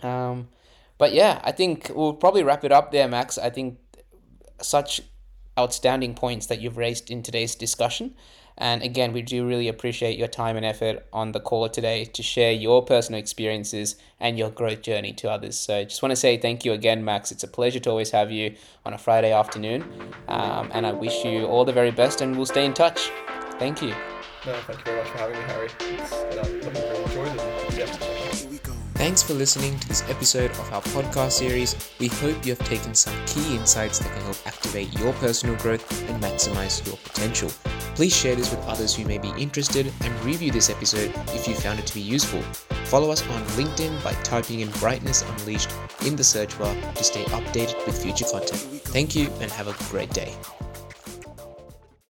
Um, 0.02 0.48
but 0.98 1.12
yeah, 1.12 1.40
I 1.44 1.52
think 1.52 1.90
we'll 1.94 2.14
probably 2.14 2.42
wrap 2.42 2.64
it 2.64 2.72
up 2.72 2.92
there, 2.92 3.08
Max. 3.08 3.38
I 3.38 3.50
think 3.50 3.78
such 4.60 5.00
outstanding 5.58 6.14
points 6.14 6.46
that 6.46 6.60
you've 6.60 6.76
raised 6.76 7.10
in 7.10 7.22
today's 7.22 7.54
discussion. 7.54 8.14
And 8.60 8.82
again, 8.82 9.12
we 9.12 9.22
do 9.22 9.46
really 9.46 9.68
appreciate 9.68 10.18
your 10.18 10.26
time 10.26 10.56
and 10.56 10.66
effort 10.66 11.06
on 11.12 11.30
the 11.30 11.38
call 11.38 11.68
today 11.68 12.04
to 12.04 12.22
share 12.24 12.50
your 12.50 12.84
personal 12.84 13.20
experiences 13.20 13.94
and 14.18 14.36
your 14.36 14.50
growth 14.50 14.82
journey 14.82 15.12
to 15.14 15.30
others. 15.30 15.56
So 15.56 15.84
just 15.84 16.02
want 16.02 16.10
to 16.10 16.16
say 16.16 16.36
thank 16.38 16.64
you 16.64 16.72
again, 16.72 17.04
Max. 17.04 17.30
It's 17.30 17.44
a 17.44 17.48
pleasure 17.48 17.78
to 17.78 17.90
always 17.90 18.10
have 18.10 18.32
you 18.32 18.56
on 18.84 18.94
a 18.94 18.98
Friday 18.98 19.32
afternoon. 19.32 19.84
Um, 20.26 20.70
and 20.74 20.84
I 20.84 20.92
wish 20.92 21.24
you 21.24 21.46
all 21.46 21.64
the 21.64 21.72
very 21.72 21.92
best 21.92 22.20
and 22.20 22.36
we'll 22.36 22.46
stay 22.46 22.64
in 22.64 22.74
touch. 22.74 23.10
Thank 23.60 23.80
you. 23.80 23.94
No, 24.44 24.54
thank 24.66 24.80
you 24.80 24.84
very 24.84 24.98
much 24.98 25.08
for 25.08 25.18
having 25.18 25.36
me, 25.36 25.44
Harry. 26.64 26.87
Thanks 28.98 29.22
for 29.22 29.34
listening 29.34 29.78
to 29.78 29.86
this 29.86 30.02
episode 30.10 30.50
of 30.50 30.72
our 30.72 30.82
podcast 30.82 31.30
series. 31.30 31.76
We 32.00 32.08
hope 32.08 32.44
you 32.44 32.56
have 32.56 32.66
taken 32.66 32.96
some 32.96 33.14
key 33.26 33.54
insights 33.54 34.00
that 34.00 34.12
can 34.12 34.22
help 34.22 34.36
activate 34.44 34.92
your 34.98 35.12
personal 35.14 35.54
growth 35.54 35.88
and 36.10 36.20
maximize 36.20 36.84
your 36.84 36.96
potential. 36.96 37.48
Please 37.94 38.12
share 38.12 38.34
this 38.34 38.50
with 38.50 38.58
others 38.66 38.96
who 38.96 39.04
may 39.04 39.18
be 39.18 39.28
interested 39.38 39.92
and 40.00 40.24
review 40.24 40.50
this 40.50 40.68
episode 40.68 41.12
if 41.28 41.46
you 41.46 41.54
found 41.54 41.78
it 41.78 41.86
to 41.86 41.94
be 41.94 42.00
useful. 42.00 42.42
Follow 42.86 43.12
us 43.12 43.22
on 43.22 43.40
LinkedIn 43.50 44.02
by 44.02 44.14
typing 44.24 44.60
in 44.60 44.70
Brightness 44.72 45.22
Unleashed 45.22 45.70
in 46.04 46.16
the 46.16 46.24
search 46.24 46.58
bar 46.58 46.74
to 46.96 47.04
stay 47.04 47.22
updated 47.26 47.86
with 47.86 48.02
future 48.02 48.24
content. 48.24 48.60
Thank 48.82 49.14
you 49.14 49.30
and 49.40 49.48
have 49.52 49.68
a 49.68 49.90
great 49.90 50.10
day. 50.10 50.34